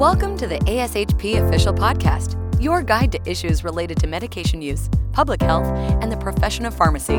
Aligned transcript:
Welcome 0.00 0.38
to 0.38 0.46
the 0.46 0.56
ASHP 0.60 1.46
Official 1.46 1.74
Podcast, 1.74 2.34
your 2.58 2.82
guide 2.82 3.12
to 3.12 3.20
issues 3.30 3.62
related 3.62 3.98
to 3.98 4.06
medication 4.06 4.62
use, 4.62 4.88
public 5.12 5.42
health, 5.42 5.66
and 5.66 6.10
the 6.10 6.16
profession 6.16 6.64
of 6.64 6.72
pharmacy. 6.72 7.18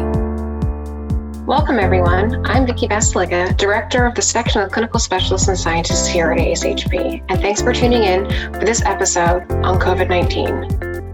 Welcome, 1.46 1.78
everyone. 1.78 2.44
I'm 2.48 2.66
Vicki 2.66 2.88
Basalyga, 2.88 3.56
Director 3.56 4.08
of 4.08 4.16
the 4.16 4.24
Section 4.24 4.64
of 4.64 4.72
Clinical 4.72 5.00
Specialists 5.00 5.48
and 5.48 5.60
Scientists 5.60 6.08
here 6.08 6.32
at 6.32 6.40
ASHP, 6.40 7.24
and 7.30 7.40
thanks 7.40 7.62
for 7.62 7.72
tuning 7.72 8.02
in 8.02 8.26
for 8.52 8.66
this 8.66 8.82
episode 8.84 9.44
on 9.52 9.80
COVID 9.80 10.10
19. 10.10 10.48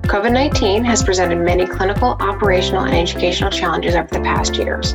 COVID 0.03 0.31
19 0.31 0.85
has 0.85 1.03
presented 1.03 1.39
many 1.39 1.65
clinical, 1.67 2.15
operational, 2.21 2.85
and 2.85 2.95
educational 2.95 3.51
challenges 3.51 3.93
over 3.93 4.07
the 4.07 4.21
past 4.21 4.55
years. 4.55 4.93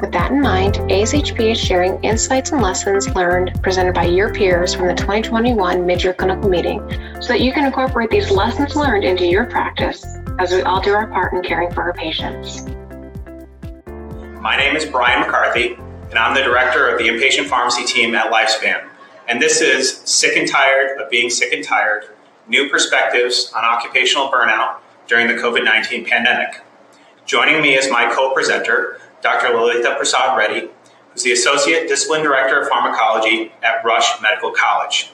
With 0.00 0.12
that 0.12 0.30
in 0.30 0.42
mind, 0.42 0.74
ASHP 0.74 1.52
is 1.52 1.58
sharing 1.58 1.98
insights 2.04 2.52
and 2.52 2.60
lessons 2.60 3.08
learned 3.14 3.58
presented 3.62 3.94
by 3.94 4.04
your 4.04 4.30
peers 4.30 4.74
from 4.74 4.88
the 4.88 4.94
2021 4.94 5.86
mid-year 5.86 6.12
clinical 6.12 6.50
meeting 6.50 6.80
so 7.22 7.28
that 7.28 7.40
you 7.40 7.50
can 7.50 7.64
incorporate 7.64 8.10
these 8.10 8.30
lessons 8.30 8.76
learned 8.76 9.04
into 9.04 9.24
your 9.24 9.46
practice 9.46 10.04
as 10.38 10.52
we 10.52 10.60
all 10.60 10.82
do 10.82 10.92
our 10.92 11.06
part 11.06 11.32
in 11.32 11.42
caring 11.42 11.72
for 11.72 11.82
our 11.82 11.94
patients. 11.94 12.66
My 14.42 14.54
name 14.58 14.76
is 14.76 14.84
Brian 14.84 15.20
McCarthy, 15.20 15.78
and 16.10 16.18
I'm 16.18 16.34
the 16.34 16.42
director 16.42 16.88
of 16.88 16.98
the 16.98 17.08
inpatient 17.08 17.46
pharmacy 17.46 17.86
team 17.86 18.14
at 18.14 18.30
Lifespan. 18.30 18.86
And 19.28 19.40
this 19.40 19.62
is 19.62 20.02
Sick 20.04 20.36
and 20.36 20.46
Tired 20.46 21.00
of 21.00 21.08
Being 21.08 21.30
Sick 21.30 21.54
and 21.54 21.64
Tired 21.64 22.10
New 22.46 22.68
Perspectives 22.68 23.50
on 23.56 23.64
Occupational 23.64 24.28
Burnout 24.28 24.76
During 25.08 25.26
the 25.26 25.34
COVID 25.34 25.64
19 25.64 26.04
Pandemic. 26.04 26.60
Joining 27.24 27.62
me 27.62 27.74
is 27.74 27.90
my 27.90 28.12
co 28.14 28.32
presenter, 28.32 29.00
Dr. 29.26 29.48
Lalitha 29.48 29.96
Prasad 29.96 30.38
Reddy, 30.38 30.68
who's 31.12 31.24
the 31.24 31.32
Associate 31.32 31.88
Discipline 31.88 32.22
Director 32.22 32.60
of 32.60 32.68
Pharmacology 32.68 33.50
at 33.60 33.84
Rush 33.84 34.22
Medical 34.22 34.52
College. 34.52 35.10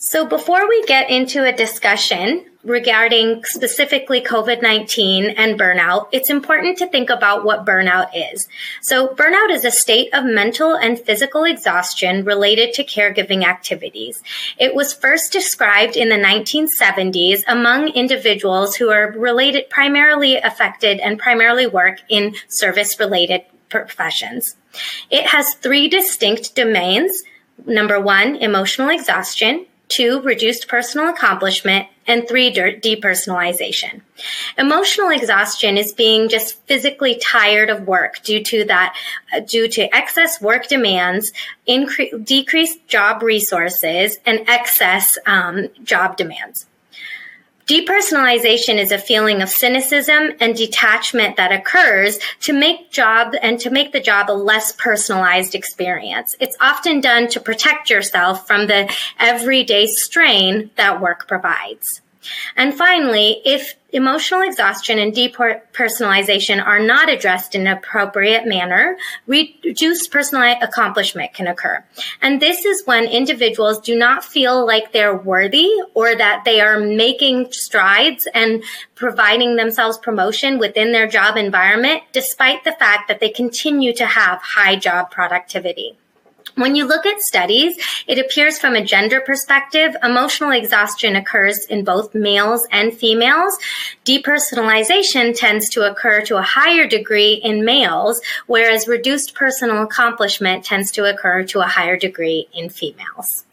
So, 0.00 0.24
before 0.24 0.68
we 0.68 0.84
get 0.84 1.10
into 1.10 1.42
a 1.42 1.50
discussion 1.50 2.44
regarding 2.62 3.42
specifically 3.42 4.20
COVID 4.20 4.62
19 4.62 5.30
and 5.30 5.58
burnout, 5.58 6.06
it's 6.12 6.30
important 6.30 6.78
to 6.78 6.86
think 6.86 7.10
about 7.10 7.44
what 7.44 7.66
burnout 7.66 8.10
is. 8.14 8.48
So, 8.80 9.08
burnout 9.08 9.50
is 9.50 9.64
a 9.64 9.72
state 9.72 10.14
of 10.14 10.24
mental 10.24 10.76
and 10.76 11.00
physical 11.00 11.42
exhaustion 11.42 12.24
related 12.24 12.74
to 12.74 12.84
caregiving 12.84 13.42
activities. 13.42 14.22
It 14.56 14.72
was 14.72 14.94
first 14.94 15.32
described 15.32 15.96
in 15.96 16.10
the 16.10 16.14
1970s 16.14 17.42
among 17.48 17.88
individuals 17.88 18.76
who 18.76 18.90
are 18.90 19.10
related, 19.10 19.68
primarily 19.68 20.36
affected, 20.36 21.00
and 21.00 21.18
primarily 21.18 21.66
work 21.66 22.02
in 22.08 22.36
service 22.46 23.00
related 23.00 23.40
professions. 23.68 24.54
It 25.10 25.26
has 25.26 25.54
three 25.54 25.88
distinct 25.88 26.54
domains. 26.54 27.24
Number 27.66 28.00
one, 28.00 28.36
emotional 28.36 28.90
exhaustion 28.90 29.66
two, 29.88 30.20
reduced 30.22 30.68
personal 30.68 31.08
accomplishment, 31.08 31.88
and 32.06 32.26
three, 32.26 32.52
depersonalization. 32.52 34.00
Emotional 34.56 35.10
exhaustion 35.10 35.76
is 35.76 35.92
being 35.92 36.28
just 36.28 36.62
physically 36.66 37.20
tired 37.22 37.70
of 37.70 37.86
work 37.86 38.22
due 38.22 38.42
to 38.42 38.64
that, 38.64 38.96
uh, 39.32 39.40
due 39.40 39.68
to 39.68 39.94
excess 39.94 40.40
work 40.40 40.68
demands, 40.68 41.32
incre- 41.68 42.24
decreased 42.24 42.86
job 42.88 43.22
resources, 43.22 44.18
and 44.24 44.48
excess 44.48 45.18
um, 45.26 45.68
job 45.84 46.16
demands. 46.16 46.66
Depersonalization 47.68 48.78
is 48.78 48.92
a 48.92 48.98
feeling 48.98 49.42
of 49.42 49.50
cynicism 49.50 50.30
and 50.40 50.56
detachment 50.56 51.36
that 51.36 51.52
occurs 51.52 52.18
to 52.40 52.54
make 52.54 52.90
job 52.90 53.34
and 53.42 53.60
to 53.60 53.68
make 53.68 53.92
the 53.92 54.00
job 54.00 54.30
a 54.30 54.32
less 54.32 54.72
personalized 54.72 55.54
experience. 55.54 56.34
It's 56.40 56.56
often 56.62 57.02
done 57.02 57.28
to 57.28 57.40
protect 57.40 57.90
yourself 57.90 58.46
from 58.46 58.68
the 58.68 58.90
everyday 59.18 59.86
strain 59.86 60.70
that 60.76 61.02
work 61.02 61.28
provides. 61.28 62.00
And 62.56 62.74
finally, 62.74 63.40
if 63.44 63.74
emotional 63.90 64.42
exhaustion 64.42 64.98
and 64.98 65.14
depersonalization 65.14 66.64
are 66.64 66.78
not 66.78 67.08
addressed 67.08 67.54
in 67.54 67.66
an 67.66 67.78
appropriate 67.78 68.46
manner, 68.46 68.98
reduced 69.26 70.10
personal 70.10 70.56
accomplishment 70.60 71.32
can 71.32 71.46
occur. 71.46 71.82
And 72.20 72.40
this 72.40 72.64
is 72.64 72.82
when 72.84 73.04
individuals 73.04 73.80
do 73.80 73.96
not 73.96 74.24
feel 74.24 74.66
like 74.66 74.92
they're 74.92 75.16
worthy 75.16 75.70
or 75.94 76.14
that 76.14 76.44
they 76.44 76.60
are 76.60 76.78
making 76.78 77.52
strides 77.52 78.28
and 78.34 78.62
providing 78.94 79.56
themselves 79.56 79.96
promotion 79.98 80.58
within 80.58 80.92
their 80.92 81.06
job 81.06 81.36
environment, 81.36 82.02
despite 82.12 82.64
the 82.64 82.72
fact 82.72 83.08
that 83.08 83.20
they 83.20 83.30
continue 83.30 83.94
to 83.94 84.06
have 84.06 84.40
high 84.42 84.76
job 84.76 85.10
productivity. 85.10 85.96
When 86.58 86.74
you 86.74 86.86
look 86.86 87.06
at 87.06 87.22
studies, 87.22 87.78
it 88.08 88.18
appears 88.18 88.58
from 88.58 88.74
a 88.74 88.84
gender 88.84 89.20
perspective, 89.20 89.94
emotional 90.02 90.50
exhaustion 90.50 91.14
occurs 91.14 91.64
in 91.66 91.84
both 91.84 92.16
males 92.16 92.66
and 92.72 92.92
females. 92.92 93.56
Depersonalization 94.04 95.38
tends 95.38 95.68
to 95.68 95.88
occur 95.88 96.20
to 96.22 96.36
a 96.36 96.42
higher 96.42 96.88
degree 96.88 97.34
in 97.34 97.64
males, 97.64 98.20
whereas 98.48 98.88
reduced 98.88 99.36
personal 99.36 99.84
accomplishment 99.84 100.64
tends 100.64 100.90
to 100.90 101.08
occur 101.08 101.44
to 101.44 101.60
a 101.60 101.68
higher 101.68 101.96
degree 101.96 102.48
in 102.52 102.70
females. 102.70 103.44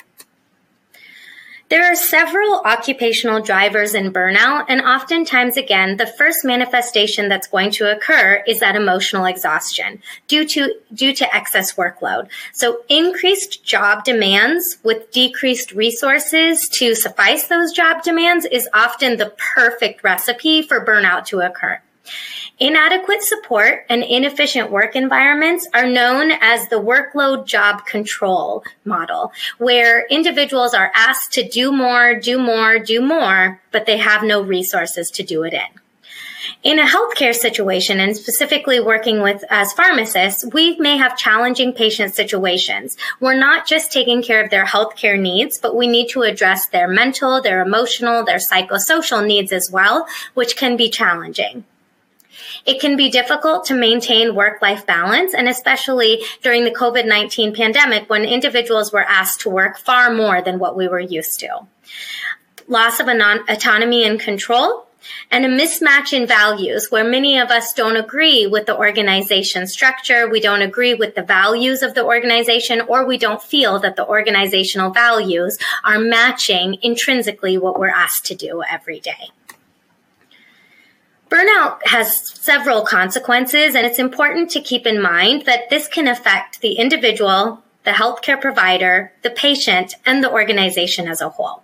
There 1.67 1.91
are 1.91 1.95
several 1.95 2.61
occupational 2.63 3.41
drivers 3.41 3.95
in 3.95 4.13
burnout, 4.13 4.65
and 4.69 4.81
oftentimes, 4.81 5.57
again, 5.57 5.97
the 5.97 6.05
first 6.05 6.45
manifestation 6.45 7.27
that's 7.27 7.47
going 7.47 7.71
to 7.71 7.91
occur 7.91 8.43
is 8.45 8.59
that 8.59 8.75
emotional 8.75 9.25
exhaustion 9.25 9.99
due 10.27 10.45
to 10.45 10.75
due 10.93 11.11
to 11.15 11.35
excess 11.35 11.73
workload. 11.73 12.27
So, 12.53 12.83
increased 12.87 13.63
job 13.63 14.03
demands 14.03 14.77
with 14.83 15.09
decreased 15.11 15.71
resources 15.71 16.69
to 16.73 16.93
suffice 16.93 17.47
those 17.47 17.71
job 17.71 18.03
demands 18.03 18.45
is 18.45 18.69
often 18.71 19.17
the 19.17 19.33
perfect 19.55 20.03
recipe 20.03 20.61
for 20.61 20.85
burnout 20.85 21.25
to 21.27 21.39
occur. 21.39 21.81
Inadequate 22.59 23.21
support 23.21 23.85
and 23.89 24.01
inefficient 24.01 24.71
work 24.71 24.95
environments 24.95 25.67
are 25.73 25.87
known 25.87 26.31
as 26.39 26.69
the 26.69 26.81
workload 26.81 27.45
job 27.45 27.85
control 27.85 28.63
model, 28.85 29.33
where 29.57 30.05
individuals 30.07 30.73
are 30.73 30.91
asked 30.95 31.33
to 31.33 31.47
do 31.47 31.71
more, 31.71 32.15
do 32.15 32.39
more, 32.39 32.79
do 32.79 33.01
more, 33.01 33.59
but 33.71 33.85
they 33.85 33.97
have 33.97 34.23
no 34.23 34.41
resources 34.41 35.11
to 35.11 35.23
do 35.23 35.43
it 35.43 35.53
in. 35.53 35.81
In 36.63 36.79
a 36.79 36.85
healthcare 36.85 37.35
situation, 37.35 37.99
and 37.99 38.15
specifically 38.15 38.79
working 38.79 39.21
with 39.21 39.43
as 39.49 39.73
pharmacists, 39.73 40.45
we 40.53 40.77
may 40.77 40.97
have 40.97 41.17
challenging 41.17 41.73
patient 41.73 42.15
situations. 42.15 42.97
We're 43.19 43.37
not 43.37 43.67
just 43.67 43.91
taking 43.91 44.23
care 44.23 44.43
of 44.43 44.49
their 44.49 44.65
healthcare 44.65 45.19
needs, 45.19 45.57
but 45.57 45.75
we 45.75 45.87
need 45.87 46.07
to 46.09 46.21
address 46.21 46.67
their 46.67 46.87
mental, 46.87 47.41
their 47.41 47.61
emotional, 47.61 48.23
their 48.23 48.37
psychosocial 48.37 49.25
needs 49.25 49.51
as 49.51 49.69
well, 49.71 50.07
which 50.35 50.55
can 50.55 50.77
be 50.77 50.89
challenging. 50.89 51.65
It 52.65 52.79
can 52.79 52.95
be 52.95 53.09
difficult 53.09 53.65
to 53.65 53.73
maintain 53.73 54.35
work 54.35 54.61
life 54.61 54.85
balance, 54.85 55.33
and 55.33 55.47
especially 55.47 56.23
during 56.41 56.63
the 56.63 56.71
COVID 56.71 57.05
19 57.05 57.55
pandemic 57.55 58.09
when 58.09 58.23
individuals 58.23 58.91
were 58.91 59.03
asked 59.03 59.41
to 59.41 59.49
work 59.49 59.77
far 59.77 60.13
more 60.13 60.41
than 60.41 60.59
what 60.59 60.75
we 60.75 60.87
were 60.87 60.99
used 60.99 61.39
to. 61.41 61.67
Loss 62.67 62.99
of 62.99 63.07
autonomy 63.07 64.03
and 64.03 64.19
control, 64.19 64.85
and 65.31 65.45
a 65.45 65.49
mismatch 65.49 66.13
in 66.13 66.27
values 66.27 66.87
where 66.89 67.03
many 67.03 67.37
of 67.37 67.49
us 67.49 67.73
don't 67.73 67.97
agree 67.97 68.47
with 68.47 68.65
the 68.65 68.75
organization 68.75 69.67
structure, 69.67 70.29
we 70.29 70.39
don't 70.39 70.61
agree 70.61 70.93
with 70.93 71.15
the 71.15 71.21
values 71.21 71.83
of 71.83 71.93
the 71.93 72.03
organization, 72.03 72.81
or 72.81 73.05
we 73.05 73.17
don't 73.17 73.41
feel 73.41 73.79
that 73.79 73.95
the 73.95 74.05
organizational 74.05 74.91
values 74.91 75.57
are 75.83 75.99
matching 75.99 76.77
intrinsically 76.81 77.57
what 77.57 77.79
we're 77.79 77.87
asked 77.87 78.25
to 78.25 78.35
do 78.35 78.63
every 78.69 78.99
day. 78.99 79.29
Burnout 81.29 81.79
has 81.85 82.29
several 82.39 82.83
consequences, 82.83 83.75
and 83.75 83.85
it's 83.85 83.99
important 83.99 84.51
to 84.51 84.61
keep 84.61 84.85
in 84.85 85.01
mind 85.01 85.45
that 85.45 85.69
this 85.69 85.87
can 85.87 86.07
affect 86.07 86.61
the 86.61 86.73
individual, 86.73 87.63
the 87.83 87.91
healthcare 87.91 88.39
provider, 88.39 89.11
the 89.23 89.31
patient, 89.31 89.95
and 90.05 90.23
the 90.23 90.31
organization 90.31 91.07
as 91.07 91.21
a 91.21 91.29
whole. 91.29 91.63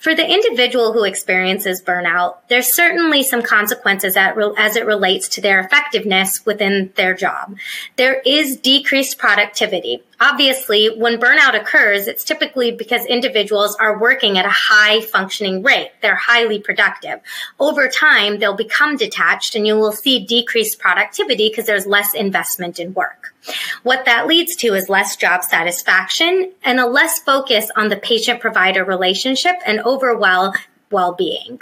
For 0.00 0.14
the 0.14 0.26
individual 0.26 0.92
who 0.92 1.04
experiences 1.04 1.82
burnout, 1.82 2.36
there's 2.48 2.72
certainly 2.72 3.22
some 3.22 3.42
consequences 3.42 4.16
as 4.16 4.76
it 4.76 4.86
relates 4.86 5.28
to 5.30 5.40
their 5.40 5.60
effectiveness 5.60 6.46
within 6.46 6.92
their 6.94 7.14
job. 7.14 7.56
There 7.96 8.20
is 8.24 8.56
decreased 8.56 9.18
productivity. 9.18 10.02
Obviously, 10.20 10.88
when 10.98 11.20
burnout 11.20 11.54
occurs, 11.60 12.06
it's 12.06 12.24
typically 12.24 12.72
because 12.72 13.04
individuals 13.04 13.76
are 13.76 13.98
working 13.98 14.38
at 14.38 14.46
a 14.46 14.50
high 14.50 15.02
functioning 15.02 15.62
rate. 15.62 15.90
They're 16.00 16.14
highly 16.14 16.58
productive. 16.58 17.20
Over 17.60 17.88
time, 17.88 18.38
they'll 18.38 18.56
become 18.56 18.96
detached 18.96 19.54
and 19.54 19.66
you 19.66 19.76
will 19.76 19.92
see 19.92 20.24
decreased 20.24 20.78
productivity 20.78 21.50
because 21.50 21.66
there's 21.66 21.86
less 21.86 22.14
investment 22.14 22.78
in 22.78 22.94
work. 22.94 23.34
What 23.82 24.06
that 24.06 24.26
leads 24.26 24.56
to 24.56 24.74
is 24.74 24.88
less 24.88 25.16
job 25.16 25.44
satisfaction 25.44 26.52
and 26.64 26.80
a 26.80 26.86
less 26.86 27.20
focus 27.20 27.70
on 27.76 27.88
the 27.88 27.96
patient 27.96 28.40
provider 28.40 28.84
relationship 28.84 29.56
and 29.66 29.80
overall 29.80 30.54
well 30.90 31.12
being. 31.12 31.60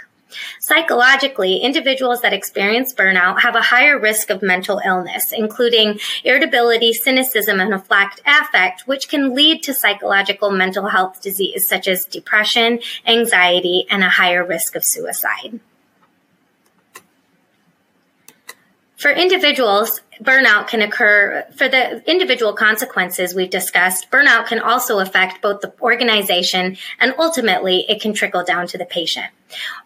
Psychologically, 0.60 1.58
individuals 1.58 2.20
that 2.22 2.32
experience 2.32 2.92
burnout 2.92 3.40
have 3.40 3.54
a 3.54 3.62
higher 3.62 3.98
risk 3.98 4.30
of 4.30 4.42
mental 4.42 4.80
illness, 4.84 5.32
including 5.32 5.98
irritability, 6.24 6.92
cynicism, 6.92 7.60
and 7.60 7.74
a 7.74 7.78
flagged 7.78 8.20
affect, 8.26 8.82
which 8.86 9.08
can 9.08 9.34
lead 9.34 9.62
to 9.62 9.74
psychological 9.74 10.50
mental 10.50 10.88
health 10.88 11.20
disease 11.20 11.66
such 11.66 11.88
as 11.88 12.04
depression, 12.04 12.80
anxiety, 13.06 13.86
and 13.90 14.02
a 14.02 14.08
higher 14.08 14.44
risk 14.44 14.74
of 14.74 14.84
suicide. 14.84 15.60
For 18.96 19.10
individuals, 19.10 20.00
burnout 20.22 20.68
can 20.68 20.80
occur 20.80 21.44
for 21.56 21.68
the 21.68 22.08
individual 22.08 22.52
consequences 22.52 23.34
we've 23.34 23.50
discussed. 23.50 24.10
Burnout 24.10 24.46
can 24.46 24.60
also 24.60 25.00
affect 25.00 25.42
both 25.42 25.60
the 25.60 25.72
organization 25.80 26.76
and 27.00 27.14
ultimately 27.18 27.84
it 27.88 28.00
can 28.00 28.12
trickle 28.12 28.44
down 28.44 28.68
to 28.68 28.78
the 28.78 28.84
patient. 28.84 29.26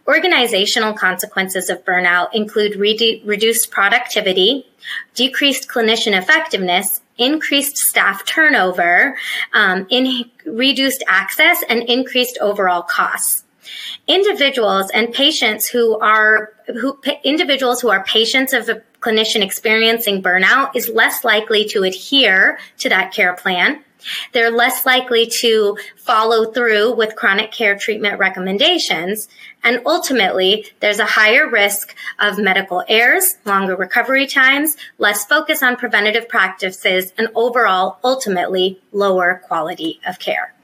Organizational 0.06 0.92
consequences 0.92 1.70
of 1.70 1.84
burnout 1.84 2.28
include 2.34 2.76
re- 2.76 3.22
reduced 3.24 3.70
productivity, 3.70 4.66
decreased 5.14 5.68
clinician 5.68 6.16
effectiveness, 6.16 7.00
increased 7.16 7.78
staff 7.78 8.24
turnover, 8.26 9.16
um, 9.54 9.86
in 9.90 10.30
reduced 10.46 11.02
access, 11.08 11.62
and 11.68 11.82
increased 11.84 12.38
overall 12.40 12.82
costs 12.82 13.44
individuals 14.06 14.90
and 14.92 15.12
patients 15.12 15.68
who 15.68 15.98
are 15.98 16.54
who 16.80 16.98
individuals 17.24 17.80
who 17.80 17.90
are 17.90 18.02
patients 18.04 18.54
of 18.54 18.70
clinician 19.00 19.42
experiencing 19.42 20.22
burnout 20.22 20.74
is 20.74 20.88
less 20.88 21.24
likely 21.24 21.64
to 21.66 21.82
adhere 21.84 22.58
to 22.78 22.88
that 22.88 23.12
care 23.12 23.34
plan. 23.34 23.84
They're 24.32 24.50
less 24.50 24.86
likely 24.86 25.26
to 25.40 25.76
follow 25.96 26.52
through 26.52 26.94
with 26.94 27.16
chronic 27.16 27.50
care 27.50 27.76
treatment 27.76 28.18
recommendations. 28.18 29.28
And 29.64 29.82
ultimately, 29.86 30.66
there's 30.80 31.00
a 31.00 31.04
higher 31.04 31.48
risk 31.48 31.96
of 32.18 32.38
medical 32.38 32.84
errors, 32.88 33.36
longer 33.44 33.76
recovery 33.76 34.26
times, 34.26 34.76
less 34.98 35.24
focus 35.24 35.62
on 35.62 35.76
preventative 35.76 36.28
practices, 36.28 37.12
and 37.18 37.28
overall, 37.34 37.98
ultimately, 38.04 38.80
lower 38.92 39.42
quality 39.46 40.00
of 40.06 40.18
care. 40.18 40.54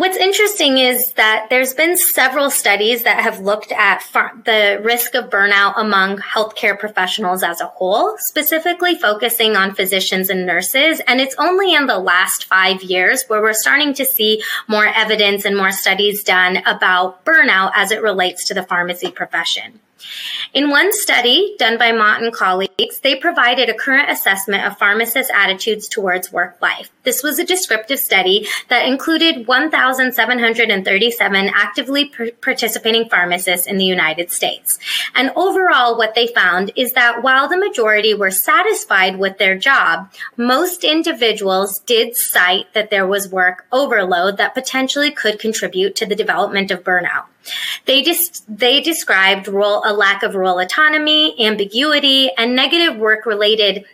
What's 0.00 0.16
interesting 0.16 0.78
is 0.78 1.12
that 1.12 1.48
there's 1.50 1.74
been 1.74 1.94
several 1.94 2.48
studies 2.48 3.02
that 3.02 3.20
have 3.20 3.40
looked 3.40 3.70
at 3.70 4.00
far- 4.00 4.32
the 4.46 4.80
risk 4.82 5.14
of 5.14 5.28
burnout 5.28 5.74
among 5.76 6.16
healthcare 6.20 6.78
professionals 6.78 7.42
as 7.42 7.60
a 7.60 7.66
whole, 7.66 8.16
specifically 8.16 8.94
focusing 8.94 9.56
on 9.56 9.74
physicians 9.74 10.30
and 10.30 10.46
nurses. 10.46 11.02
And 11.06 11.20
it's 11.20 11.34
only 11.38 11.74
in 11.74 11.86
the 11.86 11.98
last 11.98 12.46
five 12.46 12.82
years 12.82 13.24
where 13.26 13.42
we're 13.42 13.52
starting 13.52 13.92
to 13.92 14.06
see 14.06 14.42
more 14.66 14.86
evidence 14.86 15.44
and 15.44 15.54
more 15.54 15.70
studies 15.70 16.24
done 16.24 16.62
about 16.64 17.22
burnout 17.26 17.72
as 17.74 17.90
it 17.90 18.00
relates 18.00 18.48
to 18.48 18.54
the 18.54 18.62
pharmacy 18.62 19.10
profession. 19.10 19.80
In 20.52 20.70
one 20.70 20.92
study 20.92 21.54
done 21.58 21.78
by 21.78 21.92
Mott 21.92 22.22
and 22.22 22.32
colleagues, 22.32 23.00
they 23.02 23.14
provided 23.14 23.68
a 23.68 23.74
current 23.74 24.10
assessment 24.10 24.64
of 24.64 24.78
pharmacists' 24.78 25.30
attitudes 25.32 25.88
towards 25.88 26.32
work 26.32 26.56
life. 26.60 26.90
This 27.04 27.22
was 27.22 27.38
a 27.38 27.44
descriptive 27.44 27.98
study 27.98 28.48
that 28.68 28.86
included 28.86 29.46
1,737 29.46 31.50
actively 31.54 32.12
participating 32.40 33.08
pharmacists 33.08 33.66
in 33.66 33.78
the 33.78 33.84
United 33.84 34.32
States. 34.32 34.78
And 35.14 35.30
overall, 35.36 35.96
what 35.96 36.14
they 36.14 36.26
found 36.26 36.72
is 36.74 36.92
that 36.94 37.22
while 37.22 37.48
the 37.48 37.56
majority 37.56 38.14
were 38.14 38.30
satisfied 38.30 39.18
with 39.18 39.38
their 39.38 39.56
job, 39.56 40.10
most 40.36 40.84
individuals 40.84 41.78
did 41.80 42.16
cite 42.16 42.72
that 42.74 42.90
there 42.90 43.06
was 43.06 43.28
work 43.28 43.66
overload 43.70 44.38
that 44.38 44.54
potentially 44.54 45.10
could 45.10 45.38
contribute 45.38 45.96
to 45.96 46.06
the 46.06 46.16
development 46.16 46.70
of 46.70 46.82
burnout. 46.82 47.26
They 47.86 48.02
dis- 48.02 48.42
they 48.48 48.80
described 48.80 49.48
role 49.48 49.82
a 49.84 49.92
lack 49.92 50.22
of 50.22 50.34
role 50.34 50.58
autonomy, 50.58 51.34
ambiguity, 51.44 52.30
and 52.36 52.54
negative 52.54 52.96
work 52.96 53.26
related 53.26 53.84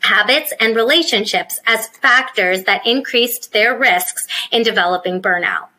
habits 0.00 0.52
and 0.60 0.76
relationships 0.76 1.60
as 1.66 1.88
factors 1.88 2.64
that 2.64 2.86
increased 2.86 3.52
their 3.52 3.76
risks 3.78 4.26
in 4.50 4.62
developing 4.62 5.20
burnout. 5.20 5.71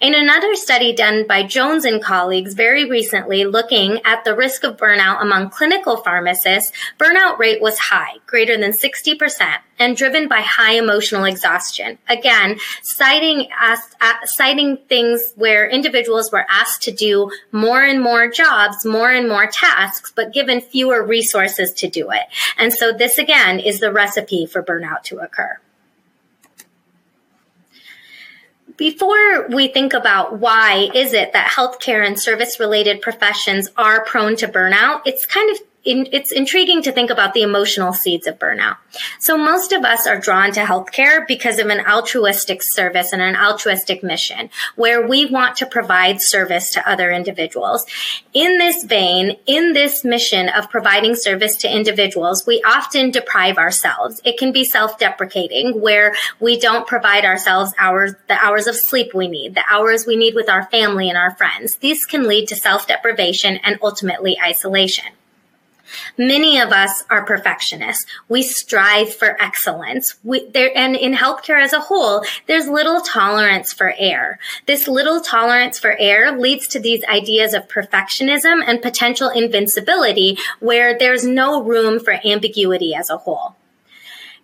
In 0.00 0.14
another 0.14 0.54
study 0.54 0.92
done 0.92 1.26
by 1.26 1.42
Jones 1.42 1.84
and 1.84 2.02
colleagues 2.02 2.54
very 2.54 2.88
recently 2.88 3.44
looking 3.44 4.00
at 4.04 4.24
the 4.24 4.34
risk 4.34 4.64
of 4.64 4.76
burnout 4.76 5.22
among 5.22 5.50
clinical 5.50 5.96
pharmacists, 5.98 6.72
burnout 6.98 7.38
rate 7.38 7.60
was 7.60 7.78
high, 7.78 8.14
greater 8.26 8.56
than 8.58 8.72
60%, 8.72 9.56
and 9.78 9.96
driven 9.96 10.28
by 10.28 10.40
high 10.40 10.74
emotional 10.74 11.24
exhaustion. 11.24 11.98
Again, 12.08 12.58
citing 12.82 13.48
asked, 13.58 13.94
uh, 14.00 14.14
citing 14.24 14.78
things 14.88 15.32
where 15.36 15.68
individuals 15.68 16.30
were 16.32 16.46
asked 16.48 16.82
to 16.84 16.92
do 16.92 17.30
more 17.52 17.82
and 17.82 18.02
more 18.02 18.30
jobs, 18.30 18.84
more 18.84 19.10
and 19.10 19.28
more 19.28 19.46
tasks, 19.46 20.12
but 20.14 20.32
given 20.32 20.60
fewer 20.60 21.02
resources 21.02 21.72
to 21.74 21.88
do 21.88 22.10
it. 22.10 22.22
And 22.58 22.72
so 22.72 22.92
this 22.92 23.18
again 23.18 23.60
is 23.60 23.80
the 23.80 23.92
recipe 23.92 24.46
for 24.46 24.62
burnout 24.62 25.02
to 25.04 25.18
occur. 25.18 25.58
Before 28.76 29.48
we 29.48 29.68
think 29.68 29.94
about 29.94 30.38
why 30.38 30.90
is 30.94 31.12
it 31.12 31.32
that 31.32 31.50
healthcare 31.50 32.06
and 32.06 32.20
service 32.20 32.60
related 32.60 33.00
professions 33.00 33.70
are 33.76 34.04
prone 34.04 34.36
to 34.36 34.48
burnout, 34.48 35.02
it's 35.06 35.26
kind 35.26 35.50
of 35.50 35.58
in, 35.86 36.08
it's 36.12 36.32
intriguing 36.32 36.82
to 36.82 36.92
think 36.92 37.10
about 37.10 37.32
the 37.32 37.42
emotional 37.42 37.92
seeds 37.92 38.26
of 38.26 38.38
burnout. 38.38 38.76
So 39.20 39.38
most 39.38 39.72
of 39.72 39.84
us 39.84 40.06
are 40.06 40.18
drawn 40.18 40.52
to 40.52 40.60
healthcare 40.60 41.26
because 41.26 41.58
of 41.58 41.68
an 41.68 41.86
altruistic 41.86 42.62
service 42.62 43.12
and 43.12 43.22
an 43.22 43.36
altruistic 43.36 44.02
mission 44.02 44.50
where 44.74 45.06
we 45.06 45.26
want 45.26 45.56
to 45.56 45.66
provide 45.66 46.20
service 46.20 46.72
to 46.72 46.88
other 46.88 47.10
individuals. 47.12 47.86
In 48.34 48.58
this 48.58 48.84
vein, 48.84 49.36
in 49.46 49.72
this 49.72 50.04
mission 50.04 50.48
of 50.48 50.68
providing 50.68 51.14
service 51.14 51.56
to 51.58 51.74
individuals, 51.74 52.46
we 52.46 52.62
often 52.66 53.10
deprive 53.10 53.56
ourselves. 53.56 54.20
It 54.24 54.38
can 54.38 54.52
be 54.52 54.64
self-deprecating 54.64 55.80
where 55.80 56.14
we 56.40 56.58
don't 56.58 56.86
provide 56.86 57.24
ourselves 57.24 57.72
hours, 57.78 58.14
the 58.28 58.44
hours 58.44 58.66
of 58.66 58.74
sleep 58.74 59.14
we 59.14 59.28
need, 59.28 59.54
the 59.54 59.64
hours 59.70 60.06
we 60.06 60.16
need 60.16 60.34
with 60.34 60.48
our 60.48 60.64
family 60.66 61.08
and 61.08 61.16
our 61.16 61.34
friends. 61.36 61.76
These 61.76 62.06
can 62.06 62.26
lead 62.26 62.48
to 62.48 62.56
self-deprivation 62.56 63.58
and 63.58 63.78
ultimately 63.82 64.36
isolation. 64.40 65.04
Many 66.18 66.58
of 66.60 66.70
us 66.72 67.04
are 67.10 67.26
perfectionists. 67.26 68.06
We 68.28 68.42
strive 68.42 69.14
for 69.14 69.40
excellence. 69.40 70.14
We, 70.24 70.48
there, 70.48 70.70
and 70.76 70.96
in 70.96 71.12
healthcare 71.12 71.60
as 71.60 71.72
a 71.72 71.80
whole, 71.80 72.24
there's 72.46 72.68
little 72.68 73.00
tolerance 73.02 73.72
for 73.72 73.92
error. 73.98 74.38
This 74.66 74.88
little 74.88 75.20
tolerance 75.20 75.78
for 75.78 75.96
error 75.98 76.38
leads 76.38 76.68
to 76.68 76.80
these 76.80 77.04
ideas 77.04 77.52
of 77.52 77.68
perfectionism 77.68 78.62
and 78.66 78.80
potential 78.80 79.28
invincibility 79.28 80.38
where 80.60 80.98
there's 80.98 81.24
no 81.24 81.62
room 81.62 82.00
for 82.00 82.18
ambiguity 82.24 82.94
as 82.94 83.10
a 83.10 83.18
whole. 83.18 83.56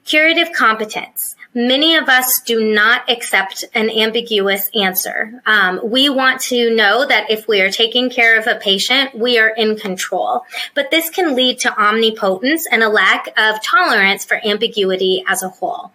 Curative 0.05 0.53
competence. 0.53 1.37
Many 1.55 1.97
of 1.97 2.09
us 2.09 2.41
do 2.41 2.73
not 2.73 3.11
accept 3.11 3.65
an 3.75 3.91
ambiguous 3.91 4.71
answer. 4.75 5.43
Um, 5.45 5.81
we 5.83 6.09
want 6.09 6.41
to 6.43 6.75
know 6.75 7.07
that 7.07 7.31
if 7.31 7.47
we 7.47 7.61
are 7.61 7.71
taking 7.71 8.09
care 8.09 8.39
of 8.39 8.47
a 8.47 8.59
patient, 8.59 9.15
we 9.15 9.39
are 9.39 9.51
in 9.51 9.77
control. 9.77 10.47
But 10.75 10.91
this 10.91 11.11
can 11.11 11.37
lead 11.37 11.61
to 11.61 11.79
omnipotence 11.79 12.67
and 12.67 12.83
a 12.83 12.89
lack 12.89 13.29
of 13.37 13.63
tolerance 13.63 14.25
for 14.25 14.41
ambiguity 14.43 15.25
as 15.29 15.43
a 15.43 15.51
whole. 15.51 15.93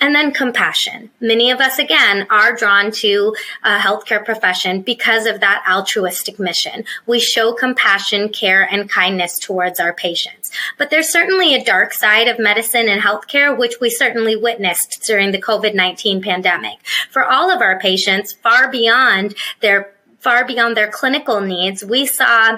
And 0.00 0.14
then 0.14 0.32
compassion. 0.32 1.10
Many 1.20 1.50
of 1.50 1.60
us, 1.60 1.78
again, 1.78 2.26
are 2.30 2.54
drawn 2.54 2.90
to 2.92 3.34
a 3.62 3.78
healthcare 3.78 4.24
profession 4.24 4.82
because 4.82 5.26
of 5.26 5.40
that 5.40 5.64
altruistic 5.68 6.38
mission. 6.38 6.84
We 7.06 7.20
show 7.20 7.52
compassion, 7.52 8.28
care, 8.28 8.62
and 8.62 8.90
kindness 8.90 9.38
towards 9.38 9.80
our 9.80 9.92
patients. 9.92 10.50
But 10.78 10.90
there's 10.90 11.08
certainly 11.08 11.54
a 11.54 11.64
dark 11.64 11.92
side 11.92 12.28
of 12.28 12.38
medicine 12.38 12.88
and 12.88 13.00
healthcare, 13.00 13.56
which 13.56 13.80
we 13.80 13.90
certainly 13.90 14.36
witnessed 14.36 15.02
during 15.02 15.32
the 15.32 15.40
COVID-19 15.40 16.22
pandemic. 16.22 16.78
For 17.10 17.24
all 17.24 17.50
of 17.50 17.60
our 17.60 17.78
patients, 17.78 18.32
far 18.32 18.70
beyond 18.70 19.34
their 19.60 19.94
far 20.18 20.46
beyond 20.46 20.74
their 20.74 20.90
clinical 20.90 21.42
needs, 21.42 21.84
we 21.84 22.06
saw 22.06 22.56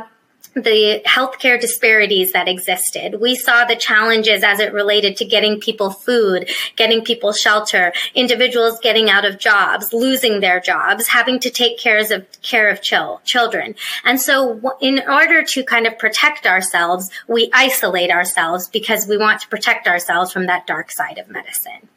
the 0.56 1.02
healthcare 1.04 1.60
disparities 1.60 2.32
that 2.32 2.48
existed. 2.48 3.20
We 3.20 3.36
saw 3.36 3.66
the 3.66 3.76
challenges 3.76 4.42
as 4.42 4.58
it 4.58 4.72
related 4.72 5.18
to 5.18 5.26
getting 5.26 5.60
people 5.60 5.90
food, 5.90 6.50
getting 6.76 7.04
people 7.04 7.34
shelter, 7.34 7.92
individuals 8.14 8.80
getting 8.80 9.10
out 9.10 9.26
of 9.26 9.38
jobs, 9.38 9.92
losing 9.92 10.40
their 10.40 10.58
jobs, 10.58 11.08
having 11.08 11.38
to 11.40 11.50
take 11.50 11.78
cares 11.78 12.10
of 12.10 12.26
care 12.40 12.70
of 12.70 12.80
chil- 12.80 13.20
children. 13.24 13.74
And 14.02 14.18
so 14.18 14.74
in 14.80 15.02
order 15.06 15.42
to 15.42 15.62
kind 15.62 15.86
of 15.86 15.98
protect 15.98 16.46
ourselves, 16.46 17.10
we 17.28 17.50
isolate 17.52 18.10
ourselves 18.10 18.66
because 18.68 19.06
we 19.06 19.18
want 19.18 19.42
to 19.42 19.48
protect 19.48 19.86
ourselves 19.86 20.32
from 20.32 20.46
that 20.46 20.66
dark 20.66 20.90
side 20.90 21.18
of 21.18 21.28
medicine. 21.28 21.88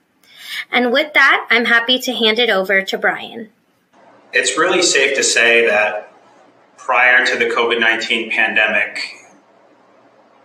And 0.69 0.91
with 0.91 1.13
that, 1.13 1.47
I'm 1.49 1.63
happy 1.63 1.97
to 1.99 2.13
hand 2.13 2.39
it 2.39 2.49
over 2.49 2.81
to 2.81 2.97
Brian. 2.97 3.49
It's 4.33 4.57
really 4.57 4.81
safe 4.81 5.15
to 5.15 5.23
say 5.23 5.65
that 5.67 6.08
prior 6.89 7.23
to 7.23 7.37
the 7.37 7.45
COVID 7.45 7.79
19 7.79 8.31
pandemic, 8.31 8.99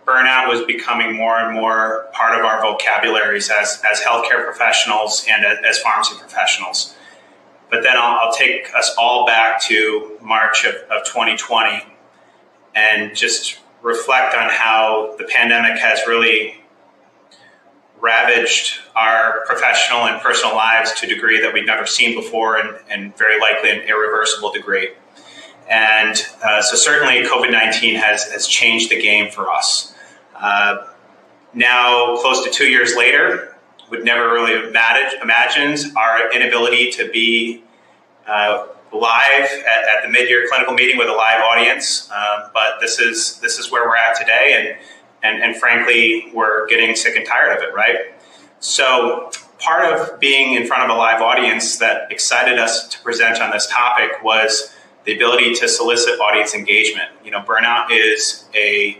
burnout 0.05 0.47
was 0.47 0.61
becoming 0.65 1.17
more 1.17 1.39
and 1.39 1.55
more 1.55 2.05
part 2.13 2.39
of 2.39 2.45
our 2.45 2.61
vocabularies 2.61 3.49
as, 3.49 3.81
as 3.91 3.99
healthcare 3.99 4.43
professionals 4.45 5.25
and 5.27 5.43
as 5.43 5.79
pharmacy 5.79 6.13
professionals. 6.19 6.93
but 7.71 7.81
then 7.81 7.97
I'll, 7.97 8.27
I'll 8.27 8.31
take 8.31 8.69
us 8.75 8.93
all 8.95 9.25
back 9.25 9.59
to 9.63 10.19
March 10.21 10.65
of, 10.65 10.75
of 10.91 11.03
2020 11.05 11.83
and 12.75 13.15
just 13.15 13.57
reflect 13.81 14.35
on 14.35 14.47
how 14.51 15.15
the 15.17 15.23
pandemic 15.23 15.79
has 15.79 16.01
really 16.07 16.63
ravaged 17.99 18.81
our 18.95 19.43
professional 19.47 20.01
and 20.01 20.21
personal 20.21 20.55
lives 20.55 20.93
to 20.99 21.07
a 21.07 21.09
degree 21.09 21.41
that 21.41 21.51
we've 21.55 21.65
never 21.65 21.87
seen 21.87 22.13
before 22.13 22.57
and, 22.57 22.77
and 22.87 23.17
very 23.17 23.39
likely 23.41 23.71
an 23.71 23.79
irreversible 23.79 24.51
degree. 24.51 24.89
And 25.69 26.15
uh, 26.43 26.61
so 26.61 26.75
certainly 26.75 27.23
COVID 27.23 27.51
19 27.51 27.95
has, 27.95 28.31
has 28.31 28.47
changed 28.47 28.91
the 28.91 29.01
game 29.01 29.31
for 29.31 29.51
us. 29.51 29.93
Uh, 30.35 30.87
now, 31.53 32.17
close 32.17 32.43
to 32.43 32.51
two 32.51 32.67
years 32.67 32.95
later, 32.95 33.55
would 33.89 34.03
never 34.03 34.31
really 34.33 34.69
imagined 35.21 35.95
our 35.95 36.31
inability 36.33 36.91
to 36.91 37.09
be 37.11 37.63
uh, 38.27 38.67
live 38.91 39.43
at, 39.43 39.97
at 39.97 40.03
the 40.03 40.09
mid-year 40.09 40.47
clinical 40.49 40.73
meeting 40.73 40.97
with 40.97 41.07
a 41.07 41.13
live 41.13 41.41
audience. 41.41 42.09
Uh, 42.13 42.49
but 42.53 42.79
this 42.81 42.99
is 42.99 43.39
this 43.39 43.59
is 43.59 43.71
where 43.71 43.87
we're 43.87 43.97
at 43.97 44.17
today, 44.17 44.55
and, 44.57 44.77
and 45.23 45.43
and 45.43 45.55
frankly, 45.55 46.31
we're 46.33 46.67
getting 46.67 46.95
sick 46.95 47.15
and 47.15 47.25
tired 47.25 47.55
of 47.55 47.63
it, 47.63 47.73
right? 47.73 48.13
So 48.59 49.31
part 49.59 49.85
of 49.85 50.19
being 50.19 50.53
in 50.55 50.67
front 50.67 50.83
of 50.83 50.89
a 50.89 50.93
live 50.93 51.21
audience 51.21 51.77
that 51.77 52.11
excited 52.11 52.59
us 52.59 52.87
to 52.89 53.01
present 53.01 53.39
on 53.39 53.51
this 53.51 53.67
topic 53.67 54.23
was 54.23 54.74
the 55.05 55.15
ability 55.15 55.53
to 55.55 55.67
solicit 55.67 56.19
audience 56.19 56.53
engagement. 56.53 57.09
You 57.23 57.31
know, 57.31 57.41
burnout 57.41 57.91
is 57.91 58.45
a 58.55 58.99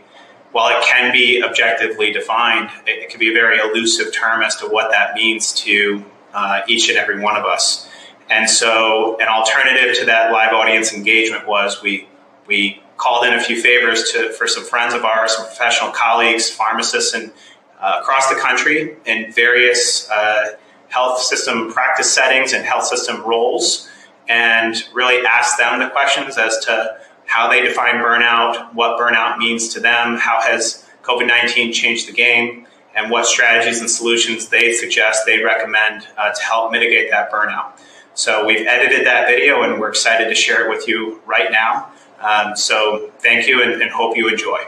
while 0.52 0.80
it 0.80 0.86
can 0.86 1.12
be 1.12 1.44
objectively 1.44 2.14
defined, 2.14 2.70
it, 2.88 2.92
it 2.92 3.10
can 3.10 3.20
be 3.20 3.30
a 3.30 3.34
very 3.34 3.60
elusive 3.60 4.14
term 4.14 4.42
as 4.42 4.56
to 4.58 4.68
what 4.68 4.90
that 4.92 5.14
means 5.14 5.52
to 5.54 6.06
uh, 6.34 6.62
each 6.68 6.88
and 6.88 6.98
every 6.98 7.20
one 7.20 7.36
of 7.36 7.44
us. 7.46 7.90
And 8.30 8.50
so, 8.50 9.18
an 9.20 9.28
alternative 9.28 9.96
to 9.98 10.06
that 10.06 10.32
live 10.32 10.54
audience 10.54 10.94
engagement 10.94 11.48
was 11.48 11.82
we 11.82 12.08
we 12.48 12.82
called 12.98 13.26
in 13.26 13.34
a 13.34 13.42
few 13.42 13.62
favors 13.62 14.12
to 14.14 14.32
for 14.32 14.48
some 14.48 14.64
friends 14.64 14.94
of 14.94 15.04
ours, 15.04 15.36
some 15.36 15.46
professional 15.46 15.92
colleagues, 15.92 16.50
pharmacists, 16.50 17.14
and 17.14 17.32
uh, 17.80 18.00
across 18.02 18.30
the 18.30 18.36
country 18.36 18.96
in 19.06 19.32
various 19.34 20.10
uh, 20.10 20.56
health 20.88 21.22
system 21.22 21.72
practice 21.72 22.12
settings 22.12 22.54
and 22.54 22.66
health 22.66 22.86
system 22.86 23.22
roles, 23.24 23.90
and 24.28 24.76
really 24.94 25.26
ask 25.26 25.58
them 25.58 25.80
the 25.80 25.90
questions 25.90 26.38
as 26.38 26.58
to 26.66 26.98
how 27.26 27.50
they 27.50 27.62
define 27.62 27.96
burnout, 27.96 28.74
what 28.74 29.00
burnout 29.00 29.38
means 29.38 29.70
to 29.70 29.80
them, 29.80 30.18
how 30.18 30.42
has 30.42 30.86
COVID 31.04 31.28
19 31.28 31.74
changed 31.74 32.08
the 32.08 32.14
game, 32.14 32.68
and 32.96 33.12
what 33.12 33.26
strategies 33.26 33.82
and 33.82 33.90
solutions 33.90 34.50
they 34.50 34.72
suggest 34.74 35.26
they 35.26 35.44
recommend 35.44 36.08
uh, 36.18 36.34
to 36.34 36.44
help 36.44 36.72
mitigate 36.72 37.12
that 37.12 37.32
burnout. 37.32 37.80
So 38.14 38.46
we've 38.46 38.66
edited 38.66 39.06
that 39.06 39.28
video 39.28 39.64
and 39.64 39.80
we're 39.80 39.90
excited 39.90 40.30
to 40.30 40.36
share 40.36 40.66
it 40.66 40.70
with 40.70 40.88
you 40.88 41.22
right 41.26 41.52
now. 41.52 41.92
Um, 42.22 42.56
so 42.56 43.12
thank 43.20 43.48
you 43.48 43.62
and, 43.62 43.82
and 43.82 43.92
hope 43.92 44.16
you 44.16 44.30
enjoy. 44.30 44.66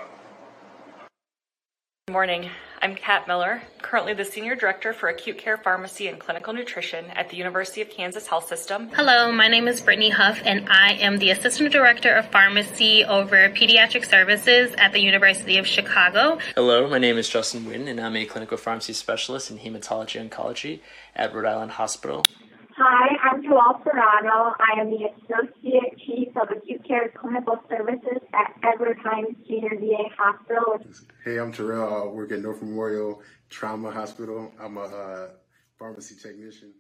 Good 2.08 2.14
morning. 2.14 2.50
I'm 2.82 2.96
Kat 2.96 3.28
Miller, 3.28 3.62
currently 3.82 4.14
the 4.14 4.24
Senior 4.24 4.56
Director 4.56 4.94
for 4.94 5.10
Acute 5.10 5.38
Care 5.38 5.58
Pharmacy 5.58 6.08
and 6.08 6.18
Clinical 6.18 6.54
Nutrition 6.54 7.04
at 7.12 7.30
the 7.30 7.36
University 7.36 7.82
of 7.82 7.90
Kansas 7.90 8.26
Health 8.26 8.48
System. 8.48 8.88
Hello, 8.94 9.30
my 9.30 9.50
name 9.50 9.68
is 9.68 9.82
Brittany 9.82 10.10
Huff, 10.10 10.40
and 10.46 10.70
I 10.70 10.94
am 10.94 11.18
the 11.18 11.32
Assistant 11.32 11.74
Director 11.74 12.14
of 12.14 12.32
Pharmacy 12.32 13.04
over 13.04 13.50
Pediatric 13.50 14.06
Services 14.06 14.74
at 14.78 14.94
the 14.94 15.02
University 15.02 15.58
of 15.58 15.68
Chicago. 15.68 16.38
Hello, 16.56 16.88
my 16.90 16.98
name 16.98 17.18
is 17.18 17.28
Justin 17.28 17.66
Wynn, 17.66 17.90
and 17.90 18.00
I'm 18.00 18.16
a 18.16 18.24
Clinical 18.24 18.56
Pharmacy 18.56 18.94
Specialist 18.94 19.52
in 19.52 19.58
Hematology 19.58 20.30
Oncology 20.30 20.80
at 21.14 21.36
Rhode 21.36 21.46
Island 21.46 21.72
Hospital. 21.72 22.24
Hi, 22.80 23.18
I'm 23.24 23.42
Joelle 23.42 23.84
Serrano. 23.84 24.54
I 24.60 24.80
am 24.80 24.92
the 24.92 25.08
Associate 25.08 25.98
Chief 26.06 26.28
of 26.38 26.56
Acute 26.56 26.88
Care 26.88 27.10
Clinical 27.10 27.60
Services 27.68 28.22
at 28.36 28.54
Edward 28.62 29.00
Hines 29.04 29.36
Junior 29.48 29.80
VA 29.80 30.04
Hospital. 30.16 30.80
Hey, 31.26 31.40
I'm 31.40 31.52
Terrell. 31.52 32.04
I 32.04 32.06
work 32.06 32.32
at 32.32 32.40
North 32.42 32.62
Memorial 32.62 33.24
Trauma 33.50 33.90
Hospital. 33.90 34.52
I'm 34.62 34.78
a 34.78 34.82
uh, 34.82 35.28
pharmacy 35.80 36.18
technician. 36.22 36.74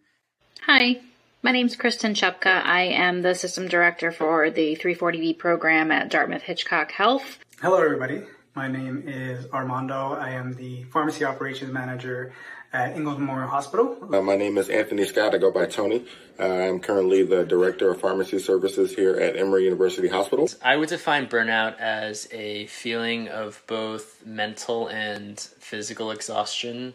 Hi, 0.67 1.01
my 1.41 1.51
name 1.51 1.65
is 1.65 1.75
Kristen 1.75 2.13
Chupka. 2.13 2.63
I 2.63 2.81
am 2.83 3.23
the 3.23 3.33
System 3.33 3.67
Director 3.67 4.11
for 4.11 4.51
the 4.51 4.75
340B 4.75 5.39
program 5.39 5.89
at 5.89 6.11
Dartmouth 6.11 6.43
Hitchcock 6.43 6.91
Health. 6.91 7.39
Hello, 7.59 7.81
everybody. 7.81 8.21
My 8.53 8.67
name 8.67 9.03
is 9.07 9.47
Armando. 9.51 10.13
I 10.13 10.29
am 10.29 10.53
the 10.53 10.83
Pharmacy 10.85 11.25
Operations 11.25 11.71
Manager 11.71 12.33
at 12.73 12.95
Ingalls 12.95 13.17
Memorial 13.17 13.49
Hospital. 13.49 13.97
Uh, 14.13 14.21
my 14.21 14.35
name 14.35 14.57
is 14.57 14.69
Anthony 14.69 15.05
Scott. 15.05 15.33
I 15.33 15.37
go 15.37 15.51
by 15.51 15.65
Tony. 15.65 16.05
Uh, 16.39 16.43
I'm 16.43 16.79
currently 16.79 17.23
the 17.23 17.45
Director 17.45 17.91
of 17.91 18.01
Pharmacy 18.01 18.39
Services 18.39 18.93
here 18.93 19.15
at 19.15 19.37
Emory 19.37 19.63
University 19.63 20.07
Hospital. 20.07 20.49
I 20.61 20.75
would 20.75 20.89
define 20.89 21.27
burnout 21.27 21.79
as 21.79 22.27
a 22.31 22.67
feeling 22.67 23.29
of 23.29 23.63
both 23.67 24.25
mental 24.25 24.87
and 24.87 25.39
physical 25.39 26.11
exhaustion 26.11 26.93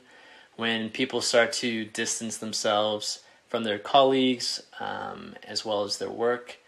when 0.57 0.91
people 0.91 1.21
start 1.21 1.53
to 1.55 1.87
distance 1.87 2.37
themselves 2.37 3.21
from 3.49 3.65
their 3.65 3.79
colleagues 3.79 4.63
um, 4.81 5.35
as 5.47 5.65
well 5.65 5.85
as 5.85 5.99
their 5.99 6.11
work, 6.11 6.59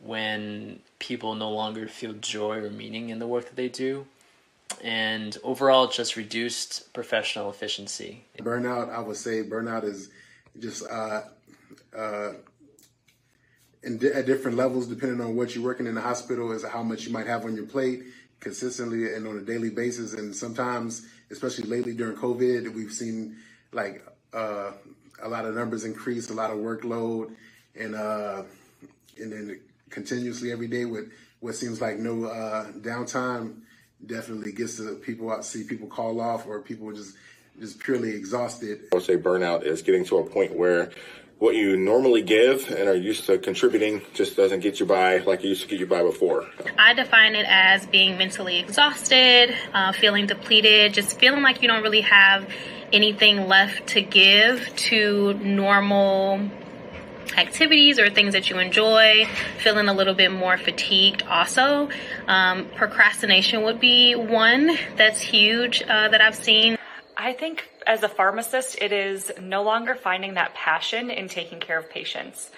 when 0.00 0.80
people 0.98 1.34
no 1.34 1.50
longer 1.50 1.88
feel 1.88 2.12
joy 2.14 2.56
or 2.56 2.70
meaning 2.70 3.08
in 3.08 3.18
the 3.18 3.26
work 3.26 3.46
that 3.46 3.56
they 3.56 3.68
do 3.68 4.06
and 4.82 5.38
overall 5.42 5.88
just 5.88 6.16
reduced 6.16 6.92
professional 6.92 7.50
efficiency. 7.50 8.24
Burnout, 8.38 8.90
I 8.90 9.00
would 9.00 9.16
say 9.16 9.42
burnout 9.42 9.84
is 9.84 10.10
just 10.60 10.84
uh, 10.90 11.22
uh, 11.96 12.32
di- 13.82 14.12
at 14.12 14.26
different 14.26 14.56
levels, 14.56 14.86
depending 14.86 15.20
on 15.20 15.36
what 15.36 15.54
you're 15.54 15.64
working 15.64 15.86
in 15.86 15.94
the 15.94 16.00
hospital, 16.00 16.52
is 16.52 16.64
how 16.64 16.82
much 16.82 17.06
you 17.06 17.12
might 17.12 17.26
have 17.26 17.44
on 17.44 17.56
your 17.56 17.66
plate 17.66 18.02
consistently 18.40 19.14
and 19.14 19.26
on 19.26 19.38
a 19.38 19.40
daily 19.40 19.70
basis. 19.70 20.12
And 20.12 20.34
sometimes, 20.34 21.06
especially 21.30 21.68
lately 21.68 21.94
during 21.94 22.16
COVID, 22.16 22.74
we've 22.74 22.92
seen 22.92 23.36
like 23.72 24.04
uh, 24.32 24.72
a 25.22 25.28
lot 25.28 25.44
of 25.44 25.54
numbers 25.54 25.84
increase, 25.84 26.30
a 26.30 26.34
lot 26.34 26.50
of 26.50 26.58
workload, 26.58 27.34
and 27.74 27.94
uh, 27.94 28.42
and 29.18 29.32
then 29.32 29.60
continuously 29.90 30.52
every 30.52 30.66
day 30.66 30.84
with 30.84 31.10
what 31.40 31.54
seems 31.54 31.80
like 31.80 31.98
no 31.98 32.24
uh, 32.24 32.70
downtime 32.72 33.60
definitely 34.06 34.52
gets 34.52 34.76
to 34.76 34.94
people 34.96 35.30
out 35.30 35.44
see 35.44 35.64
people 35.64 35.86
call 35.86 36.20
off 36.20 36.46
or 36.46 36.60
people 36.60 36.92
just 36.92 37.16
just 37.60 37.78
purely 37.78 38.14
exhausted. 38.14 38.80
I 38.92 38.96
would 38.96 39.04
say 39.04 39.16
burnout 39.16 39.64
is 39.64 39.82
getting 39.82 40.04
to 40.06 40.18
a 40.18 40.24
point 40.24 40.54
where 40.54 40.90
what 41.38 41.54
you 41.54 41.76
normally 41.76 42.22
give 42.22 42.70
and 42.70 42.88
are 42.88 42.94
used 42.94 43.26
to 43.26 43.38
contributing 43.38 44.02
just 44.14 44.36
doesn't 44.36 44.60
get 44.60 44.80
you 44.80 44.86
by 44.86 45.18
like 45.18 45.44
it 45.44 45.48
used 45.48 45.62
to 45.62 45.68
get 45.68 45.80
you 45.80 45.86
by 45.86 46.02
before. 46.02 46.48
I 46.78 46.94
define 46.94 47.34
it 47.34 47.46
as 47.48 47.86
being 47.86 48.16
mentally 48.16 48.58
exhausted, 48.58 49.54
uh, 49.72 49.92
feeling 49.92 50.26
depleted, 50.26 50.94
just 50.94 51.18
feeling 51.18 51.42
like 51.42 51.62
you 51.62 51.68
don't 51.68 51.82
really 51.82 52.02
have 52.02 52.48
anything 52.92 53.48
left 53.48 53.88
to 53.88 54.00
give 54.00 54.74
to 54.76 55.34
normal 55.34 56.48
activities 57.36 57.98
or 57.98 58.10
things 58.10 58.34
that 58.34 58.50
you 58.50 58.58
enjoy, 58.58 59.26
feeling 59.58 59.88
a 59.88 59.92
little 59.92 60.14
bit 60.14 60.32
more 60.32 60.56
fatigued 60.56 61.22
also. 61.22 61.88
Um, 62.26 62.68
procrastination 62.74 63.62
would 63.62 63.80
be 63.80 64.14
one 64.14 64.76
that's 64.96 65.20
huge 65.20 65.82
uh, 65.82 66.08
that 66.08 66.20
I've 66.20 66.34
seen. 66.34 66.78
I 67.16 67.32
think 67.32 67.68
as 67.86 68.02
a 68.02 68.08
pharmacist, 68.08 68.76
it 68.80 68.92
is 68.92 69.30
no 69.40 69.62
longer 69.62 69.94
finding 69.94 70.34
that 70.34 70.54
passion 70.54 71.10
in 71.10 71.28
taking 71.28 71.60
care 71.60 71.78
of 71.78 71.88
patients 71.90 72.50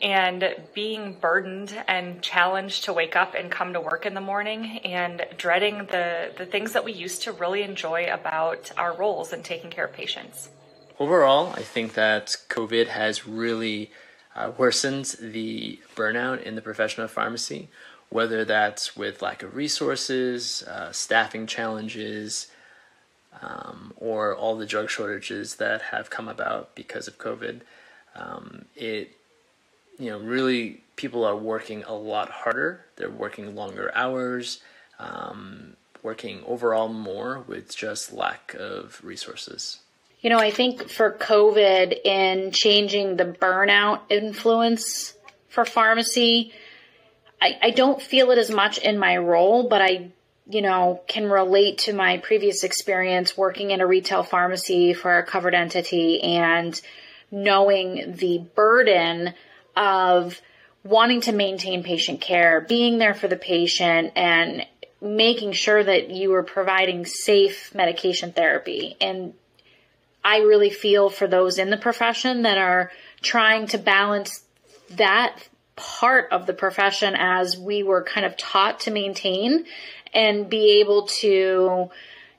and 0.00 0.56
being 0.74 1.16
burdened 1.20 1.74
and 1.86 2.22
challenged 2.22 2.84
to 2.84 2.92
wake 2.92 3.14
up 3.14 3.34
and 3.34 3.50
come 3.50 3.74
to 3.74 3.80
work 3.80 4.06
in 4.06 4.14
the 4.14 4.20
morning 4.20 4.78
and 4.84 5.26
dreading 5.36 5.78
the, 5.90 6.32
the 6.38 6.46
things 6.46 6.72
that 6.72 6.84
we 6.84 6.92
used 6.92 7.22
to 7.22 7.32
really 7.32 7.62
enjoy 7.62 8.06
about 8.10 8.72
our 8.78 8.96
roles 8.96 9.32
in 9.32 9.42
taking 9.42 9.70
care 9.70 9.84
of 9.84 9.92
patients. 9.92 10.48
Overall, 10.98 11.52
I 11.54 11.62
think 11.62 11.94
that 11.94 12.36
COVID 12.48 12.86
has 12.88 13.26
really 13.26 13.90
uh, 14.34 14.52
worsened 14.56 15.16
the 15.20 15.78
burnout 15.94 16.42
in 16.42 16.54
the 16.54 16.62
profession 16.62 17.02
of 17.02 17.10
pharmacy, 17.10 17.68
whether 18.08 18.44
that's 18.44 18.96
with 18.96 19.22
lack 19.22 19.42
of 19.42 19.54
resources, 19.54 20.62
uh, 20.64 20.92
staffing 20.92 21.46
challenges, 21.46 22.48
um, 23.40 23.92
or 23.96 24.34
all 24.34 24.56
the 24.56 24.66
drug 24.66 24.90
shortages 24.90 25.56
that 25.56 25.82
have 25.82 26.10
come 26.10 26.28
about 26.28 26.74
because 26.74 27.08
of 27.08 27.18
COVID. 27.18 27.60
Um, 28.14 28.66
it, 28.76 29.16
you 29.98 30.10
know, 30.10 30.18
really 30.18 30.82
people 30.96 31.24
are 31.24 31.36
working 31.36 31.82
a 31.84 31.94
lot 31.94 32.28
harder. 32.30 32.84
They're 32.96 33.10
working 33.10 33.54
longer 33.54 33.90
hours, 33.94 34.60
um, 34.98 35.76
working 36.02 36.42
overall 36.46 36.88
more 36.88 37.44
with 37.46 37.74
just 37.74 38.12
lack 38.12 38.54
of 38.58 39.00
resources. 39.02 39.80
You 40.22 40.30
know, 40.30 40.38
I 40.38 40.52
think 40.52 40.88
for 40.88 41.12
COVID 41.12 42.00
in 42.04 42.52
changing 42.52 43.16
the 43.16 43.24
burnout 43.24 44.02
influence 44.08 45.14
for 45.48 45.64
pharmacy, 45.64 46.52
I, 47.40 47.58
I 47.60 47.70
don't 47.70 48.00
feel 48.00 48.30
it 48.30 48.38
as 48.38 48.48
much 48.48 48.78
in 48.78 48.98
my 48.98 49.16
role, 49.16 49.68
but 49.68 49.82
I, 49.82 50.10
you 50.48 50.62
know, 50.62 51.02
can 51.08 51.28
relate 51.28 51.78
to 51.78 51.92
my 51.92 52.18
previous 52.18 52.62
experience 52.62 53.36
working 53.36 53.72
in 53.72 53.80
a 53.80 53.86
retail 53.86 54.22
pharmacy 54.22 54.94
for 54.94 55.18
a 55.18 55.26
covered 55.26 55.56
entity 55.56 56.22
and 56.22 56.80
knowing 57.32 58.14
the 58.16 58.38
burden 58.54 59.34
of 59.74 60.40
wanting 60.84 61.22
to 61.22 61.32
maintain 61.32 61.82
patient 61.82 62.20
care, 62.20 62.60
being 62.60 62.98
there 62.98 63.14
for 63.14 63.26
the 63.26 63.36
patient, 63.36 64.12
and 64.14 64.64
making 65.00 65.50
sure 65.50 65.82
that 65.82 66.10
you 66.10 66.32
are 66.34 66.44
providing 66.44 67.06
safe 67.06 67.74
medication 67.74 68.32
therapy. 68.32 68.96
And 69.00 69.34
I 70.24 70.38
really 70.38 70.70
feel 70.70 71.10
for 71.10 71.26
those 71.26 71.58
in 71.58 71.70
the 71.70 71.76
profession 71.76 72.42
that 72.42 72.58
are 72.58 72.90
trying 73.20 73.66
to 73.68 73.78
balance 73.78 74.42
that 74.90 75.48
part 75.76 76.30
of 76.32 76.46
the 76.46 76.52
profession 76.52 77.14
as 77.16 77.56
we 77.58 77.82
were 77.82 78.02
kind 78.02 78.26
of 78.26 78.36
taught 78.36 78.80
to 78.80 78.90
maintain 78.90 79.64
and 80.12 80.48
be 80.48 80.80
able 80.80 81.06
to, 81.06 81.90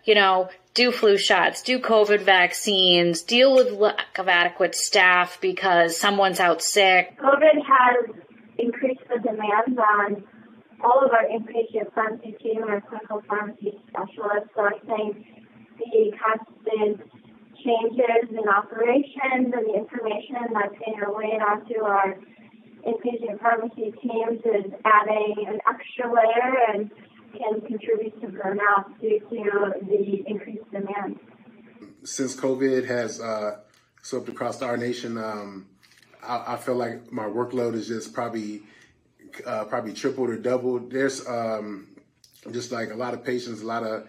you 0.06 0.16
know, 0.16 0.50
do 0.74 0.92
flu 0.92 1.18
shots, 1.18 1.62
do 1.62 1.80
COVID 1.80 2.22
vaccines, 2.22 3.22
deal 3.22 3.54
with 3.54 3.72
lack 3.72 4.18
of 4.18 4.28
adequate 4.28 4.76
staff 4.76 5.40
because 5.42 5.98
someone's 5.98 6.40
out 6.40 6.62
sick. 6.62 7.18
COVID 7.20 7.62
has 7.68 8.16
increased 8.58 9.02
the 9.10 9.20
demands 9.20 9.78
on 9.78 10.24
all 10.84 11.04
of 11.06 11.12
our 11.12 11.26
inpatient 11.26 11.94
pharmacy 11.94 12.36
team 12.42 12.64
and 12.68 12.86
clinical 12.88 13.22
pharmacy 13.28 13.80
specialists. 13.88 14.50
So 14.56 14.64
I 14.64 14.80
think 14.86 15.26
the 15.78 16.12
constant 16.18 17.10
changes 17.64 18.30
in 18.30 18.48
operations 18.50 19.54
and 19.54 19.54
the 19.54 19.74
information 19.76 20.36
that's 20.54 20.76
being 20.86 20.98
relayed 21.00 21.42
onto 21.42 21.82
our 21.84 22.18
inpatient 22.86 23.40
pharmacy 23.42 23.94
teams 24.02 24.42
is 24.44 24.72
adding 24.86 25.36
an 25.48 25.60
extra 25.68 26.12
layer 26.12 26.56
and 26.74 26.92
can 27.32 27.62
contribute 27.62 28.20
to 28.22 28.28
burnout 28.28 29.00
due 29.02 29.20
to 29.20 29.74
the 29.88 30.24
increased 30.28 30.70
demand. 30.72 31.20
Since 32.04 32.36
COVID 32.36 32.86
has 32.88 33.22
uh, 33.22 33.60
swept 34.02 34.30
across 34.30 34.62
our 34.62 34.78
nation, 34.78 35.18
um, 35.18 35.68
I, 36.22 36.54
I, 36.54 36.58
feel 36.58 36.76
like 36.76 37.12
my 37.12 37.24
workload 37.24 37.74
is 37.76 37.88
just 37.88 38.14
probably 38.14 38.64
uh, 39.46 39.66
probably 39.66 39.94
tripled 39.94 40.30
or 40.30 40.38
doubled. 40.38 40.92
There's 40.92 41.26
um, 41.28 41.88
just 42.52 42.72
like 42.72 42.92
a 42.92 42.96
lot 42.96 43.14
of 43.14 43.24
patients, 43.24 43.62
a 43.62 43.66
lot 43.66 43.84
of 43.84 44.08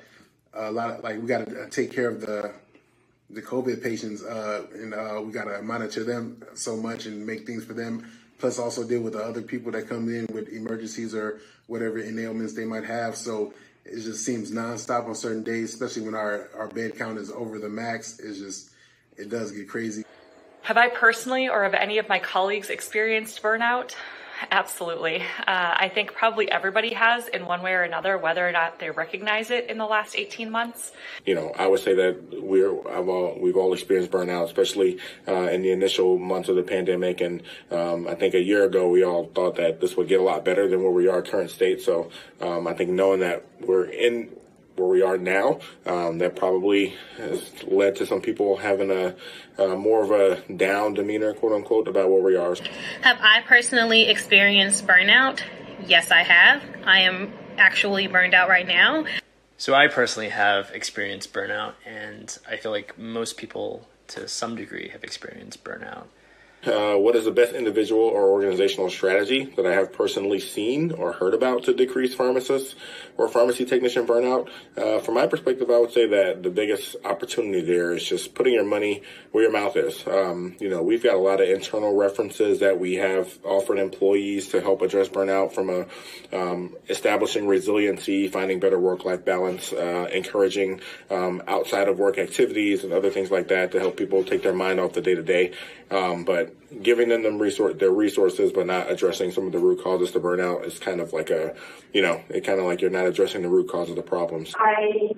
a 0.52 0.70
lot 0.70 0.90
of 0.90 1.04
like 1.04 1.20
we 1.20 1.26
got 1.26 1.46
to 1.46 1.68
take 1.70 1.92
care 1.92 2.08
of 2.08 2.20
the 2.20 2.52
the 3.31 3.43
COVID 3.43 3.83
patients, 3.83 4.23
uh, 4.23 4.66
and 4.75 4.95
uh, 4.95 5.21
we 5.25 5.33
got 5.33 5.45
to 5.45 5.62
monitor 5.62 6.04
them 6.04 6.43
so 6.54 6.76
much 6.76 7.07
and 7.07 7.26
make 7.26 7.47
things 7.47 7.64
for 7.64 7.73
them 7.73 8.07
plus 8.38 8.59
also 8.59 8.87
deal 8.87 9.00
with 9.00 9.14
the 9.14 9.25
other 9.25 9.43
people 9.43 9.73
that 9.73 9.88
come 9.88 10.09
in 10.09 10.26
with 10.33 10.49
emergencies 10.49 11.14
or 11.14 11.40
whatever 11.66 11.99
ailments 11.99 12.52
they 12.52 12.64
might 12.64 12.85
have. 12.85 13.16
So 13.16 13.54
it 13.85 14.02
just 14.02 14.25
seems 14.25 14.50
nonstop 14.50 15.07
on 15.07 15.14
certain 15.14 15.43
days, 15.43 15.73
especially 15.73 16.02
when 16.02 16.14
our, 16.14 16.50
our 16.57 16.69
bed 16.69 16.97
count 16.99 17.19
is 17.19 17.31
over 17.31 17.59
the 17.59 17.69
max. 17.69 18.19
It's 18.19 18.38
just, 18.38 18.71
it 19.16 19.31
does 19.31 19.52
get 19.52 19.69
crazy. 19.69 20.04
Have 20.62 20.76
I 20.76 20.88
personally 20.88 21.49
or 21.49 21.62
have 21.62 21.75
any 21.75 21.99
of 21.99 22.09
my 22.09 22.19
colleagues 22.19 22.71
experienced 22.71 23.43
burnout? 23.43 23.95
Absolutely. 24.50 25.23
Uh, 25.23 25.75
I 25.76 25.91
think 25.93 26.12
probably 26.12 26.50
everybody 26.50 26.93
has 26.95 27.29
in 27.29 27.47
one 27.47 27.62
way 27.62 27.73
or 27.73 27.83
another, 27.83 28.19
whether 28.19 28.47
or 28.47 28.53
not 28.53 28.79
they 28.79 28.91
recognize 28.91 29.50
it 29.50 29.71
in 29.71 29.79
the 29.79 29.87
last 29.87 30.17
18 30.17 30.50
months. 30.50 30.93
You 31.25 31.35
know, 31.35 31.53
I 31.57 31.67
would 31.67 31.81
say 31.81 31.95
that 31.95 32.43
we're 32.43 32.76
I've 32.88 33.09
all, 33.09 33.38
we've 33.41 33.57
all 33.57 33.73
experienced 33.73 34.11
burnout, 34.11 34.45
especially 34.45 34.99
uh, 35.29 35.49
in 35.49 35.62
the 35.62 35.71
initial 35.71 36.19
months 36.19 36.49
of 36.49 36.57
the 36.57 36.62
pandemic. 36.62 37.21
And 37.21 37.43
um, 37.71 38.09
I 38.09 38.14
think 38.14 38.35
a 38.35 38.43
year 38.43 38.64
ago 38.64 38.88
we 38.88 39.05
all 39.05 39.26
thought 39.26 39.57
that 39.57 39.81
this 39.81 39.97
would 39.97 40.09
get 40.09 40.21
a 40.21 40.25
lot 40.25 40.45
better 40.45 40.69
than 40.69 40.83
where 40.83 40.93
we 40.93 41.09
are 41.09 41.23
current 41.23 41.50
state. 41.50 41.81
So 41.81 42.11
um, 42.41 42.67
I 42.67 42.75
think 42.75 42.91
knowing 42.91 43.21
that 43.21 43.45
we're 43.61 43.85
in 43.85 44.31
where 44.76 44.88
we 44.88 45.02
are 45.02 45.16
now. 45.19 45.61
Um, 45.87 46.19
that 46.19 46.37
probably 46.37 46.95
has 47.16 47.50
led 47.64 47.97
to 47.97 48.07
some 48.07 48.21
people 48.21 48.57
having 48.57 48.90
a 48.90 49.14
uh, 49.59 49.76
more 49.76 50.02
of 50.02 50.11
a 50.11 50.52
down 50.52 50.95
demeanor, 50.95 51.33
quote 51.35 51.52
unquote, 51.52 51.88
about 51.88 52.11
where 52.11 52.23
we 52.23 52.37
are. 52.37 52.57
Have 53.02 53.19
I 53.21 53.43
personally 53.47 54.09
experienced 54.09 54.87
burnout? 54.87 55.40
Yes, 55.87 56.11
I 56.11 56.23
have. 56.23 56.62
I 56.85 57.00
am 57.00 57.33
actually 57.57 58.07
burned 58.07 58.35
out 58.35 58.49
right 58.49 58.66
now. 58.66 59.04
So 59.57 59.75
I 59.75 59.87
personally 59.87 60.31
have 60.31 60.71
experienced 60.75 61.33
burnout, 61.33 61.75
and 61.87 62.37
I 62.49 62.57
feel 62.57 62.73
like 62.73 62.99
most 62.99 63.37
people, 63.37 63.87
to 64.09 64.26
some 64.26 64.57
degree, 64.57 64.88
have 64.88 65.04
experienced 65.04 65.62
burnout. 65.62 66.07
Uh, 66.66 66.97
what 66.97 67.14
is 67.14 67.26
the 67.26 67.30
best 67.30 67.52
individual 67.52 68.00
or 68.00 68.31
organizational 68.31 68.88
strategy 68.88 69.44
that 69.57 69.66
I 69.66 69.72
have 69.72 69.92
personally 69.92 70.40
seen 70.40 70.92
or 70.92 71.12
heard 71.12 71.35
about 71.35 71.64
to 71.64 71.74
decrease 71.74 72.14
pharmacists 72.14 72.74
or 73.18 73.29
pharmacy 73.29 73.66
technician 73.66 74.07
burnout? 74.07 74.48
Uh, 74.77 75.00
from 75.00 75.14
my 75.14 75.27
perspective, 75.27 75.70
I 75.70 75.79
would 75.79 75.92
say 75.92 76.07
that 76.07 76.42
the 76.42 76.50
biggest 76.50 76.96
opportunity 77.05 77.61
there 77.61 77.92
is 77.92 78.03
just 78.09 78.35
putting 78.35 78.55
your 78.55 78.64
money 78.64 79.03
where 79.33 79.44
your 79.44 79.53
mouth 79.53 79.77
is. 79.77 80.07
Um, 80.07 80.57
you 80.59 80.70
know, 80.70 80.83
we've 80.83 81.03
got 81.03 81.14
a 81.14 81.18
lot 81.18 81.42
of 81.42 81.48
internal 81.48 81.94
references 81.94 82.61
that 82.61 82.81
we 82.81 82.94
have 82.94 83.38
offered 83.44 83.79
employees 83.79 84.48
to 84.48 84.61
help 84.62 84.81
address 84.81 85.09
burnout 85.09 85.53
from 85.53 85.68
a 85.68 85.87
um, 86.33 86.77
establishing 86.88 87.46
resiliency, 87.46 88.29
finding 88.29 88.59
better 88.59 88.79
work-life 88.79 89.24
balance, 89.24 89.72
uh, 89.72 90.09
encouraging 90.12 90.81
um, 91.11 91.42
outside 91.46 91.88
of 91.88 91.98
work 91.98 92.16
activities 92.16 92.85
and 92.85 92.92
other 92.92 93.11
things 93.11 93.31
like 93.31 93.48
that 93.48 93.72
to 93.72 93.81
help 93.81 93.96
people 93.96 94.24
take 94.24 94.42
their 94.42 94.55
mind 94.55 94.81
off 94.81 94.94
the 94.94 95.03
day 95.03 95.14
to 95.14 95.22
day. 95.22 95.53
But 95.90 96.54
giving 96.83 97.09
them 97.09 97.23
them 97.23 97.38
resource 97.38 97.75
their 97.79 97.90
resources, 97.90 98.53
but 98.53 98.67
not 98.67 98.90
addressing 98.90 99.31
some 99.31 99.47
of 99.47 99.53
the 99.53 99.59
root 99.59 99.83
causes 99.83 100.11
to 100.12 100.21
burnout 100.21 100.64
is 100.64 100.79
kind 100.79 101.01
of 101.01 101.12
like 101.12 101.31
a, 101.31 101.55
you 101.93 102.03
know, 102.03 102.21
it 102.29 102.43
kind 102.43 102.59
of 102.59 102.67
like 102.67 102.81
you're 102.81 102.90
not 102.90 103.07
addressing 103.07 103.43
the 103.43 103.49
root 103.49 103.69
cause 103.69 103.90
of 103.90 103.97
the 103.97 104.03
problems. 104.03 104.55
I 104.59 105.11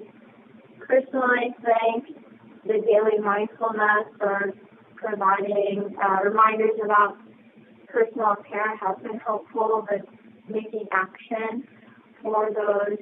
personally 0.79 1.55
think 1.65 2.17
the 2.65 2.75
daily 2.75 3.19
mindfulness 3.23 4.09
or 4.21 4.53
providing 4.97 5.97
uh, 6.03 6.19
reminders 6.25 6.79
about 6.85 7.17
personal 7.87 8.37
care 8.49 8.77
has 8.77 8.97
been 9.03 9.19
helpful, 9.19 9.87
but 9.89 10.07
making 10.49 10.87
action 10.93 11.67
for 12.23 12.51
those 12.53 12.99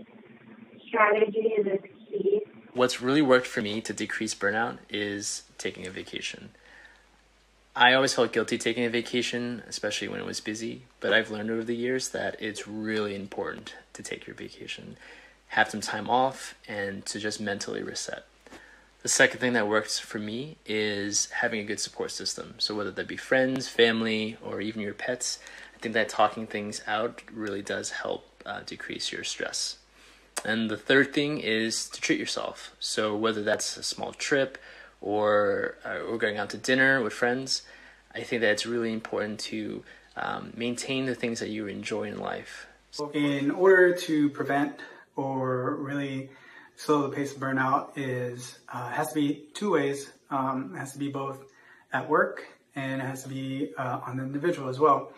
strategies 0.88 1.66
is 1.66 1.81
key. 2.09 2.42
What's 2.73 3.01
really 3.01 3.23
worked 3.23 3.47
for 3.47 3.62
me 3.62 3.81
to 3.83 3.92
decrease 3.92 4.35
burnout 4.35 4.79
is 4.88 5.44
taking 5.59 5.87
a 5.87 5.90
vacation. 5.90 6.51
I 7.76 7.94
always 7.94 8.14
felt 8.14 8.32
guilty 8.32 8.56
taking 8.56 8.84
a 8.84 8.90
vacation, 8.90 9.64
especially 9.68 10.06
when 10.06 10.20
it 10.20 10.26
was 10.26 10.40
busy, 10.40 10.82
but 11.00 11.12
I've 11.12 11.32
learned 11.32 11.50
over 11.50 11.64
the 11.64 11.74
years 11.74 12.10
that 12.10 12.40
it's 12.40 12.68
really 12.68 13.16
important 13.16 13.74
to 13.94 14.02
take 14.02 14.28
your 14.28 14.37
vacation, 14.37 14.96
have 15.48 15.70
some 15.70 15.80
time 15.80 16.08
off, 16.08 16.54
and 16.68 17.04
to 17.06 17.18
just 17.18 17.40
mentally 17.40 17.82
reset. 17.82 18.26
The 19.02 19.08
second 19.08 19.40
thing 19.40 19.54
that 19.54 19.66
works 19.66 19.98
for 19.98 20.20
me 20.20 20.56
is 20.64 21.28
having 21.30 21.58
a 21.60 21.64
good 21.64 21.80
support 21.80 22.12
system. 22.12 22.54
So, 22.58 22.76
whether 22.76 22.92
that 22.92 23.08
be 23.08 23.16
friends, 23.16 23.68
family, 23.68 24.37
or 24.40 24.60
even 24.60 24.80
your 24.80 24.94
pets, 24.94 25.40
I 25.74 25.78
think 25.78 25.94
that 25.94 26.08
talking 26.08 26.46
things 26.46 26.80
out 26.87 27.22
really 27.32 27.60
does 27.60 27.90
help 27.90 28.24
uh, 28.46 28.60
decrease 28.64 29.10
your 29.10 29.24
stress. 29.24 29.78
And 30.44 30.70
the 30.70 30.76
third 30.76 31.12
thing 31.12 31.40
is 31.40 31.88
to 31.90 32.00
treat 32.00 32.20
yourself. 32.20 32.72
So, 32.78 33.16
whether 33.16 33.42
that's 33.42 33.76
a 33.76 33.82
small 33.82 34.12
trip, 34.12 34.58
or 35.04 35.76
uh, 35.84 35.98
or 35.98 36.16
going 36.16 36.38
out 36.38 36.50
to 36.50 36.56
dinner 36.56 37.02
with 37.02 37.12
friends, 37.12 37.62
I 38.14 38.22
think 38.22 38.40
that 38.40 38.50
it's 38.52 38.66
really 38.66 38.92
important 38.92 39.38
to 39.40 39.84
um, 40.16 40.52
maintain 40.56 41.04
the 41.04 41.14
things 41.14 41.40
that 41.40 41.50
you 41.50 41.66
enjoy 41.66 42.04
in 42.04 42.18
life. 42.18 42.66
In 43.12 43.50
order 43.50 43.94
to 43.94 44.30
prevent 44.30 44.80
or 45.14 45.74
really 45.74 46.30
slow 46.76 47.02
the 47.02 47.14
pace 47.14 47.34
of 47.34 47.38
burnout, 47.38 47.90
is 47.96 48.58
uh, 48.72 48.88
has 48.88 49.08
to 49.08 49.14
be 49.14 49.44
two 49.52 49.72
ways. 49.72 50.10
Um, 50.30 50.72
it 50.74 50.78
has 50.78 50.92
to 50.92 50.98
be 50.98 51.10
both 51.10 51.44
at 51.92 52.08
work 52.08 52.46
and 52.74 53.02
it 53.02 53.04
has 53.04 53.22
to 53.24 53.28
be 53.28 53.72
uh, 53.76 54.00
on 54.06 54.16
the 54.16 54.22
individual 54.22 54.68
as 54.68 54.80
well. 54.80 55.12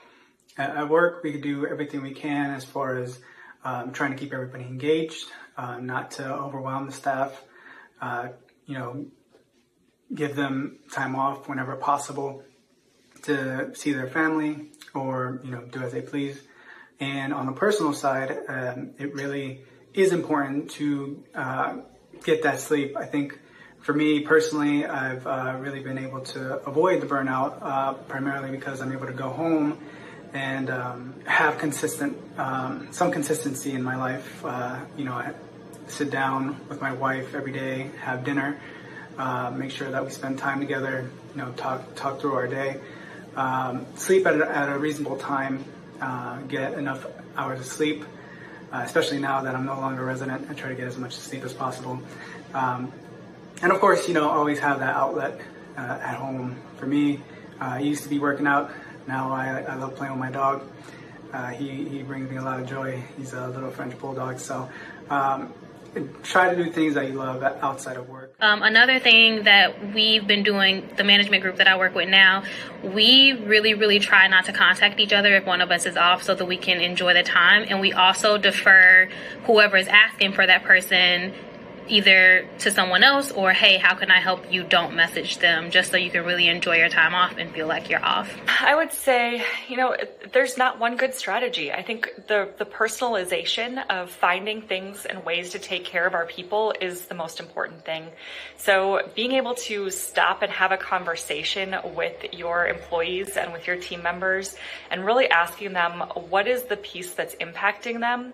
At, 0.59 0.77
at, 0.77 0.89
work, 0.89 1.23
we 1.23 1.33
can 1.33 1.41
do 1.41 1.67
everything 1.67 2.03
we 2.03 2.13
can 2.13 2.51
as 2.51 2.65
far 2.65 2.99
as 2.99 3.19
um, 3.65 3.93
trying 3.93 4.11
to 4.11 4.17
keep 4.17 4.33
everybody 4.33 4.65
engaged, 4.65 5.27
uh, 5.57 5.79
not 5.79 6.11
to 6.13 6.35
overwhelm 6.35 6.87
the 6.87 6.93
staff. 6.93 7.43
Uh, 8.01 8.29
you 8.67 8.75
know, 8.75 9.07
give 10.15 10.37
them 10.37 10.79
time 10.93 11.17
off 11.17 11.49
whenever 11.49 11.77
possible 11.77 12.43
to 13.23 13.75
see 13.75 13.93
their 13.93 14.07
family 14.07 14.71
or 14.95 15.41
you 15.45 15.51
know 15.51 15.63
do 15.63 15.83
as 15.83 15.93
they 15.93 16.03
please. 16.03 16.41
And 16.99 17.35
on 17.35 17.47
the 17.47 17.53
personal 17.53 17.93
side, 17.93 18.37
um, 18.49 18.91
it 18.99 19.15
really 19.15 19.65
is 19.93 20.13
important 20.13 20.71
to 20.73 21.23
uh, 21.35 21.79
get 22.25 22.43
that 22.45 22.61
sleep. 22.61 22.97
I 22.97 23.05
think 23.05 23.39
for 23.81 23.93
me 23.93 24.21
personally, 24.21 24.87
I've 24.87 25.27
uh, 25.27 25.57
really 25.59 25.81
been 25.81 25.99
able 25.99 26.21
to 26.21 26.59
avoid 26.67 27.03
the 27.03 27.07
burnout 27.07 27.59
uh, 27.61 27.93
primarily 27.95 28.51
because 28.51 28.81
I'm 28.81 28.93
able 28.93 29.07
to 29.07 29.13
go 29.13 29.29
home 29.29 29.79
and 30.33 30.71
um, 30.71 31.15
have 31.27 31.59
consistent 31.59 32.17
um, 32.39 32.89
some 32.93 33.11
consistency 33.11 33.73
in 33.73 33.83
my 33.83 33.97
life. 33.97 34.45
Uh, 34.45 34.81
you 34.97 35.05
know, 35.05 35.13
I 35.13 35.33
sit 35.87 36.11
down 36.11 36.61
with 36.69 36.81
my 36.81 36.93
wife 36.93 37.35
every 37.35 37.53
day, 37.53 37.91
have 38.01 38.25
dinner 38.25 38.59
uh, 39.19 39.51
make 39.51 39.71
sure 39.71 39.91
that 39.91 40.05
we 40.05 40.11
spend 40.11 40.39
time 40.39 40.61
together, 40.61 41.11
you 41.35 41.43
know, 41.43 41.53
talk 41.53 41.95
talk 41.95 42.21
through 42.21 42.35
our 42.35 42.47
day, 42.47 42.81
um, 43.37 43.87
sleep 43.97 44.27
at 44.27 44.41
a, 44.41 44.49
at 44.49 44.69
a, 44.69 44.79
reasonable 44.79 45.17
time, 45.17 45.65
uh, 46.01 46.39
get 46.43 46.75
enough 46.75 47.07
hours 47.37 47.61
of 47.61 47.67
sleep, 47.67 48.05
uh, 48.73 48.83
especially 48.85 49.19
now 49.19 49.43
that 49.43 49.55
I'm 49.55 49.67
no 49.67 49.79
longer 49.81 50.05
resident. 50.05 50.51
I 50.51 50.55
try 50.55 50.69
to 50.69 50.75
get 50.75 50.87
as 50.87 50.99
much 50.99 51.15
sleep 51.15 51.45
as 51.45 51.53
possible, 51.53 52.01
um, 52.55 52.93
and 53.63 53.73
of 53.73 53.81
course, 53.81 54.07
you 54.09 54.15
know, 54.15 54.29
always 54.29 54.59
have 54.59 54.81
that 54.81 54.95
outlet 54.95 55.41
uh, 55.77 55.81
at 55.81 56.17
home. 56.17 56.57
For 56.79 56.87
me, 56.87 57.23
uh, 57.61 57.65
I 57.65 57.81
used 57.81 58.03
to 58.03 58.09
be 58.09 58.19
working 58.19 58.47
out 58.47 58.71
Now 59.07 59.33
I, 59.33 59.61
I 59.63 59.75
love 59.77 59.95
playing 59.95 60.13
with 60.13 60.21
my 60.21 60.31
dog. 60.31 60.63
Uh, 61.33 61.49
he, 61.49 61.85
he 61.89 62.03
brings 62.03 62.31
me 62.31 62.37
a 62.37 62.43
lot 62.43 62.61
of 62.61 62.69
joy. 62.69 63.03
He's 63.17 63.33
a 63.33 63.49
little 63.49 63.71
French 63.71 63.99
bulldog. 63.99 64.39
So 64.39 64.69
um, 65.11 65.53
try 66.23 66.55
to 66.55 66.65
do 66.65 66.71
things 66.71 66.95
that 66.95 67.09
you 67.09 67.15
love 67.15 67.43
outside 67.43 67.97
of 67.97 68.09
work. 68.09 68.26
Um, 68.39 68.63
another 68.63 68.99
thing 68.99 69.45
that 69.45 69.95
we've 69.95 70.27
been 70.27 70.43
doing, 70.43 70.87
the 70.99 71.05
management 71.05 71.43
group 71.43 71.57
that 71.57 71.67
I 71.67 71.79
work 71.79 71.95
with 71.95 72.11
now, 72.11 72.45
we 72.83 73.33
really, 73.33 73.73
really 73.73 73.99
try 73.99 74.29
not 74.29 74.45
to 74.45 74.53
contact 74.53 75.01
each 75.01 75.15
other 75.15 75.35
if 75.37 75.47
one 75.47 75.63
of 75.63 75.71
us 75.71 75.87
is 75.87 75.97
off 75.97 76.23
so 76.23 76.35
that 76.35 76.45
we 76.45 76.59
can 76.59 76.79
enjoy 76.79 77.15
the 77.15 77.23
time. 77.23 77.65
And 77.67 77.81
we 77.81 77.95
also 77.95 78.37
defer 78.37 79.09
whoever 79.45 79.79
is 79.79 79.89
asking 79.89 80.35
for 80.35 80.47
that 80.47 80.65
person 80.65 81.33
either 81.89 82.49
to 82.59 82.71
someone 82.71 83.03
else 83.03 83.31
or 83.31 83.53
hey 83.53 83.79
how 83.79 83.95
can 83.95 84.11
i 84.11 84.21
help 84.21 84.53
you? 84.53 84.65
Don't 84.65 84.95
message 84.95 85.39
them 85.39 85.71
just 85.71 85.91
so 85.91 85.97
you 85.97 86.11
can 86.11 86.25
really 86.25 86.49
enjoy 86.49 86.77
your 86.77 86.89
time 86.89 87.15
off 87.15 87.37
and 87.39 87.53
feel 87.53 87.67
like 87.67 87.89
you're 87.89 88.05
off. 88.05 88.35
I 88.61 88.75
would 88.75 88.93
say 88.93 89.43
you 89.69 89.77
know 89.77 89.97
there's 90.33 90.57
not 90.57 90.79
one 90.79 90.97
good 90.97 91.15
strategy. 91.15 91.73
I 91.73 91.83
think 91.83 92.11
the 92.27 92.51
the 92.59 92.65
personalization 92.65 93.85
of 93.89 94.11
finding 94.11 94.63
things 94.63 95.05
and 95.05 95.25
ways 95.25 95.51
to 95.51 95.59
take 95.59 95.85
care 95.85 96.07
of 96.07 96.15
our 96.15 96.27
people 96.27 96.75
is 96.81 97.07
the 97.07 97.15
most 97.15 97.41
important 97.41 97.85
thing. 97.85 98.07
So 98.57 99.09
being 99.15 99.33
able 99.33 99.55
to 99.55 99.91
stop 99.91 100.43
and 100.43 100.53
have 100.53 100.73
a 100.73 100.77
conversation 100.77 101.77
with 101.95 102.33
your 102.33 102.67
employees 102.67 103.37
and 103.37 103.53
with 103.53 103.67
your 103.67 103.77
team 103.77 104.03
members 104.03 104.57
and 104.91 105.05
really 105.05 105.29
asking 105.29 105.73
them 105.73 106.01
what 106.31 106.47
is 106.47 106.65
the 106.65 106.77
piece 106.77 107.13
that's 107.15 107.35
impacting 107.37 108.01
them 108.01 108.33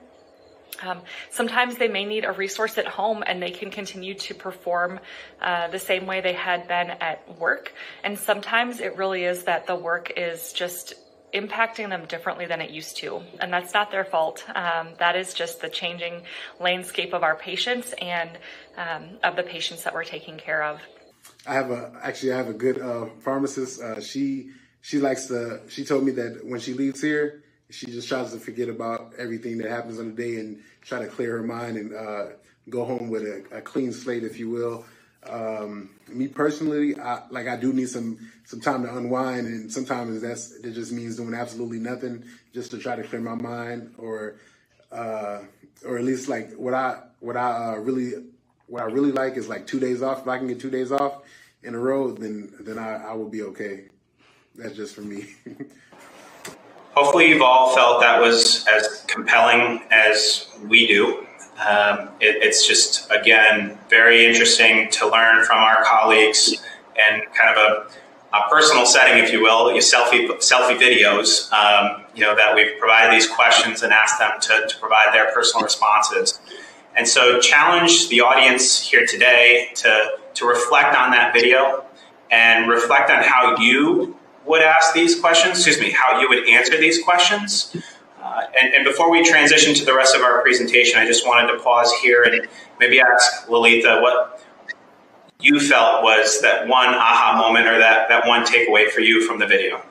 um, 0.80 1.02
sometimes 1.30 1.76
they 1.76 1.88
may 1.88 2.04
need 2.04 2.24
a 2.24 2.32
resource 2.32 2.78
at 2.78 2.87
home 2.87 3.22
and 3.26 3.42
they 3.42 3.50
can 3.50 3.70
continue 3.70 4.14
to 4.14 4.35
perform 4.35 5.00
uh, 5.40 5.68
the 5.68 5.78
same 5.78 6.06
way 6.06 6.20
they 6.20 6.32
had 6.32 6.66
been 6.66 6.90
at 6.90 7.38
work. 7.38 7.72
And 8.02 8.18
sometimes 8.18 8.80
it 8.80 8.96
really 8.96 9.24
is 9.24 9.44
that 9.44 9.66
the 9.66 9.76
work 9.76 10.12
is 10.16 10.52
just 10.52 10.94
impacting 11.35 11.88
them 11.88 12.04
differently 12.06 12.46
than 12.46 12.61
it 12.61 12.70
used 12.70 12.96
to. 12.98 13.22
And 13.40 13.52
that's 13.52 13.72
not 13.72 13.90
their 13.90 14.04
fault. 14.04 14.44
Um, 14.54 14.88
that 14.98 15.16
is 15.16 15.35
just 15.35 15.61
the 15.61 15.68
changing 15.68 16.22
landscape 16.61 17.12
of 17.12 17.22
our 17.22 17.37
patients 17.37 17.94
and 18.00 18.30
um, 18.76 19.18
of 19.22 19.37
the 19.37 19.42
patients 19.42 19.85
that 19.85 19.94
we're 19.94 20.04
taking 20.04 20.37
care 20.37 20.62
of. 20.62 20.80
I 21.46 21.54
have 21.54 21.70
a 21.70 21.92
actually 22.02 22.32
I 22.32 22.37
have 22.37 22.48
a 22.48 22.52
good 22.54 22.80
uh, 22.80 23.06
pharmacist. 23.20 23.80
Uh, 23.80 24.00
she 24.00 24.50
she 24.80 24.98
likes 24.98 25.26
to. 25.26 25.61
She 25.68 25.85
told 25.85 26.04
me 26.04 26.12
that 26.12 26.44
when 26.44 26.61
she 26.61 26.74
leaves 26.74 27.00
here, 27.00 27.41
she 27.72 27.87
just 27.87 28.08
tries 28.08 28.32
to 28.32 28.38
forget 28.38 28.68
about 28.68 29.12
everything 29.18 29.58
that 29.58 29.70
happens 29.70 29.98
on 29.98 30.14
the 30.14 30.22
day 30.22 30.38
and 30.38 30.62
try 30.82 30.98
to 30.98 31.06
clear 31.06 31.38
her 31.38 31.42
mind 31.42 31.76
and 31.76 31.94
uh, 31.94 32.26
go 32.68 32.85
home 32.85 33.08
with 33.08 33.22
a, 33.22 33.44
a, 33.50 33.61
clean 33.61 33.92
slate, 33.92 34.24
if 34.24 34.38
you 34.38 34.50
will. 34.50 34.85
Um, 35.24 35.90
me 36.08 36.28
personally, 36.28 36.98
I, 36.98 37.22
like 37.30 37.48
I 37.48 37.56
do 37.56 37.72
need 37.72 37.88
some 37.88 38.18
some 38.44 38.61
time 38.61 38.82
to 38.82 38.96
unwind, 38.96 39.46
and 39.46 39.72
sometimes 39.72 40.20
that's 40.20 40.52
it 40.52 40.72
just 40.72 40.92
means 40.92 41.16
doing 41.16 41.35
absolutely 41.35 41.78
nothing 41.78 42.24
just 42.52 42.72
to 42.72 42.78
try 42.78 42.96
to 42.96 43.02
clear 43.04 43.20
my 43.20 43.35
mind, 43.35 43.94
or 43.98 44.37
uh, 44.90 45.40
or 45.85 45.98
at 45.98 46.04
least 46.04 46.28
like 46.28 46.52
what 46.54 46.74
I 46.74 46.98
what 47.20 47.37
I 47.37 47.74
uh, 47.74 47.76
really 47.76 48.12
what 48.66 48.82
I 48.82 48.87
really 48.87 49.12
like 49.12 49.37
is 49.37 49.48
like 49.48 49.66
two 49.66 49.78
days 49.78 50.02
off. 50.02 50.22
If 50.22 50.28
I 50.28 50.38
can 50.38 50.48
get 50.48 50.61
two 50.61 50.70
days 50.70 50.90
off 50.90 51.22
in 51.62 51.74
a 51.74 51.78
row, 51.78 52.11
then 52.11 52.52
then 52.61 52.78
I, 52.78 53.11
I 53.11 53.12
will 53.14 53.28
be 53.28 53.42
okay. 53.42 53.85
That's 54.56 54.74
just 54.74 54.94
for 54.94 55.02
me. 55.02 55.28
hopefully 56.94 57.28
you've 57.28 57.42
all 57.42 57.74
felt 57.74 58.00
that 58.00 58.20
was 58.20 58.66
as 58.68 59.05
compelling 59.07 59.83
as 59.90 60.48
we 60.68 60.87
do. 60.87 61.26
Um, 61.59 62.09
it, 62.20 62.42
it's 62.42 62.66
just, 62.66 63.11
again, 63.11 63.78
very 63.88 64.26
interesting 64.26 64.90
to 64.90 65.09
learn 65.09 65.44
from 65.44 65.59
our 65.59 65.85
colleagues 65.85 66.55
and 67.09 67.22
kind 67.35 67.57
of 67.57 67.57
a, 67.57 68.37
a 68.37 68.48
personal 68.50 68.85
setting, 68.87 69.22
if 69.22 69.33
you 69.33 69.42
will, 69.42 69.70
your 69.70 69.81
selfie, 69.81 70.28
selfie 70.38 70.78
videos, 70.78 71.52
um, 71.52 72.05
you 72.14 72.22
know, 72.22 72.35
that 72.35 72.55
we've 72.55 72.78
provided 72.78 73.12
these 73.14 73.28
questions 73.28 73.83
and 73.83 73.92
asked 73.92 74.18
them 74.18 74.33
to, 74.40 74.66
to 74.68 74.78
provide 74.78 75.12
their 75.12 75.33
personal 75.33 75.62
responses. 75.62 76.40
And 76.96 77.07
so 77.07 77.40
challenge 77.40 78.09
the 78.09 78.20
audience 78.20 78.87
here 78.90 79.07
today 79.07 79.70
to, 79.76 80.18
to 80.35 80.46
reflect 80.46 80.96
on 80.96 81.11
that 81.12 81.33
video 81.33 81.85
and 82.31 82.68
reflect 82.68 83.11
on 83.11 83.22
how 83.22 83.57
you 83.59 84.16
would 84.46 84.62
ask 84.62 84.94
these 84.94 85.20
questions, 85.20 85.57
excuse 85.57 85.81
me, 85.81 85.90
how 85.90 86.20
you 86.20 86.28
would 86.28 86.48
answer 86.48 86.76
these 86.78 87.02
questions. 87.02 87.76
Uh, 88.22 88.42
and, 88.61 88.72
and, 88.72 88.85
before 88.85 89.11
we 89.11 89.24
transition 89.24 89.74
to 89.74 89.85
the 89.85 89.94
rest 89.94 90.14
of 90.14 90.22
our 90.22 90.42
presentation, 90.42 90.98
I 90.98 91.07
just 91.07 91.26
wanted 91.26 91.52
to 91.52 91.59
pause 91.59 91.92
here 92.02 92.22
and 92.22 92.46
maybe 92.78 93.00
ask 93.00 93.48
Lalitha 93.48 94.00
what 94.00 94.40
you 95.40 95.59
felt 95.59 96.05
was 96.05 96.40
that 96.40 96.68
one 96.68 96.88
aha 96.88 97.37
moment 97.37 97.66
or 97.66 97.78
that, 97.78 98.09
that 98.09 98.26
one 98.26 98.44
takeaway 98.44 98.88
for 98.88 99.00
you 99.00 99.26
from 99.26 99.40
the 99.40 99.46
video. 99.46 99.83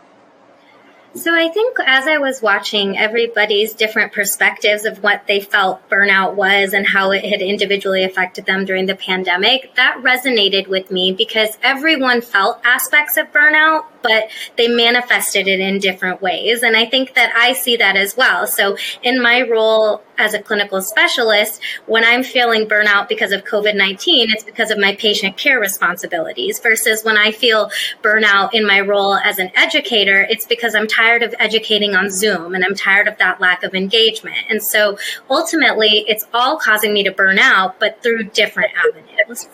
So 1.14 1.36
I 1.36 1.50
think 1.50 1.76
as 1.86 2.08
I 2.08 2.20
was 2.20 2.42
watching 2.42 2.98
everybody's 2.98 3.74
different 3.74 4.14
perspectives 4.14 4.86
of 4.86 5.04
what 5.04 5.28
they 5.28 5.42
felt 5.42 5.90
burnout 5.90 6.36
was 6.36 6.74
and 6.74 6.88
how 6.88 7.12
it 7.12 7.26
had 7.26 7.42
individually 7.42 8.06
affected 8.06 8.46
them 8.46 8.64
during 8.64 8.86
the 8.86 8.96
pandemic, 8.96 9.76
that 9.76 9.98
resonated 10.02 10.68
with 10.68 10.90
me 10.90 11.12
because 11.12 11.58
everyone 11.62 12.22
felt 12.22 12.62
aspects 12.64 13.18
of 13.18 13.30
burnout, 13.34 13.84
but 14.02 14.30
they 14.58 14.68
manifested 14.68 15.48
it 15.48 15.60
in 15.60 15.80
different 15.80 16.22
ways. 16.22 16.64
And 16.64 16.76
I 16.76 16.86
think 16.86 17.14
that 17.16 17.34
I 17.36 17.54
see 17.54 17.78
that 17.78 17.96
as 17.96 18.16
well. 18.18 18.48
So 18.48 18.78
in 19.04 19.22
my 19.22 19.42
role 19.42 20.04
as 20.18 20.34
a 20.34 20.42
clinical 20.42 20.82
specialist, 20.82 21.62
when 21.88 22.04
I'm 22.04 22.24
feeling 22.24 22.68
burnout 22.68 23.08
because 23.08 23.32
of 23.32 23.44
COVID 23.44 23.76
19, 23.76 24.30
it's 24.30 24.44
because 24.44 24.72
of 24.72 24.78
my 24.78 24.96
patient 24.96 25.38
care 25.38 25.60
responsibilities 25.60 26.60
versus 26.60 27.04
when 27.04 27.18
I 27.18 27.32
feel 27.32 27.72
burnout 28.04 28.54
in 28.54 28.66
my 28.66 28.82
role 28.82 29.16
as 29.16 29.40
an 29.40 29.52
educator, 29.56 30.22
it's 30.30 30.46
because 30.46 30.76
I'm 30.76 30.88
tired 30.88 31.24
of 31.24 31.34
educating 31.40 31.96
on 31.96 32.10
Zoom 32.10 32.54
and 32.54 32.64
I'm 32.64 32.76
tired 32.76 33.08
of 33.08 33.18
that 33.18 33.42
lack 33.42 33.64
of 33.64 33.74
engagement. 33.74 34.38
And 34.50 34.62
so 34.62 34.98
ultimately, 35.30 36.06
it's 36.08 36.26
all 36.34 36.58
causing 36.58 36.94
me 36.94 37.04
to 37.04 37.12
burn 37.12 37.40
out, 37.40 37.80
but 37.80 38.02
through 38.04 38.26
different 38.26 38.72
avenues. 38.78 39.48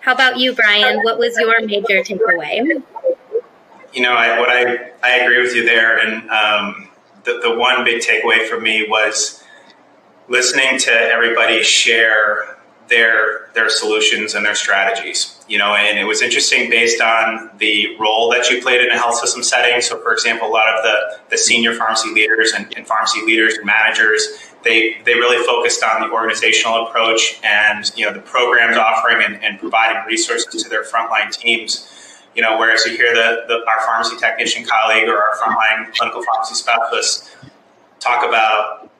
How 0.00 0.14
about 0.14 0.38
you, 0.38 0.54
Brian? 0.54 1.00
What 1.02 1.18
was 1.18 1.36
your 1.38 1.60
major 1.66 2.02
takeaway? 2.02 2.82
You 3.92 4.02
know, 4.02 4.12
I, 4.12 4.38
what 4.38 4.50
I, 4.50 4.90
I 5.02 5.20
agree 5.20 5.42
with 5.42 5.54
you 5.54 5.64
there. 5.64 5.98
And 5.98 6.28
um, 6.30 6.88
the, 7.24 7.40
the 7.42 7.54
one 7.54 7.84
big 7.84 8.02
takeaway 8.02 8.48
for 8.48 8.60
me 8.60 8.86
was 8.88 9.42
listening 10.28 10.78
to 10.78 10.90
everybody 10.90 11.62
share 11.62 12.58
their 12.88 13.50
their 13.54 13.68
solutions 13.68 14.34
and 14.34 14.44
their 14.44 14.54
strategies. 14.54 15.34
You 15.48 15.58
know, 15.58 15.74
and 15.74 15.98
it 15.98 16.04
was 16.04 16.22
interesting 16.22 16.70
based 16.70 17.00
on 17.00 17.50
the 17.58 17.96
role 17.98 18.30
that 18.30 18.50
you 18.50 18.62
played 18.62 18.80
in 18.80 18.90
a 18.90 18.98
health 18.98 19.16
system 19.16 19.42
setting. 19.42 19.80
So, 19.80 19.98
for 20.00 20.12
example, 20.12 20.48
a 20.48 20.50
lot 20.50 20.68
of 20.68 20.82
the, 20.82 21.20
the 21.30 21.38
senior 21.38 21.74
pharmacy 21.74 22.10
leaders 22.12 22.52
and, 22.52 22.72
and 22.76 22.86
pharmacy 22.86 23.22
leaders 23.24 23.54
and 23.54 23.66
managers, 23.66 24.52
they 24.64 25.00
they 25.04 25.14
really 25.14 25.44
focused 25.46 25.82
on 25.82 26.02
the 26.02 26.14
organizational 26.14 26.86
approach 26.86 27.40
and 27.42 27.90
you 27.96 28.04
know 28.06 28.12
the 28.12 28.20
programs 28.20 28.76
offering 28.76 29.24
and, 29.24 29.42
and 29.42 29.58
providing 29.58 30.02
resources 30.06 30.62
to 30.62 30.68
their 30.68 30.84
frontline 30.84 31.30
teams. 31.30 31.94
You 32.38 32.42
know, 32.42 32.56
whereas 32.56 32.86
you 32.86 32.96
hear 32.96 33.12
the, 33.12 33.46
the 33.48 33.54
our 33.68 33.80
pharmacy 33.84 34.16
technician 34.16 34.64
colleague 34.64 35.08
or 35.08 35.18
our 35.18 35.34
frontline 35.42 35.92
clinical 35.96 36.22
pharmacy 36.22 36.54
specialist 36.54 37.36
talk 37.98 38.24
about 38.24 38.92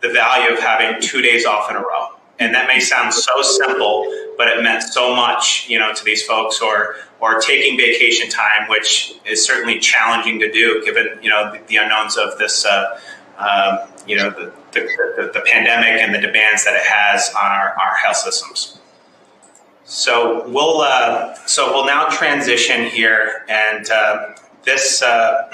the 0.00 0.08
value 0.08 0.54
of 0.54 0.58
having 0.58 0.98
two 1.02 1.20
days 1.20 1.44
off 1.44 1.70
in 1.70 1.76
a 1.76 1.80
row 1.80 2.18
and 2.38 2.54
that 2.54 2.68
may 2.68 2.80
sound 2.80 3.12
so 3.12 3.42
simple, 3.42 4.06
but 4.36 4.48
it 4.48 4.62
meant 4.62 4.82
so 4.82 5.14
much, 5.14 5.68
you 5.68 5.78
know, 5.78 5.92
to 5.92 6.04
these 6.04 6.22
folks, 6.24 6.60
or 6.60 6.96
or 7.20 7.40
taking 7.40 7.76
vacation 7.76 8.28
time, 8.28 8.68
which 8.68 9.14
is 9.26 9.44
certainly 9.44 9.80
challenging 9.80 10.38
to 10.38 10.50
do 10.50 10.82
given 10.84 11.18
you 11.22 11.30
know 11.30 11.52
the, 11.52 11.60
the 11.66 11.76
unknowns 11.76 12.16
of 12.16 12.38
this, 12.38 12.64
uh, 12.64 13.00
um, 13.38 13.90
you 14.06 14.16
know, 14.16 14.30
the, 14.30 14.52
the, 14.72 15.30
the, 15.34 15.40
pandemic 15.40 16.00
and 16.00 16.14
the 16.14 16.20
demands 16.20 16.64
that 16.64 16.74
it 16.74 16.82
has 16.84 17.28
on 17.34 17.44
our, 17.44 17.74
our 17.80 17.94
health 17.96 18.16
systems. 18.16 18.77
So 19.88 20.46
we'll 20.46 20.82
uh, 20.82 21.34
so 21.46 21.72
we'll 21.72 21.86
now 21.86 22.08
transition 22.08 22.84
here, 22.84 23.46
and 23.48 23.88
uh, 23.90 24.34
this 24.62 25.00
uh, 25.00 25.50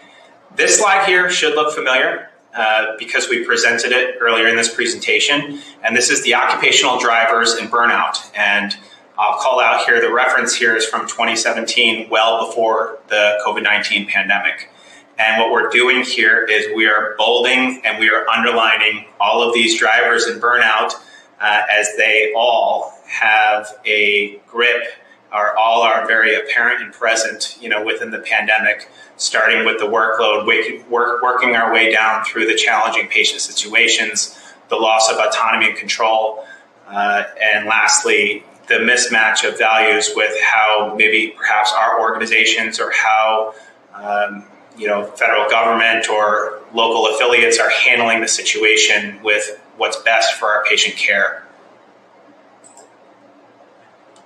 this 0.56 0.80
slide 0.80 1.06
here 1.06 1.30
should 1.30 1.54
look 1.54 1.72
familiar. 1.72 2.30
Uh, 2.54 2.96
because 2.98 3.28
we 3.28 3.44
presented 3.44 3.92
it 3.92 4.16
earlier 4.20 4.48
in 4.48 4.56
this 4.56 4.74
presentation. 4.74 5.60
And 5.84 5.94
this 5.94 6.10
is 6.10 6.24
the 6.24 6.34
occupational 6.34 6.98
drivers 6.98 7.52
and 7.52 7.70
burnout. 7.70 8.16
And 8.34 8.74
I'll 9.16 9.38
call 9.38 9.60
out 9.60 9.84
here 9.84 10.00
the 10.00 10.12
reference 10.12 10.54
here 10.54 10.74
is 10.74 10.84
from 10.84 11.02
2017, 11.02 12.08
well 12.08 12.46
before 12.46 12.98
the 13.08 13.38
COVID 13.46 13.62
19 13.62 14.08
pandemic. 14.08 14.72
And 15.18 15.40
what 15.40 15.52
we're 15.52 15.68
doing 15.68 16.02
here 16.02 16.44
is 16.46 16.74
we 16.74 16.86
are 16.86 17.14
bolding 17.16 17.82
and 17.84 17.98
we 18.00 18.10
are 18.10 18.26
underlining 18.28 19.04
all 19.20 19.46
of 19.46 19.54
these 19.54 19.78
drivers 19.78 20.24
and 20.24 20.42
burnout 20.42 20.94
uh, 21.40 21.62
as 21.70 21.94
they 21.96 22.32
all 22.36 22.94
have 23.06 23.78
a 23.84 24.40
grip 24.46 24.84
are 25.30 25.56
all 25.56 25.82
are 25.82 26.06
very 26.06 26.34
apparent 26.34 26.82
and 26.82 26.92
present, 26.92 27.58
you 27.60 27.68
know, 27.68 27.84
within 27.84 28.10
the 28.10 28.18
pandemic, 28.18 28.88
starting 29.16 29.66
with 29.66 29.78
the 29.78 29.84
workload, 29.84 30.46
work, 30.88 31.22
working 31.22 31.54
our 31.54 31.72
way 31.72 31.92
down 31.92 32.24
through 32.24 32.46
the 32.46 32.56
challenging 32.56 33.06
patient 33.08 33.40
situations, 33.40 34.38
the 34.68 34.76
loss 34.76 35.10
of 35.10 35.18
autonomy 35.18 35.66
and 35.66 35.76
control, 35.76 36.44
uh, 36.88 37.24
and 37.42 37.66
lastly, 37.66 38.42
the 38.68 38.74
mismatch 38.74 39.46
of 39.46 39.58
values 39.58 40.12
with 40.14 40.34
how 40.42 40.94
maybe 40.96 41.34
perhaps 41.36 41.72
our 41.72 42.00
organizations 42.00 42.80
or 42.80 42.90
how 42.90 43.54
um, 43.94 44.44
you 44.78 44.86
know, 44.86 45.04
federal 45.04 45.48
government 45.50 46.08
or 46.08 46.60
local 46.72 47.12
affiliates 47.12 47.58
are 47.58 47.70
handling 47.70 48.20
the 48.20 48.28
situation 48.28 49.20
with 49.22 49.60
what's 49.78 49.96
best 50.02 50.34
for 50.34 50.46
our 50.46 50.64
patient 50.64 50.96
care. 50.96 51.46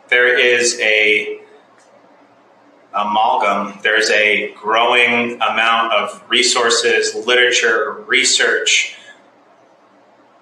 There 0.09 0.39
is 0.39 0.79
a 0.81 1.41
amalgam, 2.95 3.79
there's 3.83 4.11
a 4.11 4.53
growing 4.53 5.35
amount 5.37 5.93
of 5.93 6.23
resources, 6.29 7.15
literature, 7.27 8.05
research, 8.07 8.97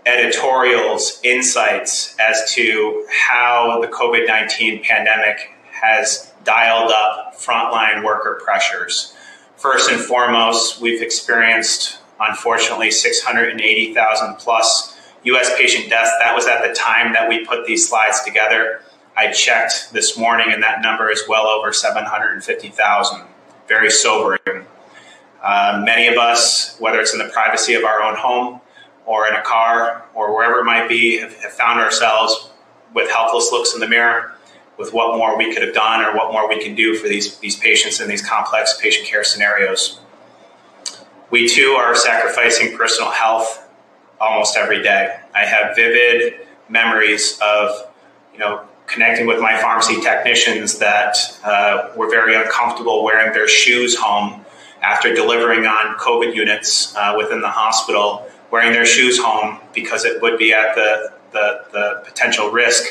editorials, 0.07 1.21
insights 1.23 2.17
as 2.19 2.53
to 2.55 3.07
how 3.11 3.81
the 3.81 3.89
COVID 3.89 4.27
19 4.27 4.83
pandemic 4.83 5.53
has 5.71 6.33
dialed 6.45 6.91
up 6.91 7.35
frontline 7.37 8.05
worker 8.05 8.41
pressures. 8.45 9.15
First 9.57 9.91
and 9.91 10.01
foremost, 10.01 10.81
we've 10.81 11.03
experienced, 11.03 11.99
unfortunately, 12.19 12.91
680,000 12.91 14.37
plus 14.37 14.97
US 15.25 15.57
patient 15.57 15.91
deaths. 15.91 16.11
That 16.19 16.35
was 16.35 16.47
at 16.47 16.67
the 16.67 16.75
time 16.75 17.13
that 17.13 17.29
we 17.29 17.45
put 17.45 17.67
these 17.67 17.89
slides 17.89 18.23
together. 18.23 18.83
I 19.17 19.33
checked 19.33 19.93
this 19.93 20.17
morning, 20.17 20.47
and 20.51 20.63
that 20.63 20.81
number 20.83 21.11
is 21.11 21.23
well 21.29 21.47
over 21.47 21.73
750,000. 21.73 23.23
Very 23.69 23.91
sobering. 23.91 24.67
Uh, 25.43 25.83
many 25.85 26.07
of 26.07 26.17
us, 26.17 26.77
whether 26.79 27.01
it's 27.01 27.13
in 27.13 27.19
the 27.19 27.29
privacy 27.33 27.75
of 27.75 27.85
our 27.85 28.03
own 28.03 28.17
home 28.17 28.61
or 29.07 29.27
in 29.29 29.35
a 29.35 29.43
car 29.43 30.05
or 30.15 30.35
wherever 30.35 30.61
it 30.61 30.65
might 30.65 30.89
be, 30.89 31.19
have, 31.19 31.35
have 31.37 31.53
found 31.53 31.81
ourselves 31.81 32.51
with 32.95 33.11
helpless 33.11 33.51
looks 33.53 33.75
in 33.75 33.81
the 33.81 33.89
mirror, 33.89 34.35
with 34.79 34.93
what 34.93 35.17
more 35.17 35.37
we 35.37 35.53
could 35.53 35.63
have 35.63 35.75
done 35.75 36.05
or 36.05 36.17
what 36.17 36.33
more 36.33 36.49
we 36.49 36.63
can 36.63 36.75
do 36.75 36.95
for 36.95 37.09
these, 37.09 37.37
these 37.39 37.57
patients 37.57 38.01
in 38.01 38.09
these 38.09 38.27
complex 38.27 38.79
patient 38.81 39.07
care 39.07 39.25
scenarios. 39.25 40.01
We 41.31 41.49
too 41.49 41.77
are 41.79 41.95
sacrificing 41.95 42.77
personal 42.77 43.11
health 43.11 43.70
almost 44.21 44.57
every 44.57 44.83
day. 44.83 45.19
I 45.35 45.45
have 45.45 45.75
vivid 45.75 46.47
memories 46.69 47.39
of, 47.43 47.89
you 48.33 48.39
know, 48.39 48.65
connecting 48.87 49.27
with 49.27 49.41
my 49.41 49.57
pharmacy 49.61 50.01
technicians 50.01 50.79
that 50.79 51.17
uh, 51.45 51.91
were 51.97 52.11
very 52.11 52.35
uncomfortable 52.35 53.05
wearing 53.05 53.33
their 53.33 53.49
shoes 53.49 53.97
home 53.97 54.45
after 54.83 55.15
delivering 55.15 55.67
on 55.67 55.97
COVID 55.97 56.35
units 56.35 56.95
uh, 56.97 57.15
within 57.17 57.41
the 57.41 57.49
hospital, 57.51 58.27
wearing 58.51 58.73
their 58.73 58.87
shoes 58.87 59.19
home 59.19 59.61
because 59.73 60.05
it 60.05 60.21
would 60.23 60.39
be 60.39 60.53
at 60.53 60.75
the, 60.75 61.13
the, 61.33 61.65
the 61.73 62.03
potential 62.05 62.51
risk 62.51 62.85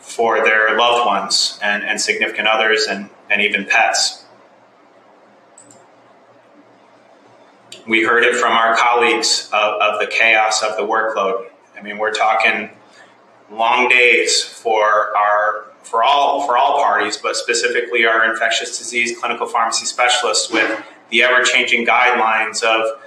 for 0.00 0.44
their 0.44 0.76
loved 0.76 1.06
ones 1.06 1.58
and, 1.62 1.82
and 1.84 2.00
significant 2.00 2.48
others 2.48 2.86
and, 2.88 3.08
and 3.30 3.40
even 3.40 3.64
pets. 3.64 4.23
We 7.86 8.02
heard 8.02 8.24
it 8.24 8.34
from 8.36 8.52
our 8.52 8.76
colleagues 8.76 9.50
of, 9.52 9.80
of 9.80 10.00
the 10.00 10.06
chaos 10.06 10.62
of 10.62 10.76
the 10.76 10.82
workload. 10.82 11.48
I 11.76 11.82
mean, 11.82 11.98
we're 11.98 12.12
talking 12.12 12.70
long 13.50 13.88
days 13.88 14.42
for 14.42 15.16
our 15.16 15.66
for 15.82 16.02
all 16.02 16.46
for 16.46 16.56
all 16.56 16.82
parties, 16.82 17.18
but 17.18 17.36
specifically 17.36 18.06
our 18.06 18.30
infectious 18.30 18.78
disease 18.78 19.18
clinical 19.18 19.46
pharmacy 19.46 19.84
specialists 19.84 20.50
with 20.50 20.82
the 21.10 21.22
ever 21.22 21.42
changing 21.42 21.86
guidelines 21.86 22.62
of 22.62 23.00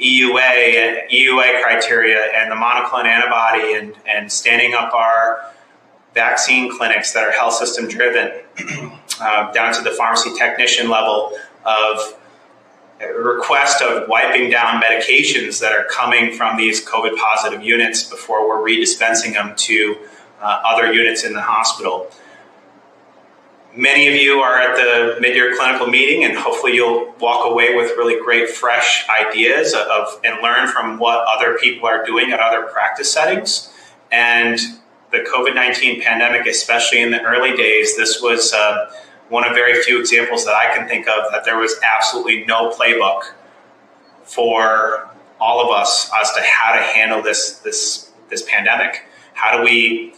EUA 0.00 0.38
and 0.74 1.10
EUA 1.10 1.62
criteria 1.62 2.24
and 2.34 2.50
the 2.50 2.56
monoclonal 2.56 3.04
antibody 3.04 3.74
and, 3.74 3.94
and 4.06 4.30
standing 4.30 4.74
up 4.74 4.92
our 4.92 5.52
vaccine 6.14 6.76
clinics 6.76 7.12
that 7.12 7.22
are 7.22 7.30
health 7.30 7.54
system 7.54 7.86
driven 7.86 8.32
uh, 9.20 9.52
down 9.52 9.72
to 9.72 9.82
the 9.82 9.92
pharmacy 9.92 10.30
technician 10.36 10.90
level 10.90 11.32
of 11.64 12.15
request 13.04 13.82
of 13.82 14.08
wiping 14.08 14.48
down 14.50 14.80
medications 14.80 15.60
that 15.60 15.72
are 15.72 15.84
coming 15.84 16.32
from 16.32 16.56
these 16.56 16.82
COVID 16.84 17.16
positive 17.16 17.62
units 17.62 18.02
before 18.02 18.48
we're 18.48 18.66
redispensing 18.66 19.34
them 19.34 19.54
to 19.56 19.98
uh, 20.40 20.62
other 20.64 20.92
units 20.92 21.22
in 21.24 21.34
the 21.34 21.42
hospital. 21.42 22.10
Many 23.74 24.08
of 24.08 24.14
you 24.14 24.38
are 24.38 24.58
at 24.58 24.76
the 24.76 25.20
mid-year 25.20 25.54
clinical 25.54 25.86
meeting, 25.88 26.24
and 26.24 26.38
hopefully 26.38 26.74
you'll 26.74 27.14
walk 27.20 27.44
away 27.44 27.74
with 27.74 27.90
really 27.98 28.18
great, 28.24 28.48
fresh 28.48 29.06
ideas 29.10 29.74
of 29.74 30.18
and 30.24 30.42
learn 30.42 30.66
from 30.66 30.98
what 30.98 31.26
other 31.28 31.58
people 31.58 31.86
are 31.86 32.02
doing 32.04 32.32
at 32.32 32.40
other 32.40 32.62
practice 32.62 33.12
settings. 33.12 33.70
And 34.10 34.58
the 35.12 35.18
COVID 35.18 35.54
nineteen 35.54 36.00
pandemic, 36.00 36.46
especially 36.46 37.02
in 37.02 37.10
the 37.10 37.20
early 37.22 37.54
days, 37.54 37.96
this 37.96 38.22
was. 38.22 38.54
Uh, 38.54 38.90
one 39.28 39.46
of 39.46 39.54
very 39.54 39.82
few 39.82 39.98
examples 39.98 40.44
that 40.44 40.54
I 40.54 40.74
can 40.74 40.88
think 40.88 41.08
of 41.08 41.32
that 41.32 41.44
there 41.44 41.58
was 41.58 41.74
absolutely 41.82 42.44
no 42.44 42.70
playbook 42.70 43.22
for 44.24 45.08
all 45.40 45.64
of 45.64 45.70
us 45.70 46.10
as 46.20 46.32
to 46.32 46.40
how 46.42 46.74
to 46.74 46.82
handle 46.82 47.22
this 47.22 47.58
this 47.58 48.10
this 48.28 48.42
pandemic. 48.42 49.04
How 49.34 49.56
do 49.56 49.64
we 49.64 50.14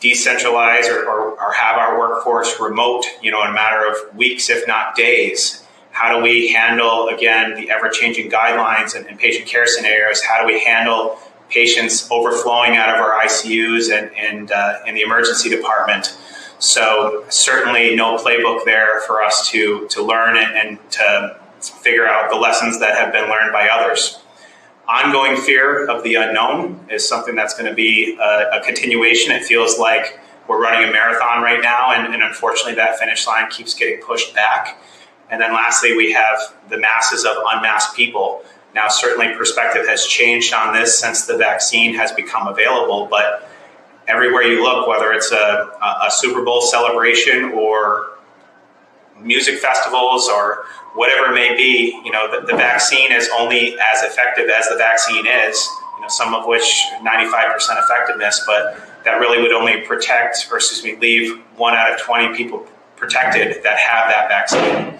decentralize 0.00 0.88
or, 0.88 1.04
or, 1.04 1.42
or, 1.42 1.52
have 1.52 1.76
our 1.76 1.98
workforce 1.98 2.58
remote, 2.58 3.04
you 3.20 3.30
know, 3.30 3.42
in 3.42 3.50
a 3.50 3.52
matter 3.52 3.86
of 3.86 4.16
weeks, 4.16 4.48
if 4.48 4.66
not 4.66 4.94
days? 4.94 5.66
How 5.90 6.16
do 6.16 6.22
we 6.22 6.52
handle 6.52 7.08
again 7.08 7.54
the 7.54 7.70
ever-changing 7.70 8.30
guidelines 8.30 8.94
and, 8.94 9.06
and 9.06 9.18
patient 9.18 9.46
care 9.46 9.66
scenarios? 9.66 10.22
How 10.22 10.40
do 10.40 10.46
we 10.46 10.64
handle 10.64 11.18
patients 11.50 12.10
overflowing 12.10 12.76
out 12.76 12.94
of 12.94 13.00
our 13.00 13.18
ICUs 13.24 13.92
and, 13.92 14.14
and 14.16 14.52
uh, 14.52 14.78
in 14.86 14.94
the 14.94 15.02
emergency 15.02 15.50
department? 15.50 16.16
So 16.60 17.24
certainly 17.30 17.96
no 17.96 18.16
playbook 18.18 18.64
there 18.64 19.00
for 19.06 19.22
us 19.22 19.50
to 19.50 19.88
to 19.88 20.02
learn 20.02 20.36
and, 20.36 20.78
to 20.92 21.36
figure 21.60 22.06
out 22.06 22.30
the 22.30 22.36
lessons 22.36 22.78
that 22.80 22.94
have 22.96 23.12
been 23.12 23.28
learned 23.28 23.52
by 23.52 23.68
others. 23.68 24.20
Ongoing 24.88 25.36
fear 25.36 25.86
of 25.86 26.02
the 26.02 26.14
unknown 26.14 26.86
is 26.90 27.06
something 27.06 27.34
that's 27.34 27.54
going 27.54 27.68
to 27.68 27.74
be 27.74 28.16
a, 28.18 28.50
a 28.54 28.60
continuation. 28.64 29.32
It 29.32 29.44
feels 29.44 29.78
like 29.78 30.20
we're 30.48 30.60
running 30.60 30.88
a 30.88 30.92
marathon 30.92 31.42
right 31.42 31.60
now, 31.62 31.92
and, 31.92 32.12
and 32.12 32.22
unfortunately, 32.22 32.74
that 32.74 32.98
finish 32.98 33.26
line 33.26 33.48
keeps 33.50 33.74
getting 33.74 34.00
pushed 34.00 34.34
back. 34.34 34.82
And 35.30 35.40
then 35.40 35.52
lastly, 35.52 35.96
we 35.96 36.12
have 36.12 36.38
the 36.68 36.78
masses 36.78 37.24
of 37.24 37.36
unmasked 37.52 37.94
people. 37.94 38.42
Now, 38.74 38.88
certainly, 38.88 39.34
perspective 39.34 39.86
has 39.86 40.06
changed 40.06 40.52
on 40.52 40.74
this 40.74 40.98
since 40.98 41.26
the 41.26 41.36
vaccine 41.36 41.94
has 41.94 42.10
become 42.12 42.48
available, 42.48 43.06
but 43.06 43.49
everywhere 44.10 44.42
you 44.42 44.62
look, 44.62 44.86
whether 44.86 45.12
it's 45.12 45.30
a, 45.32 45.70
a 46.06 46.10
Super 46.10 46.42
Bowl 46.44 46.60
celebration 46.60 47.52
or 47.52 48.10
music 49.20 49.58
festivals 49.58 50.28
or 50.28 50.64
whatever 50.94 51.30
it 51.30 51.34
may 51.34 51.54
be, 51.54 52.00
you 52.04 52.10
know, 52.10 52.30
the, 52.30 52.46
the, 52.46 52.56
vaccine 52.56 53.12
is 53.12 53.28
only 53.38 53.78
as 53.78 54.02
effective 54.02 54.48
as 54.48 54.68
the 54.68 54.76
vaccine 54.76 55.26
is, 55.26 55.68
you 55.96 56.02
know, 56.02 56.08
some 56.08 56.34
of 56.34 56.46
which 56.46 56.84
95% 57.00 57.56
effectiveness, 57.84 58.42
but 58.46 58.80
that 59.04 59.20
really 59.20 59.40
would 59.40 59.52
only 59.52 59.82
protect, 59.82 60.48
or 60.50 60.56
excuse 60.56 60.82
me, 60.82 60.96
leave 60.96 61.38
one 61.56 61.74
out 61.74 61.92
of 61.92 62.00
20 62.00 62.36
people 62.36 62.66
protected 62.96 63.62
that 63.62 63.78
have 63.78 64.08
that 64.10 64.28
vaccine. 64.28 64.98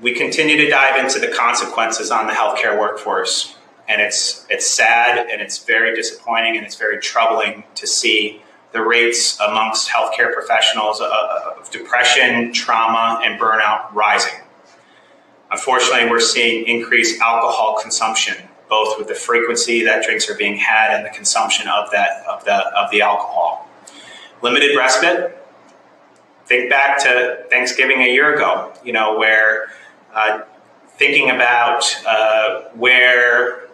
We 0.00 0.12
continue 0.12 0.58
to 0.58 0.68
dive 0.68 1.02
into 1.02 1.18
the 1.18 1.28
consequences 1.28 2.10
on 2.10 2.26
the 2.26 2.34
healthcare 2.34 2.78
workforce 2.78 3.56
and 3.88 4.00
it's 4.00 4.46
it's 4.50 4.66
sad 4.66 5.28
and 5.30 5.40
it's 5.40 5.64
very 5.64 5.94
disappointing 5.94 6.56
and 6.56 6.66
it's 6.66 6.76
very 6.76 6.98
troubling 6.98 7.64
to 7.74 7.86
see 7.86 8.42
the 8.72 8.82
rates 8.82 9.38
amongst 9.40 9.88
healthcare 9.88 10.32
professionals 10.32 11.00
of 11.00 11.70
depression, 11.70 12.52
trauma, 12.52 13.20
and 13.24 13.40
burnout 13.40 13.92
rising. 13.94 14.40
Unfortunately, 15.50 16.10
we're 16.10 16.20
seeing 16.20 16.66
increased 16.66 17.20
alcohol 17.20 17.78
consumption, 17.80 18.34
both 18.68 18.98
with 18.98 19.08
the 19.08 19.14
frequency 19.14 19.84
that 19.84 20.04
drinks 20.04 20.28
are 20.28 20.34
being 20.34 20.56
had 20.56 20.94
and 20.94 21.06
the 21.06 21.10
consumption 21.10 21.68
of 21.68 21.90
that 21.92 22.24
of 22.28 22.44
the 22.44 22.54
of 22.54 22.90
the 22.90 23.00
alcohol. 23.00 23.68
Limited 24.42 24.76
respite. 24.76 25.42
Think 26.46 26.70
back 26.70 26.98
to 27.02 27.44
Thanksgiving 27.50 28.02
a 28.02 28.12
year 28.12 28.34
ago, 28.34 28.72
you 28.84 28.92
know, 28.92 29.18
where 29.18 29.70
uh, 30.14 30.42
thinking 30.96 31.30
about 31.30 31.84
uh, 32.06 32.62
where 32.74 33.65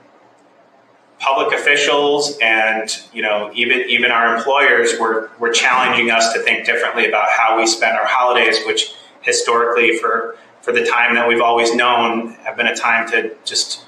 public 1.23 1.57
officials 1.57 2.37
and 2.43 3.01
you 3.13 3.23
know 3.23 3.51
even 3.55 3.81
even 3.89 4.11
our 4.11 4.37
employers 4.37 4.99
were 4.99 5.31
were 5.39 5.51
challenging 5.51 6.11
us 6.11 6.33
to 6.33 6.41
think 6.41 6.67
differently 6.67 7.07
about 7.07 7.31
how 7.31 7.57
we 7.57 7.67
spend 7.67 7.97
our 7.97 8.07
holidays, 8.07 8.59
which 8.67 8.93
historically 9.23 9.97
for 9.97 10.37
for 10.61 10.73
the 10.73 10.85
time 10.85 11.15
that 11.15 11.27
we've 11.27 11.41
always 11.41 11.75
known 11.75 12.33
have 12.45 12.57
been 12.57 12.67
a 12.67 12.77
time 12.77 13.09
to 13.11 13.35
just 13.45 13.85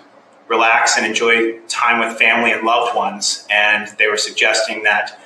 relax 0.48 0.96
and 0.96 1.06
enjoy 1.06 1.58
time 1.68 2.00
with 2.00 2.16
family 2.18 2.52
and 2.52 2.64
loved 2.64 2.94
ones. 2.96 3.46
And 3.50 3.88
they 3.98 4.06
were 4.06 4.16
suggesting 4.16 4.82
that 4.84 5.18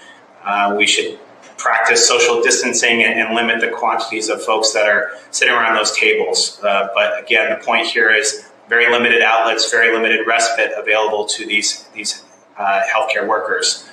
uh, 0.45 0.75
we 0.77 0.87
should 0.87 1.19
practice 1.57 2.07
social 2.07 2.41
distancing 2.41 3.03
and, 3.03 3.19
and, 3.19 3.35
limit 3.35 3.61
the 3.61 3.69
quantities 3.69 4.29
of 4.29 4.41
folks 4.41 4.73
that 4.73 4.89
are 4.89 5.11
sitting 5.33 5.53
around 5.53 5.75
those 5.75 5.91
tables. 5.97 6.61
Uh, 6.63 6.89
but 6.95 7.21
again, 7.21 7.51
the 7.51 7.65
point 7.65 7.85
here 7.87 8.11
is 8.11 8.48
very 8.69 8.91
limited 8.91 9.23
outlets, 9.23 9.71
very 9.71 9.95
limited 9.95 10.27
respite 10.27 10.73
available 10.77 11.27
to 11.27 11.47
these 11.47 11.85
these 11.95 12.25
uh, 12.57 12.83
healthcare 12.93 13.27
workers. 13.27 13.89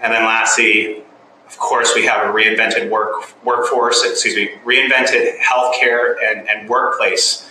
And 0.00 0.12
then 0.12 0.24
lastly, 0.24 1.02
of 1.46 1.58
course, 1.58 1.94
we 1.94 2.06
have 2.06 2.28
a 2.28 2.32
reinvented 2.32 2.90
work 2.90 3.44
workforce, 3.44 4.04
excuse 4.04 4.36
me, 4.36 4.50
reinvented 4.64 5.38
healthcare 5.38 6.14
and, 6.22 6.48
and 6.48 6.68
workplace. 6.68 7.48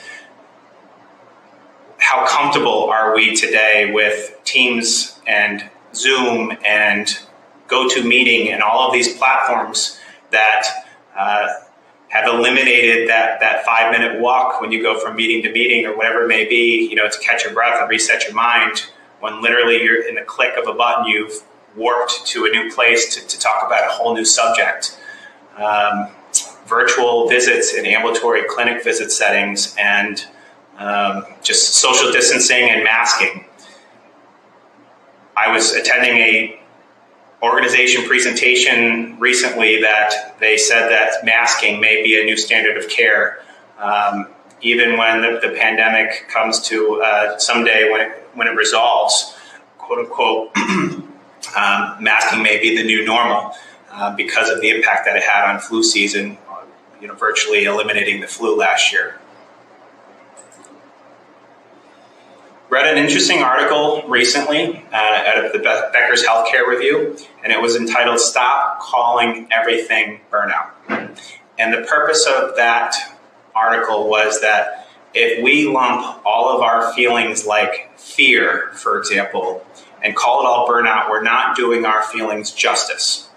How 1.98 2.28
comfortable 2.28 2.90
are 2.90 3.16
we 3.16 3.34
today 3.36 3.92
with 3.94 4.40
Teams 4.44 5.20
and 5.26 5.70
Zoom 5.94 6.58
and 6.66 7.08
GoToMeeting 7.68 8.50
and 8.50 8.62
all 8.62 8.88
of 8.88 8.94
these 8.94 9.18
platforms 9.18 10.00
that 10.32 10.68
uh, 11.18 11.48
have 12.14 12.28
eliminated 12.28 13.10
that, 13.10 13.40
that 13.40 13.66
five 13.66 13.92
minute 13.92 14.22
walk 14.22 14.62
when 14.62 14.72
you 14.72 14.84
go 14.84 15.00
from 15.00 15.16
meeting 15.16 15.42
to 15.42 15.52
meeting 15.52 15.84
or 15.84 15.98
whatever 15.98 16.26
it 16.26 16.28
may 16.28 16.46
be, 16.48 16.88
you 16.88 16.96
know, 16.96 17.10
to 17.10 17.20
catch 17.20 17.44
your 17.44 17.52
breath 17.54 17.82
and 17.82 17.90
reset 17.90 18.24
your 18.26 18.36
mind 18.36 18.86
when 19.20 19.42
literally 19.42 19.82
you're 19.82 20.08
in 20.08 20.14
the 20.14 20.22
click 20.22 20.56
of 20.56 20.68
a 20.68 20.74
button, 20.76 21.06
you've 21.06 21.44
warped 21.76 22.24
to 22.28 22.46
a 22.46 22.50
new 22.50 22.72
place 22.72 23.16
to, 23.16 23.28
to 23.28 23.40
talk 23.40 23.66
about 23.66 23.90
a 23.90 23.92
whole 23.92 24.14
new 24.14 24.26
subject. 24.26 25.00
Um, 25.58 26.10
virtual 26.68 27.28
visits 27.28 27.74
in 27.74 27.84
ambulatory 27.84 28.44
clinic 28.48 28.84
visit 28.84 29.12
settings 29.12 29.76
and 29.80 30.24
um, 30.78 31.26
just 31.42 31.78
social 31.78 32.12
distancing 32.12 32.70
and 32.70 32.84
masking. 32.84 33.44
I 35.36 35.52
was 35.52 35.74
attending 35.74 36.18
a 36.18 36.60
organization 37.44 38.06
presentation 38.06 39.20
recently 39.20 39.82
that 39.82 40.36
they 40.40 40.58
said 40.58 40.90
that 40.90 41.26
masking 41.26 41.82
may 41.82 42.02
be 42.02 42.20
a 42.20 42.24
new 42.24 42.38
standard 42.38 42.78
of 42.78 42.90
care. 42.90 43.44
Um, 43.78 44.28
even 44.62 44.98
when 44.98 45.22
the, 45.22 45.40
the, 45.42 45.54
pandemic 45.58 46.30
comes 46.30 46.62
to 46.62 47.02
uh, 47.04 47.38
someday 47.38 47.92
when 47.92 48.00
it, 48.00 48.30
when 48.34 48.48
it 48.48 48.56
resolves, 48.56 49.38
quote 49.78 50.00
unquote, 50.00 50.56
um, 50.58 51.98
masking 52.00 52.42
may 52.42 52.62
be 52.62 52.78
the 52.78 52.84
new 52.84 53.04
normal 53.04 53.54
uh, 53.92 54.16
because 54.16 54.50
of 54.50 54.62
the 54.62 54.70
impact 54.70 55.06
that 55.06 55.18
it 55.18 55.24
had 55.24 55.52
on 55.52 55.60
flu 55.60 55.84
season, 55.84 56.38
you 57.02 57.10
know, 57.10 57.14
virtually 57.14 57.66
eliminating 57.66 58.22
the 58.22 58.28
flu 58.28 58.58
last 58.58 58.94
year. 58.94 59.20
Read 62.74 62.88
an 62.88 62.98
interesting 62.98 63.44
article 63.44 64.02
recently 64.08 64.84
uh, 64.92 64.96
out 64.96 65.46
of 65.46 65.54
the 65.54 65.60
Becker's 65.60 66.26
Healthcare 66.26 66.68
Review, 66.68 67.16
and 67.44 67.54
it 67.54 67.62
was 67.62 67.76
entitled 67.76 68.20
Stop 68.20 68.80
Calling 68.80 69.48
Everything 69.52 70.22
Burnout. 70.32 70.72
And 71.60 71.72
the 71.72 71.86
purpose 71.88 72.26
of 72.26 72.56
that 72.56 72.96
article 73.54 74.10
was 74.10 74.42
that 74.42 74.88
if 75.14 75.44
we 75.44 75.68
lump 75.68 76.26
all 76.26 76.56
of 76.56 76.64
our 76.64 76.92
feelings 76.94 77.46
like 77.46 77.96
fear, 78.00 78.72
for 78.74 78.98
example, 78.98 79.64
and 80.02 80.16
call 80.16 80.42
it 80.42 80.48
all 80.48 80.68
burnout, 80.68 81.12
we're 81.12 81.22
not 81.22 81.56
doing 81.56 81.86
our 81.86 82.02
feelings 82.02 82.50
justice. 82.50 83.30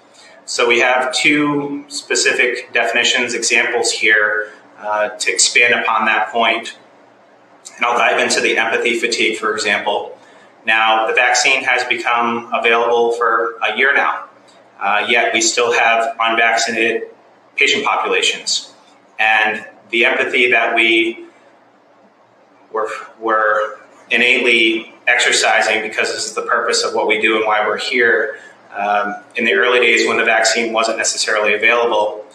So 0.47 0.67
we 0.67 0.81
have 0.81 1.13
two 1.13 1.85
specific 1.89 2.73
definitions, 2.73 3.35
examples 3.35 3.91
here 3.91 4.51
uh, 4.79 5.11
to 5.11 5.31
expand 5.31 5.75
upon 5.75 6.07
that 6.07 6.33
point. 6.33 6.79
And 7.77 7.85
I'll 7.85 7.99
dive 7.99 8.21
into 8.21 8.41
the 8.41 8.57
empathy 8.57 8.99
fatigue, 8.99 9.39
for 9.39 9.53
example. 9.55 10.19
Now, 10.65 11.07
the 11.07 11.15
vaccine 11.15 11.63
has 11.65 11.85
become 11.85 12.51
available 12.53 13.13
for 13.13 13.57
a 13.59 13.77
year 13.77 13.95
now, 13.95 14.25
uh, 14.81 15.07
yet 15.09 15.33
we 15.33 15.41
still 15.41 15.73
have 15.73 16.17
unvaccinated 16.19 17.09
patient 17.55 17.85
populations. 17.85 18.75
And 19.19 19.65
the 19.91 20.05
empathy 20.05 20.51
that 20.51 20.75
we 20.75 21.27
were, 22.73 22.89
were 23.21 23.79
innately 24.11 24.93
exercising 25.07 25.83
because 25.83 26.13
this 26.13 26.27
is 26.27 26.35
the 26.35 26.43
purpose 26.43 26.83
of 26.83 26.95
what 26.95 27.07
we 27.07 27.21
do 27.21 27.37
and 27.37 27.47
why 27.47 27.67
we're 27.67 27.79
here. 27.79 28.39
Um, 28.75 29.15
in 29.37 29.47
the 29.47 29.55
early 29.55 29.81
days 29.81 30.07
when 30.07 30.19
the 30.19 30.25
vaccine 30.25 30.73
wasn't 30.73 30.99
necessarily 30.99 31.55
available, 31.55 32.26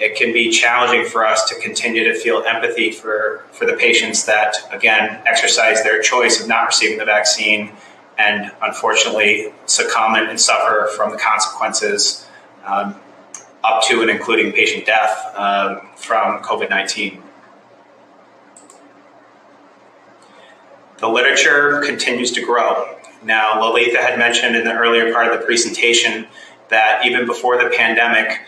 it 0.00 0.16
can 0.16 0.32
be 0.32 0.50
challenging 0.50 1.04
for 1.04 1.26
us 1.26 1.48
to 1.50 1.54
continue 1.60 2.04
to 2.04 2.18
feel 2.18 2.42
empathy 2.46 2.90
for, 2.90 3.44
for 3.52 3.66
the 3.66 3.74
patients 3.74 4.24
that, 4.24 4.56
again, 4.72 5.20
exercise 5.26 5.82
their 5.82 6.00
choice 6.00 6.40
of 6.40 6.48
not 6.48 6.66
receiving 6.66 6.96
the 6.96 7.04
vaccine 7.04 7.70
and 8.16 8.50
unfortunately 8.62 9.52
succumb 9.66 10.14
and 10.14 10.40
suffer 10.40 10.88
from 10.96 11.12
the 11.12 11.18
consequences 11.18 12.26
um, 12.64 12.94
up 13.62 13.82
to 13.84 14.00
and 14.00 14.10
including 14.10 14.52
patient 14.52 14.86
death 14.86 15.32
um, 15.36 15.82
from 15.96 16.42
COVID 16.42 16.70
19. 16.70 17.22
The 20.98 21.08
literature 21.08 21.82
continues 21.84 22.32
to 22.32 22.44
grow. 22.44 22.96
Now, 23.22 23.60
Lalitha 23.60 23.96
had 23.96 24.18
mentioned 24.18 24.56
in 24.56 24.64
the 24.64 24.72
earlier 24.72 25.12
part 25.12 25.30
of 25.30 25.38
the 25.38 25.44
presentation 25.44 26.26
that 26.68 27.04
even 27.04 27.26
before 27.26 27.62
the 27.62 27.70
pandemic, 27.74 28.40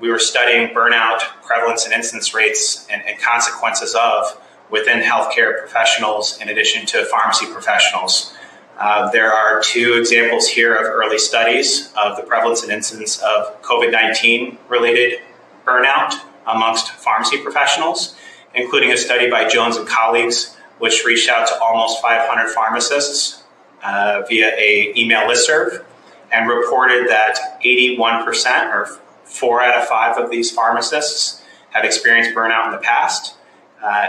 we 0.00 0.10
were 0.10 0.18
studying 0.18 0.68
burnout 0.68 1.20
prevalence 1.42 1.84
and 1.84 1.92
incidence 1.92 2.34
rates 2.34 2.86
and, 2.90 3.02
and 3.06 3.20
consequences 3.20 3.94
of 3.94 4.40
within 4.70 5.00
healthcare 5.00 5.58
professionals 5.58 6.40
in 6.40 6.48
addition 6.48 6.86
to 6.86 7.04
pharmacy 7.06 7.46
professionals. 7.52 8.34
Uh, 8.78 9.10
there 9.10 9.32
are 9.32 9.60
two 9.60 9.94
examples 9.94 10.48
here 10.48 10.74
of 10.74 10.86
early 10.86 11.18
studies 11.18 11.92
of 11.98 12.16
the 12.16 12.22
prevalence 12.22 12.62
and 12.62 12.72
incidence 12.72 13.18
of 13.18 13.60
COVID 13.62 13.92
19 13.92 14.56
related 14.68 15.20
burnout 15.66 16.14
amongst 16.46 16.90
pharmacy 16.92 17.42
professionals, 17.42 18.16
including 18.54 18.90
a 18.90 18.96
study 18.96 19.28
by 19.28 19.46
Jones 19.46 19.76
and 19.76 19.86
colleagues, 19.86 20.56
which 20.78 21.04
reached 21.04 21.28
out 21.28 21.46
to 21.48 21.60
almost 21.60 22.00
500 22.00 22.50
pharmacists 22.54 23.42
uh, 23.82 24.22
via 24.28 24.48
a 24.56 24.94
email 24.96 25.28
listserv 25.28 25.84
and 26.32 26.48
reported 26.48 27.08
that 27.08 27.60
81% 27.62 28.72
or 28.72 28.86
Four 29.30 29.62
out 29.62 29.80
of 29.80 29.88
five 29.88 30.18
of 30.18 30.30
these 30.30 30.50
pharmacists 30.50 31.42
have 31.70 31.84
experienced 31.84 32.34
burnout 32.34 32.66
in 32.66 32.72
the 32.72 32.78
past. 32.78 33.36
Uh, 33.82 34.08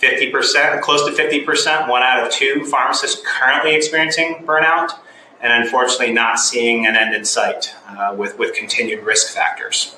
50%, 0.00 0.80
close 0.80 1.06
to 1.06 1.12
50%, 1.12 1.88
one 1.88 2.02
out 2.02 2.26
of 2.26 2.32
two 2.32 2.64
pharmacists 2.64 3.22
currently 3.24 3.74
experiencing 3.74 4.42
burnout, 4.46 4.92
and 5.40 5.52
unfortunately 5.52 6.12
not 6.12 6.38
seeing 6.38 6.86
an 6.86 6.96
end 6.96 7.14
in 7.14 7.24
sight 7.24 7.74
uh, 7.88 8.14
with, 8.16 8.38
with 8.38 8.54
continued 8.54 9.04
risk 9.04 9.32
factors. 9.32 9.96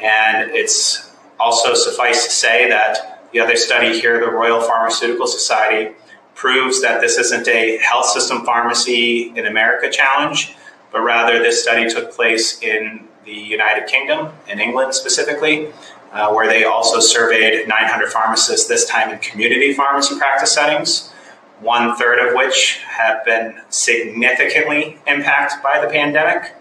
And 0.00 0.50
it's 0.50 1.14
also 1.38 1.74
suffice 1.74 2.24
to 2.24 2.30
say 2.30 2.68
that 2.70 3.28
the 3.32 3.40
other 3.40 3.56
study 3.56 4.00
here, 4.00 4.18
the 4.18 4.30
Royal 4.30 4.60
Pharmaceutical 4.60 5.26
Society, 5.26 5.94
proves 6.34 6.80
that 6.82 7.00
this 7.02 7.18
isn't 7.18 7.46
a 7.48 7.76
health 7.78 8.06
system 8.06 8.44
pharmacy 8.44 9.32
in 9.36 9.46
America 9.46 9.90
challenge, 9.90 10.54
but 10.90 11.02
rather 11.02 11.38
this 11.38 11.62
study 11.62 11.88
took 11.88 12.12
place 12.12 12.62
in 12.62 13.06
the 13.30 13.36
United 13.36 13.86
Kingdom, 13.86 14.32
and 14.48 14.60
England 14.60 14.94
specifically, 14.94 15.68
uh, 16.12 16.32
where 16.32 16.48
they 16.48 16.64
also 16.64 16.98
surveyed 16.98 17.68
900 17.68 18.10
pharmacists, 18.10 18.66
this 18.66 18.84
time 18.86 19.10
in 19.10 19.18
community 19.20 19.72
pharmacy 19.72 20.18
practice 20.18 20.52
settings, 20.52 21.12
one 21.60 21.96
third 21.96 22.18
of 22.18 22.34
which 22.34 22.80
have 22.88 23.24
been 23.24 23.60
significantly 23.68 24.98
impacted 25.06 25.62
by 25.62 25.80
the 25.80 25.88
pandemic. 25.88 26.54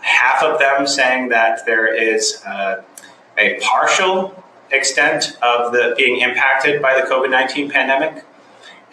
Half 0.00 0.44
of 0.44 0.60
them 0.60 0.86
saying 0.86 1.30
that 1.30 1.66
there 1.66 1.92
is 1.92 2.42
uh, 2.46 2.82
a 3.36 3.58
partial 3.60 4.44
extent 4.70 5.36
of 5.42 5.72
the 5.72 5.94
being 5.96 6.20
impacted 6.20 6.80
by 6.80 6.94
the 7.00 7.06
COVID 7.06 7.30
19 7.30 7.70
pandemic. 7.70 8.24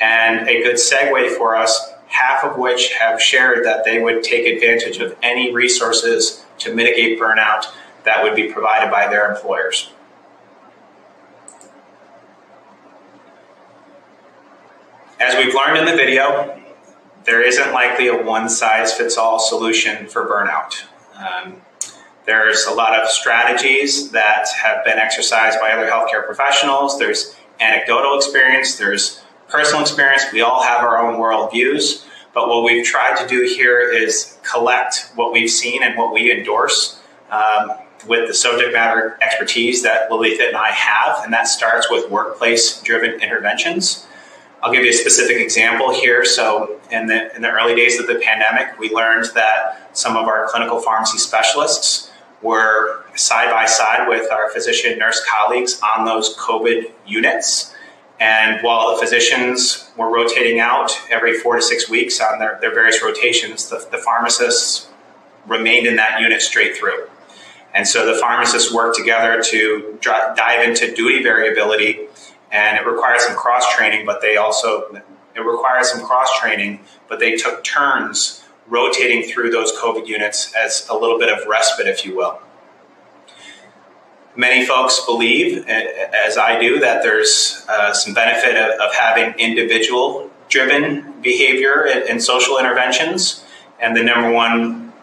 And 0.01 0.47
a 0.49 0.63
good 0.63 0.75
segue 0.75 1.37
for 1.37 1.55
us, 1.55 1.93
half 2.07 2.43
of 2.43 2.57
which 2.57 2.93
have 2.93 3.21
shared 3.21 3.63
that 3.65 3.85
they 3.85 3.99
would 3.99 4.23
take 4.23 4.45
advantage 4.45 4.97
of 4.97 5.15
any 5.21 5.53
resources 5.53 6.44
to 6.59 6.73
mitigate 6.73 7.19
burnout 7.19 7.65
that 8.03 8.23
would 8.23 8.35
be 8.35 8.51
provided 8.51 8.91
by 8.91 9.07
their 9.07 9.29
employers. 9.31 9.91
As 15.19 15.35
we've 15.35 15.53
learned 15.55 15.79
in 15.79 15.85
the 15.85 15.95
video, 15.95 16.61
there 17.23 17.41
isn't 17.41 17.71
likely 17.73 18.07
a 18.07 18.15
one 18.15 18.49
size 18.49 18.93
fits 18.93 19.17
all 19.17 19.39
solution 19.39 20.07
for 20.07 20.27
burnout. 20.27 20.83
Um, 21.15 21.61
there's 22.25 22.65
a 22.65 22.71
lot 22.71 22.99
of 22.99 23.09
strategies 23.09 24.11
that 24.11 24.47
have 24.61 24.83
been 24.83 24.97
exercised 24.97 25.59
by 25.59 25.71
other 25.71 25.89
healthcare 25.89 26.25
professionals. 26.25 26.99
There's 26.99 27.35
anecdotal 27.59 28.17
experience, 28.17 28.77
there's 28.77 29.21
personal 29.47 29.81
experience. 29.81 30.25
We 30.33 30.41
all 30.41 30.63
have 30.63 30.81
our 30.81 30.97
own 30.97 31.19
worldviews. 31.19 32.03
But 32.35 32.49
what 32.49 32.63
we've 32.63 32.85
tried 32.85 33.15
to 33.15 33.27
do 33.27 33.43
here 33.43 33.79
is 33.79 34.37
collect 34.43 35.09
what 35.15 35.31
we've 35.31 35.49
seen 35.49 35.81
and 35.81 35.97
what 35.97 36.13
we 36.13 36.31
endorse 36.31 37.01
um, 37.31 37.71
with 38.05 38.27
the 38.27 38.33
subject 38.33 38.73
matter 38.73 39.17
expertise 39.21 39.81
that 39.83 40.09
Lalitha 40.09 40.49
and 40.49 40.57
I 40.57 40.69
have, 40.71 41.23
and 41.23 41.33
that 41.33 41.47
starts 41.47 41.89
with 41.89 42.11
workplace 42.11 42.81
driven 42.81 43.21
interventions. 43.21 44.05
I'll 44.61 44.73
give 44.73 44.83
you 44.83 44.89
a 44.89 44.93
specific 44.93 45.37
example 45.37 45.93
here. 45.93 46.25
So, 46.25 46.79
in 46.91 47.07
the, 47.07 47.33
in 47.35 47.41
the 47.41 47.51
early 47.51 47.75
days 47.75 47.99
of 47.99 48.07
the 48.07 48.15
pandemic, 48.15 48.77
we 48.79 48.89
learned 48.89 49.27
that 49.35 49.89
some 49.93 50.17
of 50.17 50.27
our 50.27 50.47
clinical 50.49 50.81
pharmacy 50.81 51.19
specialists 51.19 52.11
were 52.41 53.05
side 53.15 53.49
by 53.51 53.65
side 53.65 54.07
with 54.07 54.29
our 54.31 54.49
physician 54.49 54.99
nurse 54.99 55.23
colleagues 55.29 55.79
on 55.81 56.05
those 56.05 56.35
COVID 56.37 56.91
units. 57.05 57.74
And 58.19 58.61
while 58.61 58.95
the 58.95 59.01
physicians 59.01 59.91
were 59.97 60.09
rotating 60.09 60.59
out 60.59 60.91
every 61.09 61.33
four 61.33 61.55
to 61.55 61.61
six 61.61 61.89
weeks 61.89 62.21
on 62.21 62.39
their, 62.39 62.57
their 62.61 62.73
various 62.73 63.03
rotations, 63.03 63.69
the, 63.69 63.85
the 63.91 63.97
pharmacists 63.97 64.87
remained 65.45 65.85
in 65.85 65.97
that 65.97 66.21
unit 66.21 66.41
straight 66.41 66.77
through. 66.77 67.07
And 67.73 67.85
so 67.85 68.05
the 68.11 68.17
pharmacists 68.19 68.73
worked 68.73 68.97
together 68.97 69.43
to 69.51 69.99
dive 70.01 70.67
into 70.67 70.95
duty 70.95 71.21
variability, 71.21 72.07
and 72.51 72.77
it 72.77 72.85
requires 72.85 73.25
some 73.25 73.35
cross 73.35 73.69
training, 73.75 74.05
but 74.05 74.21
they 74.21 74.37
also 74.37 75.01
it 75.35 75.41
required 75.41 75.83
some 75.83 76.01
cross 76.05 76.39
training, 76.39 76.79
but 77.09 77.19
they 77.19 77.35
took 77.35 77.63
turns 77.65 78.41
rotating 78.67 79.23
through 79.23 79.51
those 79.51 79.73
COVID 79.73 80.07
units 80.07 80.53
as 80.55 80.87
a 80.89 80.95
little 80.95 81.19
bit 81.19 81.29
of 81.29 81.45
respite, 81.47 81.87
if 81.87 82.05
you 82.05 82.15
will. 82.15 82.39
Many 84.35 84.65
folks 84.65 85.05
believe, 85.05 85.65
as 85.67 86.37
I 86.37 86.59
do, 86.59 86.79
that 86.79 87.03
there's 87.03 87.65
uh, 87.69 87.93
some 87.93 88.13
benefit 88.13 88.55
of, 88.57 88.79
of 88.81 88.93
having 88.93 89.33
individual 89.39 90.29
driven 90.49 91.13
behavior 91.21 91.87
and, 91.87 92.03
and 92.09 92.21
social 92.21 92.57
interventions. 92.59 93.45
And 93.79 93.95
the 93.95 94.03
number 94.03 94.31
one 94.31 94.93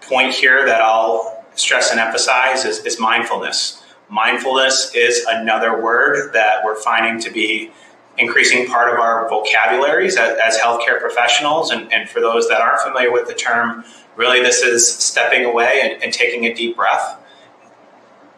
point 0.00 0.34
here 0.34 0.64
that 0.64 0.80
I'll 0.80 1.44
stress 1.54 1.90
and 1.90 2.00
emphasize 2.00 2.64
is, 2.64 2.84
is 2.86 2.98
mindfulness. 2.98 3.82
Mindfulness 4.08 4.92
is 4.94 5.24
another 5.28 5.80
word 5.80 6.32
that 6.32 6.64
we're 6.64 6.80
finding 6.80 7.20
to 7.20 7.30
be 7.30 7.70
increasing 8.18 8.66
part 8.66 8.92
of 8.92 8.98
our 8.98 9.28
vocabularies 9.28 10.16
as, 10.16 10.38
as 10.38 10.58
healthcare 10.58 11.00
professionals. 11.00 11.70
And, 11.70 11.92
and, 11.92 12.08
for 12.08 12.20
those 12.20 12.48
that 12.48 12.60
aren't 12.60 12.80
familiar 12.80 13.12
with 13.12 13.28
the 13.28 13.34
term, 13.34 13.84
really 14.16 14.42
this 14.42 14.62
is 14.62 14.86
stepping 14.86 15.44
away 15.44 15.80
and, 15.82 16.02
and 16.02 16.12
taking 16.12 16.44
a 16.44 16.54
deep 16.54 16.76
breath, 16.76 17.19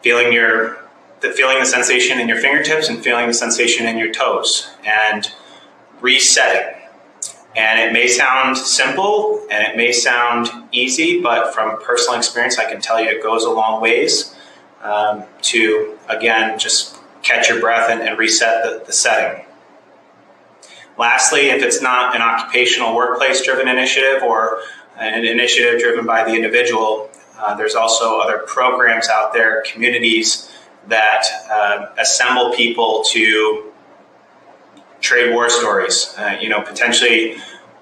feeling 0.03 0.31
your 0.31 0.77
the, 1.21 1.31
feeling 1.31 1.57
the 1.59 1.65
sensation 1.65 2.19
in 2.19 2.27
your 2.27 2.37
fingertips 2.37 2.89
and 2.89 3.01
feeling 3.01 3.27
the 3.27 3.33
sensation 3.33 3.87
in 3.87 3.97
your 3.97 4.11
toes, 4.11 4.69
and 4.85 5.31
resetting. 6.01 6.81
And 7.55 7.79
it 7.79 7.93
may 7.93 8.07
sound 8.07 8.57
simple 8.57 9.47
and 9.49 9.65
it 9.65 9.77
may 9.77 9.91
sound 9.91 10.49
easy, 10.71 11.21
but 11.21 11.53
from 11.53 11.81
personal 11.81 12.17
experience, 12.17 12.57
I 12.57 12.69
can 12.69 12.81
tell 12.81 12.99
you 13.01 13.09
it 13.09 13.23
goes 13.23 13.45
a 13.45 13.49
long 13.49 13.81
ways 13.81 14.35
um, 14.81 15.23
to, 15.43 15.97
again, 16.09 16.59
just 16.59 16.97
catch 17.21 17.49
your 17.49 17.59
breath 17.59 17.89
and, 17.89 18.01
and 18.01 18.17
reset 18.17 18.63
the, 18.63 18.85
the 18.85 18.91
setting. 18.91 19.45
Lastly, 20.97 21.49
if 21.49 21.63
it's 21.63 21.81
not 21.81 22.15
an 22.15 22.21
occupational 22.21 22.95
workplace 22.95 23.43
driven 23.43 23.67
initiative 23.67 24.23
or 24.23 24.59
an 24.97 25.25
initiative 25.25 25.79
driven 25.79 26.05
by 26.05 26.23
the 26.23 26.33
individual, 26.33 27.09
uh, 27.37 27.55
there's 27.55 27.75
also 27.75 28.19
other 28.19 28.39
programs 28.39 29.09
out 29.09 29.33
there, 29.33 29.63
communities 29.63 30.51
that 30.87 31.25
uh, 31.49 31.87
assemble 31.97 32.51
people 32.53 33.03
to 33.09 33.71
trade 34.99 35.33
war 35.33 35.49
stories. 35.49 36.13
Uh, 36.17 36.37
you 36.39 36.49
know, 36.49 36.61
potentially 36.61 37.35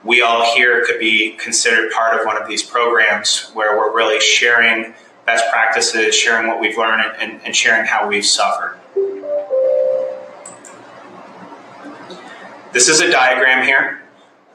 we 0.03 0.21
all 0.21 0.55
here 0.55 0.83
could 0.85 0.99
be 0.99 1.31
considered 1.33 1.91
part 1.91 2.19
of 2.19 2.25
one 2.25 2.41
of 2.41 2.47
these 2.47 2.63
programs 2.63 3.51
where 3.53 3.77
we're 3.77 3.95
really 3.95 4.19
sharing 4.19 4.93
best 5.25 5.45
practices, 5.51 6.15
sharing 6.15 6.47
what 6.47 6.59
we've 6.59 6.77
learned, 6.77 7.03
and, 7.19 7.39
and 7.43 7.55
sharing 7.55 7.85
how 7.85 8.07
we've 8.07 8.25
suffered. 8.25 8.79
This 12.73 12.87
is 12.87 13.01
a 13.01 13.11
diagram 13.11 13.65
here 13.65 14.01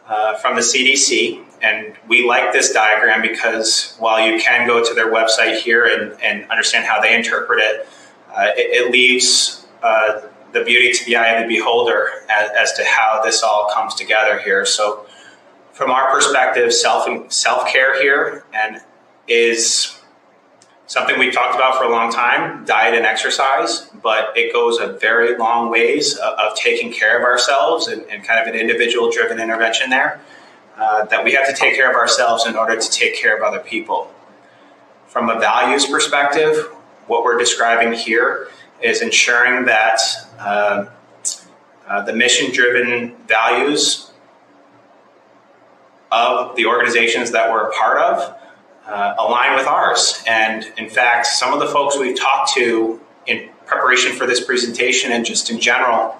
uh, 0.08 0.36
from 0.38 0.56
the 0.56 0.62
CDC, 0.62 1.44
and 1.62 1.94
we 2.08 2.26
like 2.26 2.52
this 2.52 2.72
diagram 2.72 3.22
because 3.22 3.96
while 3.98 4.24
you 4.24 4.40
can 4.40 4.66
go 4.66 4.84
to 4.84 4.94
their 4.94 5.12
website 5.12 5.58
here 5.58 5.84
and, 5.86 6.20
and 6.22 6.50
understand 6.50 6.86
how 6.86 7.00
they 7.00 7.14
interpret 7.14 7.60
it, 7.60 7.88
uh, 8.34 8.48
it, 8.56 8.86
it, 8.86 8.90
leaves 8.90 9.66
uh, 9.82 10.20
the 10.52 10.62
beauty 10.64 10.92
to 10.92 11.04
the 11.06 11.16
eye 11.16 11.28
of 11.28 11.48
the 11.48 11.56
beholder 11.56 12.10
as, 12.30 12.50
as, 12.58 12.72
to 12.74 12.84
how 12.84 13.22
this 13.24 13.42
all 13.42 13.70
comes 13.72 13.94
together 13.94 14.38
here. 14.40 14.66
So, 14.66 15.06
from 15.72 15.90
our 15.90 16.10
perspective, 16.10 16.72
self 16.72 17.32
self 17.32 17.68
care 17.68 18.00
here 18.00 18.44
and 18.52 18.80
is 19.28 19.98
something 20.86 21.18
we've 21.18 21.34
talked 21.34 21.54
about 21.54 21.76
for 21.76 21.84
a 21.84 21.90
long 21.90 22.12
time 22.12 22.64
diet 22.64 22.94
and 22.94 23.04
exercise 23.04 23.90
but 24.02 24.28
it 24.36 24.52
goes 24.52 24.78
a 24.78 24.86
very 24.98 25.36
long 25.36 25.68
ways 25.68 26.16
of, 26.16 26.38
of 26.38 26.56
taking 26.56 26.92
care 26.92 27.18
of 27.18 27.24
ourselves 27.24 27.88
and, 27.88 28.02
and, 28.02 28.22
kind 28.22 28.40
of 28.40 28.46
an 28.46 28.58
individual 28.58 29.10
driven 29.10 29.40
intervention 29.40 29.90
there 29.90 30.20
uh, 30.76 31.04
that 31.06 31.24
we 31.24 31.32
have 31.32 31.46
to 31.46 31.54
take 31.54 31.74
care 31.74 31.90
of 31.90 31.96
ourselves 31.96 32.46
in 32.46 32.56
order 32.56 32.78
to 32.78 32.90
take 32.90 33.16
care 33.16 33.36
of 33.36 33.42
other 33.42 33.60
people 33.60 34.12
from 35.06 35.30
a 35.30 35.38
values 35.38 35.86
perspective 35.86 36.70
what 37.06 37.24
we're 37.24 37.38
describing 37.38 37.92
here 37.92 38.48
is 38.82 39.00
ensuring 39.00 39.64
that 39.66 40.00
uh, 40.38 40.86
uh, 41.88 42.02
the 42.02 42.12
mission 42.12 42.52
driven 42.52 43.14
values 43.26 44.10
of 46.10 46.54
the 46.56 46.66
organizations 46.66 47.30
that 47.32 47.50
we're 47.50 47.68
a 47.68 47.72
part 47.72 47.98
of 47.98 48.36
uh, 48.86 49.14
align 49.18 49.56
with 49.56 49.66
ours. 49.66 50.22
And 50.26 50.64
in 50.76 50.88
fact, 50.88 51.26
some 51.26 51.52
of 51.52 51.60
the 51.60 51.66
folks 51.66 51.98
we've 51.98 52.18
talked 52.18 52.52
to 52.54 53.00
in 53.26 53.48
preparation 53.64 54.12
for 54.12 54.26
this 54.26 54.44
presentation 54.44 55.12
and 55.12 55.24
just 55.24 55.50
in 55.50 55.58
general, 55.60 56.16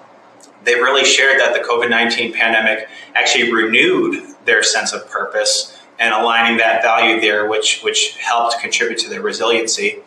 they've 0.63 0.77
really 0.77 1.05
shared 1.05 1.39
that 1.39 1.53
the 1.53 1.59
COVID 1.59 1.89
19 1.89 2.33
pandemic 2.33 2.87
actually 3.15 3.51
renewed 3.51 4.35
their 4.45 4.63
sense 4.63 4.93
of 4.93 5.09
purpose 5.09 5.77
and 5.99 6.13
aligning 6.13 6.57
that 6.57 6.81
value 6.81 7.19
there, 7.19 7.47
which, 7.47 7.81
which 7.81 8.17
helped 8.17 8.59
contribute 8.59 8.99
to 8.99 9.09
their 9.09 9.21
resiliency. 9.21 9.99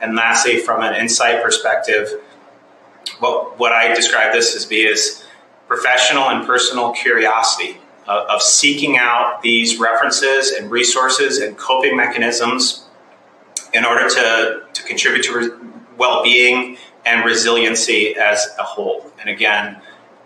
And 0.00 0.14
lastly, 0.14 0.58
from 0.58 0.82
an 0.82 0.94
insight 0.94 1.42
perspective, 1.42 2.20
what, 3.18 3.58
what 3.58 3.72
I 3.72 3.94
describe 3.94 4.32
this 4.32 4.54
as 4.54 4.66
be 4.66 4.82
is 4.82 5.24
professional 5.66 6.28
and 6.28 6.46
personal 6.46 6.92
curiosity 6.92 7.78
of, 8.06 8.28
of 8.28 8.42
seeking 8.42 8.96
out 8.98 9.42
these 9.42 9.78
references 9.78 10.52
and 10.52 10.70
resources 10.70 11.38
and 11.38 11.56
coping 11.56 11.96
mechanisms 11.96 12.86
in 13.74 13.84
order 13.84 14.08
to, 14.08 14.62
to 14.72 14.82
contribute 14.84 15.22
to 15.24 15.38
re- 15.38 15.68
well 15.96 16.22
being 16.22 16.76
and 17.04 17.24
resiliency 17.24 18.14
as 18.16 18.48
a 18.58 18.62
whole. 18.62 19.10
And 19.20 19.28
again, 19.30 19.80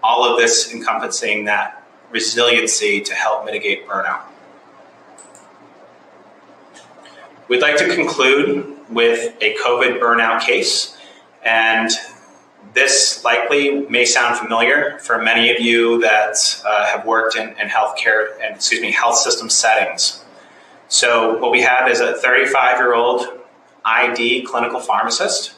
all 0.07 0.25
of 0.25 0.39
this 0.39 0.73
encompassing 0.73 1.47
that 1.47 1.85
resiliency 2.13 3.01
to 3.01 3.13
help 3.13 3.45
mitigate 3.45 3.89
burnout. 3.89 4.23
We'd 7.49 7.61
like 7.61 7.77
to 7.79 7.93
conclude 7.93 8.77
with 8.89 9.35
a 9.41 9.57
COVID 9.57 9.99
burnout 9.99 10.43
case. 10.43 10.97
And 11.45 11.91
this 12.73 13.25
likely 13.25 13.81
may 13.89 14.05
sound 14.05 14.39
familiar 14.39 15.01
for 15.01 15.21
many 15.21 15.51
of 15.51 15.61
you 15.61 16.01
that 16.03 16.37
uh, 16.65 16.87
have 16.87 17.05
worked 17.05 17.35
in, 17.35 17.49
in 17.59 17.69
healthcare 17.69 18.41
and 18.41 18.55
excuse 18.55 18.81
me 18.81 18.93
health 18.93 19.17
system 19.17 19.51
settings. 19.51 20.25
So 20.87 21.37
what 21.39 21.51
we 21.51 21.63
have 21.63 21.91
is 21.91 21.99
a 21.99 22.15
35 22.15 22.79
year 22.79 22.95
old 22.95 23.27
ID 23.85 24.43
clinical 24.43 24.79
pharmacist. 24.79 25.55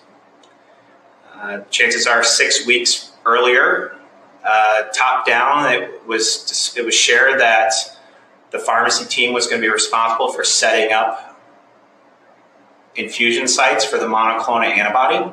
Uh, 1.35 1.61
chances 1.71 2.07
are 2.07 2.25
six 2.25 2.67
weeks 2.67 3.13
earlier, 3.27 3.98
uh, 4.49 4.85
top 4.95 5.27
down, 5.27 5.71
it 5.71 6.07
was 6.07 6.75
it 6.75 6.83
was 6.83 6.95
shared 6.95 7.39
that 7.39 7.75
the 8.51 8.59
pharmacy 8.59 9.05
team 9.05 9.35
was 9.35 9.47
going 9.47 9.61
to 9.61 9.67
be 9.67 9.71
responsible 9.71 10.33
for 10.33 10.43
setting 10.43 10.91
up 10.91 11.39
infusion 12.97 13.47
sites 13.47 13.85
for 13.85 13.99
the 13.99 14.07
monoclonal 14.07 14.65
antibody. 14.65 15.31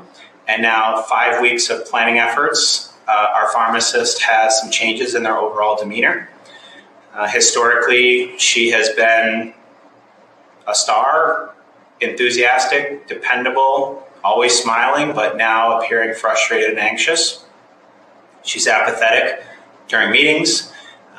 And 0.49 0.61
now, 0.61 1.01
five 1.03 1.41
weeks 1.41 1.70
of 1.70 1.86
planning 1.86 2.20
efforts, 2.20 2.93
uh, 3.07 3.28
our 3.34 3.51
pharmacist 3.53 4.22
has 4.22 4.59
some 4.59 4.70
changes 4.70 5.16
in 5.16 5.24
their 5.24 5.38
overall 5.38 5.78
demeanor. 5.78 6.30
Uh, 7.13 7.28
historically, 7.28 8.38
she 8.38 8.72
has 8.72 8.89
been 8.89 9.53
a 10.68 10.76
star, 10.76 11.55
enthusiastic, 12.01 13.07
dependable, 13.07 14.05
always 14.26 14.61
smiling, 14.61 15.16
but 15.16 15.38
now 15.38 15.80
appearing 15.80 16.13
frustrated 16.13 16.72
and 16.72 16.80
anxious. 16.80 17.45
She's 18.46 18.68
apathetic 18.68 19.43
during 19.88 20.12
meetings 20.12 20.72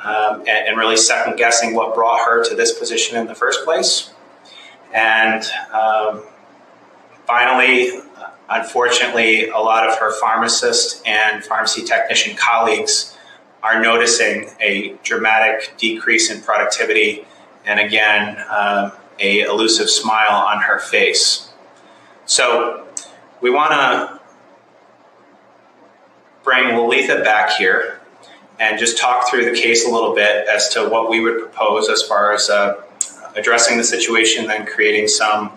um, 0.05 0.41
and, 0.41 0.69
and, 0.69 0.77
really 0.77 0.97
second 0.97 1.37
guessing 1.37 1.75
what 1.75 1.95
brought 1.95 2.21
her 2.25 2.45
to 2.49 2.55
this 2.55 2.79
position 2.79 3.17
in 3.17 3.27
the 3.27 3.35
first 3.35 3.65
place. 3.65 4.11
And 4.93 5.45
um, 5.73 6.23
finally, 7.27 8.03
Unfortunately, 8.49 9.49
a 9.49 9.59
lot 9.59 9.89
of 9.89 9.99
her 9.99 10.13
pharmacist 10.21 11.05
and 11.07 11.45
pharmacy 11.45 11.83
technician 11.83 12.37
colleagues 12.37 13.17
are 13.63 13.81
noticing 13.81 14.51
a 14.61 14.95
dramatic 15.03 15.75
decrease 15.77 16.31
in 16.31 16.41
productivity 16.41 17.27
and 17.65 17.81
again, 17.81 18.39
um, 18.49 18.93
a 19.19 19.41
elusive 19.41 19.91
smile 19.91 20.31
on 20.31 20.63
her 20.63 20.79
face. 20.79 21.51
So 22.27 22.87
we 23.41 23.51
want 23.51 23.73
to 23.73 24.16
bring 26.47 26.69
Lalitha 26.69 27.25
back 27.25 27.51
here 27.51 28.01
and 28.61 28.79
just 28.79 28.97
talk 28.97 29.29
through 29.29 29.45
the 29.45 29.61
case 29.61 29.87
a 29.87 29.91
little 29.91 30.15
bit 30.15 30.47
as 30.49 30.69
to 30.71 30.89
what 30.89 31.11
we 31.11 31.21
would 31.21 31.41
propose 31.41 31.91
as 31.91 32.03
far 32.05 32.33
as 32.33 32.49
uh, 32.49 32.81
addressing 33.35 33.77
the 33.77 33.85
situation 33.85 34.49
and 34.51 34.67
creating 34.67 35.09
some 35.09 35.51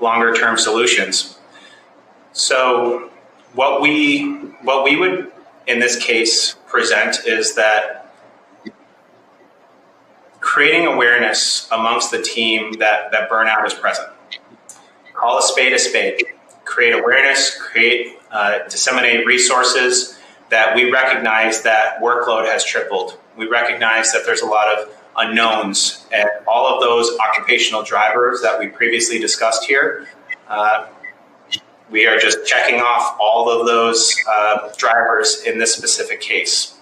longer 0.00 0.34
term 0.34 0.56
solutions. 0.56 1.38
So 2.32 3.10
what 3.52 3.82
we 3.82 4.24
what 4.62 4.82
we 4.82 4.96
would 4.96 5.30
in 5.66 5.78
this 5.78 6.02
case 6.02 6.56
present 6.66 7.26
is 7.26 7.54
that 7.54 8.12
creating 10.40 10.86
awareness 10.86 11.68
amongst 11.70 12.10
the 12.10 12.20
team 12.20 12.72
that, 12.78 13.12
that 13.12 13.30
burnout 13.30 13.66
is 13.66 13.74
present. 13.74 14.08
Call 15.12 15.38
a 15.38 15.42
spade 15.42 15.72
a 15.72 15.78
spade. 15.78 16.33
Create 16.74 16.92
awareness, 16.92 17.56
create, 17.56 18.18
uh, 18.32 18.58
disseminate 18.68 19.24
resources 19.24 20.18
that 20.50 20.74
we 20.74 20.90
recognize 20.90 21.62
that 21.62 22.00
workload 22.00 22.46
has 22.46 22.64
tripled. 22.64 23.16
We 23.36 23.46
recognize 23.46 24.12
that 24.12 24.26
there's 24.26 24.40
a 24.40 24.46
lot 24.46 24.66
of 24.66 24.92
unknowns 25.16 26.04
and 26.12 26.28
all 26.48 26.66
of 26.66 26.82
those 26.82 27.16
occupational 27.18 27.84
drivers 27.84 28.42
that 28.42 28.58
we 28.58 28.66
previously 28.66 29.20
discussed 29.20 29.64
here. 29.66 30.08
Uh, 30.48 30.88
we 31.90 32.08
are 32.08 32.18
just 32.18 32.44
checking 32.44 32.80
off 32.80 33.16
all 33.20 33.48
of 33.48 33.68
those 33.68 34.12
uh, 34.28 34.72
drivers 34.76 35.44
in 35.44 35.58
this 35.58 35.72
specific 35.72 36.20
case. 36.20 36.74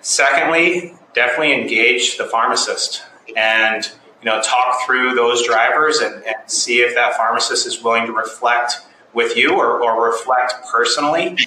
Secondly, 0.00 0.96
definitely 1.14 1.52
engage 1.52 2.18
the 2.18 2.24
pharmacist 2.24 3.04
and 3.36 3.92
you 4.20 4.26
know 4.26 4.42
talk 4.42 4.84
through 4.84 5.14
those 5.14 5.46
drivers 5.46 5.98
and, 5.98 6.24
and 6.24 6.36
see 6.46 6.80
if 6.80 6.96
that 6.96 7.14
pharmacist 7.16 7.64
is 7.64 7.80
willing 7.80 8.06
to 8.06 8.12
reflect 8.12 8.80
with 9.14 9.36
you 9.36 9.54
or, 9.54 9.82
or 9.82 10.06
reflect 10.06 10.54
personally 10.70 11.38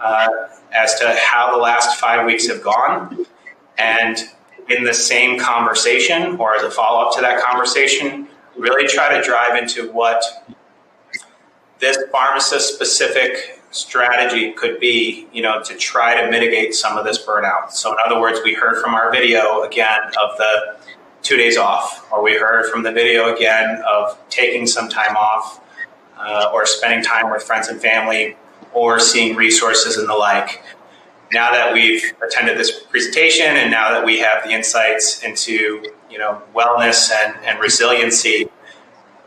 uh, 0.00 0.28
as 0.72 0.98
to 0.98 1.14
how 1.20 1.54
the 1.54 1.60
last 1.60 1.98
five 1.98 2.26
weeks 2.26 2.48
have 2.48 2.62
gone 2.62 3.26
and 3.78 4.18
in 4.68 4.84
the 4.84 4.94
same 4.94 5.38
conversation 5.38 6.36
or 6.36 6.54
as 6.54 6.62
a 6.62 6.70
follow-up 6.70 7.14
to 7.14 7.20
that 7.20 7.42
conversation 7.42 8.28
really 8.56 8.86
try 8.86 9.16
to 9.16 9.22
drive 9.22 9.56
into 9.60 9.90
what 9.92 10.22
this 11.78 11.98
pharmacist 12.12 12.74
specific 12.74 13.60
strategy 13.70 14.52
could 14.52 14.80
be, 14.80 15.28
you 15.32 15.42
know, 15.42 15.62
to 15.62 15.74
try 15.76 16.20
to 16.20 16.30
mitigate 16.30 16.74
some 16.74 16.98
of 16.98 17.04
this 17.04 17.24
burnout. 17.24 17.70
So, 17.70 17.92
in 17.92 17.98
other 18.04 18.20
words, 18.20 18.40
we 18.44 18.54
heard 18.54 18.82
from 18.82 18.94
our 18.94 19.10
video 19.10 19.62
again 19.62 20.00
of 20.20 20.36
the 20.36 20.76
two 21.22 21.36
days 21.36 21.56
off, 21.56 22.10
or 22.12 22.22
we 22.22 22.34
heard 22.34 22.70
from 22.70 22.82
the 22.82 22.92
video 22.92 23.34
again 23.34 23.82
of 23.88 24.18
taking 24.28 24.66
some 24.66 24.88
time 24.88 25.16
off, 25.16 25.60
uh, 26.20 26.50
or 26.52 26.66
spending 26.66 27.02
time 27.02 27.30
with 27.30 27.42
friends 27.42 27.68
and 27.68 27.80
family, 27.80 28.36
or 28.72 29.00
seeing 29.00 29.36
resources 29.36 29.96
and 29.96 30.08
the 30.08 30.14
like. 30.14 30.62
Now 31.32 31.52
that 31.52 31.72
we've 31.72 32.12
attended 32.22 32.58
this 32.58 32.82
presentation, 32.82 33.46
and 33.46 33.70
now 33.70 33.90
that 33.90 34.04
we 34.04 34.18
have 34.18 34.44
the 34.44 34.50
insights 34.50 35.22
into, 35.22 35.92
you 36.10 36.18
know, 36.18 36.42
wellness 36.54 37.10
and, 37.12 37.36
and 37.44 37.60
resiliency, 37.60 38.48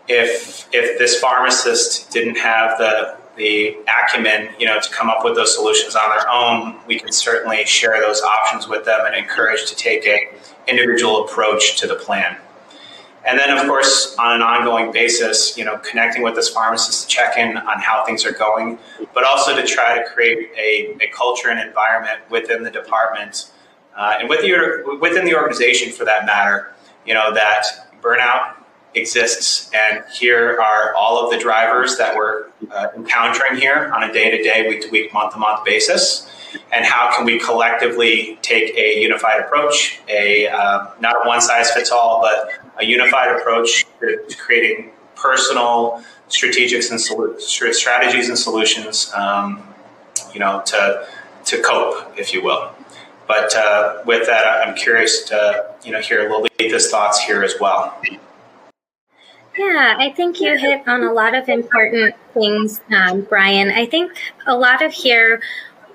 if 0.07 0.67
if 0.73 0.99
this 0.99 1.19
pharmacist 1.19 2.11
didn't 2.11 2.37
have 2.37 2.77
the 2.77 3.17
the 3.35 3.77
acumen, 3.87 4.49
you 4.59 4.65
know, 4.65 4.79
to 4.79 4.89
come 4.91 5.09
up 5.09 5.23
with 5.23 5.35
those 5.35 5.55
solutions 5.55 5.95
on 5.95 6.09
their 6.09 6.29
own, 6.29 6.79
we 6.85 6.99
can 6.99 7.11
certainly 7.11 7.65
share 7.65 7.99
those 7.99 8.21
options 8.21 8.67
with 8.67 8.85
them 8.85 9.05
and 9.05 9.15
encourage 9.15 9.65
to 9.65 9.75
take 9.75 10.05
a 10.05 10.29
individual 10.67 11.25
approach 11.25 11.77
to 11.79 11.87
the 11.87 11.95
plan. 11.95 12.37
And 13.26 13.39
then, 13.39 13.57
of 13.57 13.65
course, 13.67 14.15
on 14.19 14.36
an 14.36 14.41
ongoing 14.41 14.91
basis, 14.91 15.57
you 15.57 15.63
know, 15.63 15.78
connecting 15.78 16.24
with 16.24 16.36
this 16.36 16.49
pharmacist 16.49 17.03
to 17.03 17.07
check 17.07 17.38
in 17.38 17.55
on 17.55 17.80
how 17.80 18.03
things 18.05 18.26
are 18.26 18.34
going, 18.34 18.78
but 19.13 19.24
also 19.24 19.55
to 19.55 19.65
try 19.65 19.97
to 19.97 20.03
create 20.09 20.49
a, 20.57 20.97
a 21.01 21.07
culture 21.07 21.49
and 21.49 21.59
environment 21.59 22.19
within 22.30 22.63
the 22.63 22.71
department 22.71 23.49
uh, 23.95 24.17
and 24.19 24.28
with 24.28 24.41
within 24.99 25.26
the 25.26 25.36
organization, 25.36 25.91
for 25.91 26.03
that 26.05 26.26
matter, 26.26 26.74
you 27.05 27.13
know, 27.13 27.34
that 27.34 27.65
burnout 28.01 28.55
exists. 28.95 29.71
And 29.74 30.03
here 30.13 30.59
are 30.59 30.93
all 30.95 31.24
of 31.24 31.32
the 31.32 31.38
drivers 31.38 31.97
that 31.97 32.15
we're 32.15 32.47
uh, 32.71 32.88
encountering 32.95 33.59
here 33.59 33.91
on 33.93 34.03
a 34.03 34.11
day 34.11 34.36
to 34.36 34.43
day, 34.43 34.67
week 34.67 34.82
to 34.82 34.89
week, 34.89 35.13
month 35.13 35.34
to 35.34 35.39
month 35.39 35.63
basis. 35.63 36.30
And 36.72 36.86
how 36.86 37.16
can 37.16 37.26
we 37.26 37.39
collectively 37.39 38.38
take 38.41 38.76
a 38.78 39.01
unified 39.01 39.41
approach, 39.41 40.01
a 40.08 40.47
uh, 40.47 40.88
not 40.99 41.16
a 41.24 41.28
one 41.28 41.41
size 41.41 41.72
fits 41.72 41.91
all, 41.91 42.22
but 42.22 42.51
a 42.80 42.86
unified 42.86 43.36
approach 43.36 43.86
to, 43.99 44.20
creating 44.38 44.91
personal 45.16 46.04
strategics 46.30 46.89
and 46.91 46.99
strategies 47.76 48.30
and 48.30 48.38
solutions, 48.38 49.12
um, 49.14 49.64
you 50.34 50.39
know, 50.39 50.62
to 50.66 51.08
to 51.45 51.62
cope, 51.62 52.18
if 52.18 52.34
you 52.34 52.43
will. 52.43 52.72
But 53.28 53.56
uh, 53.56 54.01
with 54.06 54.28
that, 54.28 54.68
I'm 54.68 54.76
curious 54.76 55.24
to 55.26 55.74
you 55.84 55.91
know 55.91 56.01
hear 56.01 56.30
Lalitha's 56.30 56.89
thoughts 56.89 57.20
here 57.22 57.43
as 57.43 57.56
well. 57.60 57.99
Yeah, 59.58 59.95
I 59.99 60.10
think 60.10 60.41
you 60.41 60.58
hit 60.58 60.88
on 60.88 61.04
a 61.04 61.14
lot 61.14 61.36
of 61.36 61.47
important 61.47 62.16
things, 62.34 62.82
um, 62.91 63.22
Brian. 63.22 63.70
I 63.70 63.86
think 63.86 64.12
a 64.47 64.58
lot 64.58 64.82
of 64.82 64.91
here 64.91 65.41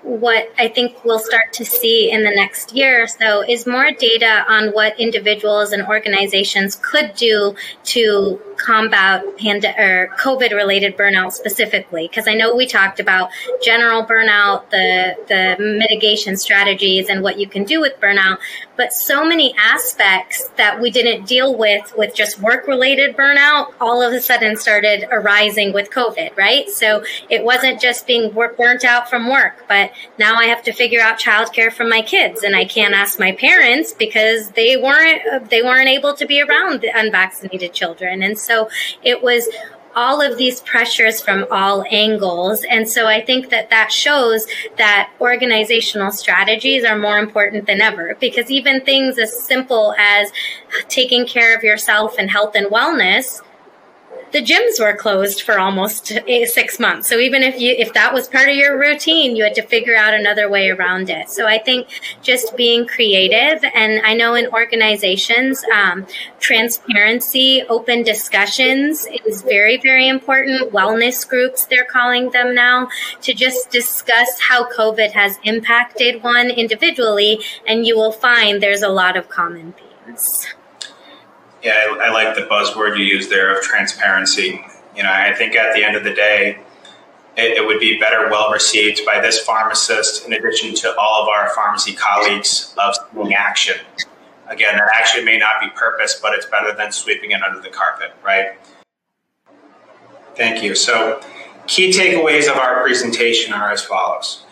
what 0.08 0.50
I 0.58 0.68
think 0.68 1.04
we'll 1.04 1.18
start 1.18 1.52
to 1.54 1.64
see 1.64 2.10
in 2.10 2.24
the 2.24 2.30
next 2.30 2.72
year 2.72 3.04
or 3.04 3.06
so 3.06 3.42
is 3.42 3.66
more 3.66 3.90
data 3.92 4.44
on 4.48 4.68
what 4.70 4.98
individuals 4.98 5.72
and 5.72 5.86
organizations 5.86 6.76
could 6.76 7.14
do 7.14 7.54
to 7.84 8.40
combat 8.58 9.24
or 9.24 10.08
COVID 10.18 10.52
related 10.52 10.96
burnout 10.96 11.32
specifically. 11.32 12.08
Because 12.08 12.28
I 12.28 12.34
know 12.34 12.54
we 12.54 12.66
talked 12.66 13.00
about 13.00 13.30
general 13.62 14.04
burnout, 14.04 14.68
the, 14.70 15.16
the 15.28 15.56
mitigation 15.62 16.36
strategies, 16.36 17.08
and 17.08 17.22
what 17.22 17.38
you 17.38 17.48
can 17.48 17.64
do 17.64 17.80
with 17.80 17.98
burnout, 18.00 18.38
but 18.76 18.92
so 18.92 19.24
many 19.24 19.54
aspects 19.58 20.48
that 20.56 20.80
we 20.80 20.90
didn't 20.90 21.26
deal 21.26 21.56
with 21.56 21.92
with 21.96 22.14
just 22.14 22.40
work 22.40 22.66
related 22.66 23.16
burnout 23.16 23.74
all 23.80 24.02
of 24.02 24.12
a 24.12 24.20
sudden 24.20 24.56
started 24.56 25.06
arising 25.10 25.72
with 25.72 25.90
COVID, 25.90 26.36
right? 26.36 26.68
So 26.68 27.04
it 27.28 27.44
wasn't 27.44 27.80
just 27.80 28.06
being 28.06 28.32
burnt 28.32 28.84
out 28.84 29.10
from 29.10 29.28
work, 29.28 29.64
but 29.68 29.90
now 30.18 30.36
I 30.36 30.46
have 30.46 30.62
to 30.64 30.72
figure 30.72 31.00
out 31.00 31.18
childcare 31.18 31.72
for 31.72 31.84
my 31.84 32.02
kids, 32.02 32.42
and 32.42 32.54
I 32.54 32.64
can't 32.64 32.94
ask 32.94 33.18
my 33.18 33.32
parents 33.32 33.92
because 33.92 34.50
they 34.50 34.76
weren't 34.76 35.50
they 35.50 35.62
weren't 35.62 35.88
able 35.88 36.14
to 36.14 36.26
be 36.26 36.40
around 36.40 36.80
the 36.80 36.90
unvaccinated 36.94 37.72
children, 37.72 38.22
and 38.22 38.38
so 38.38 38.47
it 39.02 39.22
was 39.22 39.48
all 39.98 40.20
of 40.20 40.38
these 40.38 40.60
pressures 40.60 41.20
from 41.20 41.44
all 41.50 41.84
angles. 41.90 42.62
And 42.70 42.88
so 42.88 43.06
I 43.06 43.20
think 43.20 43.50
that 43.50 43.70
that 43.70 43.90
shows 43.90 44.46
that 44.76 45.10
organizational 45.20 46.12
strategies 46.12 46.84
are 46.84 46.96
more 46.96 47.18
important 47.18 47.66
than 47.66 47.80
ever 47.80 48.16
because 48.20 48.48
even 48.50 48.84
things 48.84 49.18
as 49.18 49.42
simple 49.42 49.94
as 49.98 50.30
taking 50.88 51.26
care 51.26 51.56
of 51.56 51.64
yourself 51.64 52.14
and 52.16 52.30
health 52.30 52.54
and 52.54 52.66
wellness 52.70 53.40
the 54.32 54.42
gyms 54.42 54.78
were 54.78 54.94
closed 54.94 55.42
for 55.42 55.58
almost 55.58 56.12
six 56.44 56.78
months. 56.78 57.08
So 57.08 57.18
even 57.18 57.42
if 57.42 57.58
you 57.60 57.74
if 57.78 57.92
that 57.94 58.12
was 58.12 58.28
part 58.28 58.48
of 58.48 58.56
your 58.56 58.78
routine, 58.78 59.36
you 59.36 59.44
had 59.44 59.54
to 59.54 59.62
figure 59.62 59.96
out 59.96 60.14
another 60.14 60.50
way 60.50 60.68
around 60.68 61.08
it. 61.10 61.30
So 61.30 61.46
I 61.46 61.58
think 61.58 61.88
just 62.22 62.56
being 62.56 62.86
creative, 62.86 63.64
and 63.74 64.00
I 64.04 64.14
know 64.14 64.34
in 64.34 64.48
organizations, 64.48 65.64
um, 65.74 66.06
transparency, 66.40 67.62
open 67.68 68.02
discussions 68.02 69.06
is 69.24 69.42
very 69.42 69.78
very 69.78 70.08
important. 70.08 70.72
Wellness 70.72 71.26
groups, 71.26 71.64
they're 71.64 71.84
calling 71.84 72.30
them 72.30 72.54
now, 72.54 72.88
to 73.22 73.32
just 73.32 73.70
discuss 73.70 74.40
how 74.40 74.70
COVID 74.70 75.12
has 75.12 75.38
impacted 75.44 76.22
one 76.22 76.50
individually, 76.50 77.40
and 77.66 77.86
you 77.86 77.96
will 77.96 78.12
find 78.12 78.62
there's 78.62 78.82
a 78.82 78.88
lot 78.88 79.16
of 79.16 79.28
common 79.28 79.72
themes. 80.06 80.46
Yeah, 81.62 81.72
I, 81.72 82.06
I, 82.06 82.10
like 82.10 82.36
the 82.36 82.42
buzzword 82.42 82.98
you 82.98 83.04
use 83.04 83.28
there 83.28 83.56
of 83.56 83.62
transparency. 83.64 84.64
You 84.94 85.02
know, 85.02 85.10
I 85.10 85.34
think 85.34 85.56
at 85.56 85.74
the 85.74 85.84
end 85.84 85.96
of 85.96 86.04
the 86.04 86.14
day, 86.14 86.60
it, 87.36 87.64
would 87.64 87.78
be 87.78 87.98
better 87.98 88.28
well 88.28 88.50
received 88.50 89.02
by 89.06 89.20
this 89.20 89.40
pharmacist 89.40 90.26
in 90.26 90.32
addition 90.32 90.74
to 90.74 90.96
all 90.96 91.22
of 91.22 91.28
our 91.28 91.50
pharmacy 91.54 91.94
colleagues 91.94 92.74
of 92.78 92.94
seeing 93.12 93.34
action. 93.34 93.76
Again, 94.48 94.76
that 94.76 94.90
action 94.94 95.24
may 95.24 95.38
not 95.38 95.60
be 95.60 95.68
purpose, 95.70 96.18
but 96.20 96.32
it's 96.34 96.46
better 96.46 96.74
than 96.74 96.90
sweeping 96.90 97.32
it 97.32 97.42
under 97.42 97.60
the 97.60 97.68
carpet, 97.68 98.12
right? 98.24 98.58
Thank 100.34 100.62
you. 100.62 100.74
So, 100.74 101.20
key 101.66 101.90
takeaways 101.90 102.50
of 102.50 102.56
our 102.56 102.82
presentation 102.82 103.52
are 103.52 103.70
as 103.70 103.84
follows. 103.84 104.44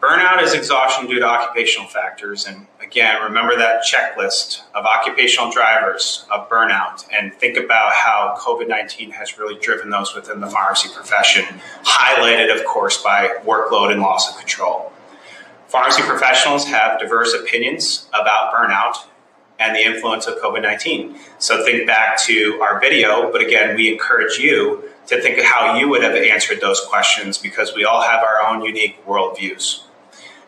Burnout 0.00 0.42
is 0.42 0.52
exhaustion 0.52 1.06
due 1.06 1.20
to 1.20 1.24
occupational 1.24 1.88
factors. 1.88 2.46
And 2.46 2.66
again, 2.94 3.20
remember 3.24 3.56
that 3.56 3.82
checklist 3.82 4.62
of 4.72 4.84
occupational 4.84 5.50
drivers 5.50 6.24
of 6.30 6.48
burnout 6.48 7.04
and 7.12 7.34
think 7.34 7.56
about 7.56 7.92
how 7.92 8.36
COVID 8.38 8.68
19 8.68 9.10
has 9.10 9.36
really 9.36 9.58
driven 9.58 9.90
those 9.90 10.14
within 10.14 10.40
the 10.40 10.46
pharmacy 10.46 10.88
profession, 10.94 11.44
highlighted, 11.82 12.56
of 12.56 12.64
course, 12.64 13.02
by 13.02 13.36
workload 13.44 13.90
and 13.90 14.00
loss 14.00 14.30
of 14.30 14.38
control. 14.38 14.92
Pharmacy 15.66 16.02
professionals 16.02 16.68
have 16.68 17.00
diverse 17.00 17.34
opinions 17.34 18.08
about 18.10 18.54
burnout 18.54 18.94
and 19.58 19.74
the 19.74 19.80
influence 19.80 20.28
of 20.28 20.36
COVID 20.36 20.62
19. 20.62 21.16
So 21.38 21.64
think 21.64 21.88
back 21.88 22.16
to 22.26 22.60
our 22.62 22.78
video, 22.78 23.32
but 23.32 23.40
again, 23.40 23.74
we 23.74 23.92
encourage 23.92 24.38
you 24.38 24.88
to 25.08 25.20
think 25.20 25.36
of 25.38 25.44
how 25.44 25.76
you 25.76 25.88
would 25.88 26.04
have 26.04 26.14
answered 26.14 26.60
those 26.60 26.80
questions 26.80 27.38
because 27.38 27.74
we 27.74 27.84
all 27.84 28.02
have 28.02 28.22
our 28.22 28.40
own 28.46 28.62
unique 28.62 29.04
worldviews. 29.04 29.82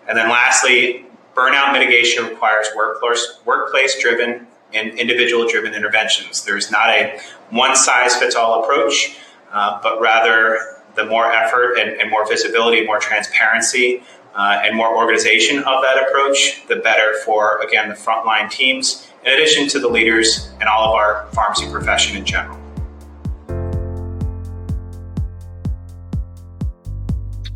And 0.09 0.17
then 0.17 0.29
lastly, 0.29 1.07
burnout 1.37 1.73
mitigation 1.73 2.25
requires 2.25 2.69
workforce, 2.75 3.41
workplace 3.45 4.01
driven 4.01 4.47
and 4.73 4.99
individual 4.99 5.47
driven 5.47 5.75
interventions. 5.75 6.45
There's 6.45 6.71
not 6.71 6.89
a 6.91 7.21
one 7.51 7.77
size 7.77 8.17
fits 8.17 8.35
all 8.35 8.65
approach, 8.65 9.17
uh, 9.53 9.79
but 9.83 10.01
rather 10.01 10.59
the 10.97 11.05
more 11.05 11.31
effort 11.31 11.77
and, 11.79 12.01
and 12.01 12.11
more 12.11 12.27
visibility, 12.27 12.85
more 12.85 12.99
transparency, 12.99 14.03
uh, 14.35 14.63
and 14.65 14.77
more 14.77 14.97
organization 14.97 15.59
of 15.59 15.83
that 15.83 16.07
approach, 16.09 16.67
the 16.69 16.77
better 16.77 17.15
for, 17.25 17.59
again, 17.63 17.89
the 17.89 17.95
frontline 17.95 18.51
teams 18.51 19.09
in 19.25 19.33
addition 19.33 19.69
to 19.69 19.79
the 19.79 19.89
leaders 19.89 20.51
and 20.61 20.69
all 20.69 20.91
of 20.91 20.95
our 20.95 21.27
pharmacy 21.33 21.71
profession 21.71 22.17
in 22.17 22.25
general. 22.25 22.66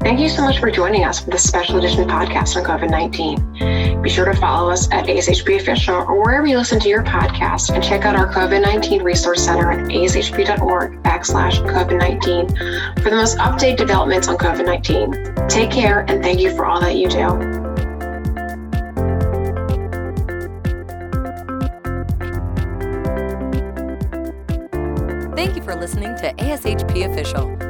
Thank 0.00 0.18
you 0.18 0.30
so 0.30 0.40
much 0.40 0.58
for 0.58 0.70
joining 0.70 1.04
us 1.04 1.20
for 1.20 1.30
this 1.30 1.46
special 1.46 1.76
edition 1.76 2.08
podcast 2.08 2.56
on 2.56 2.64
COVID 2.64 2.90
19. 2.90 4.00
Be 4.02 4.08
sure 4.08 4.24
to 4.24 4.34
follow 4.34 4.70
us 4.70 4.90
at 4.90 5.04
ASHP 5.04 5.60
Official 5.60 5.94
or 5.94 6.22
wherever 6.22 6.46
you 6.46 6.56
listen 6.56 6.80
to 6.80 6.88
your 6.88 7.04
podcast 7.04 7.68
and 7.74 7.84
check 7.84 8.06
out 8.06 8.16
our 8.16 8.32
COVID 8.32 8.62
19 8.62 9.02
Resource 9.02 9.44
Center 9.44 9.70
at 9.70 9.88
ashp.org 9.88 11.02
backslash 11.02 11.62
COVID 11.70 11.98
19 11.98 12.48
for 13.02 13.10
the 13.10 13.16
most 13.16 13.36
updated 13.36 13.76
developments 13.76 14.26
on 14.26 14.38
COVID 14.38 14.64
19. 14.64 15.48
Take 15.48 15.70
care 15.70 16.06
and 16.08 16.22
thank 16.22 16.40
you 16.40 16.56
for 16.56 16.64
all 16.64 16.80
that 16.80 16.96
you 16.96 17.06
do. 17.06 17.28
Thank 25.36 25.56
you 25.56 25.62
for 25.62 25.74
listening 25.74 26.16
to 26.16 26.32
ASHP 26.38 27.12
Official 27.12 27.69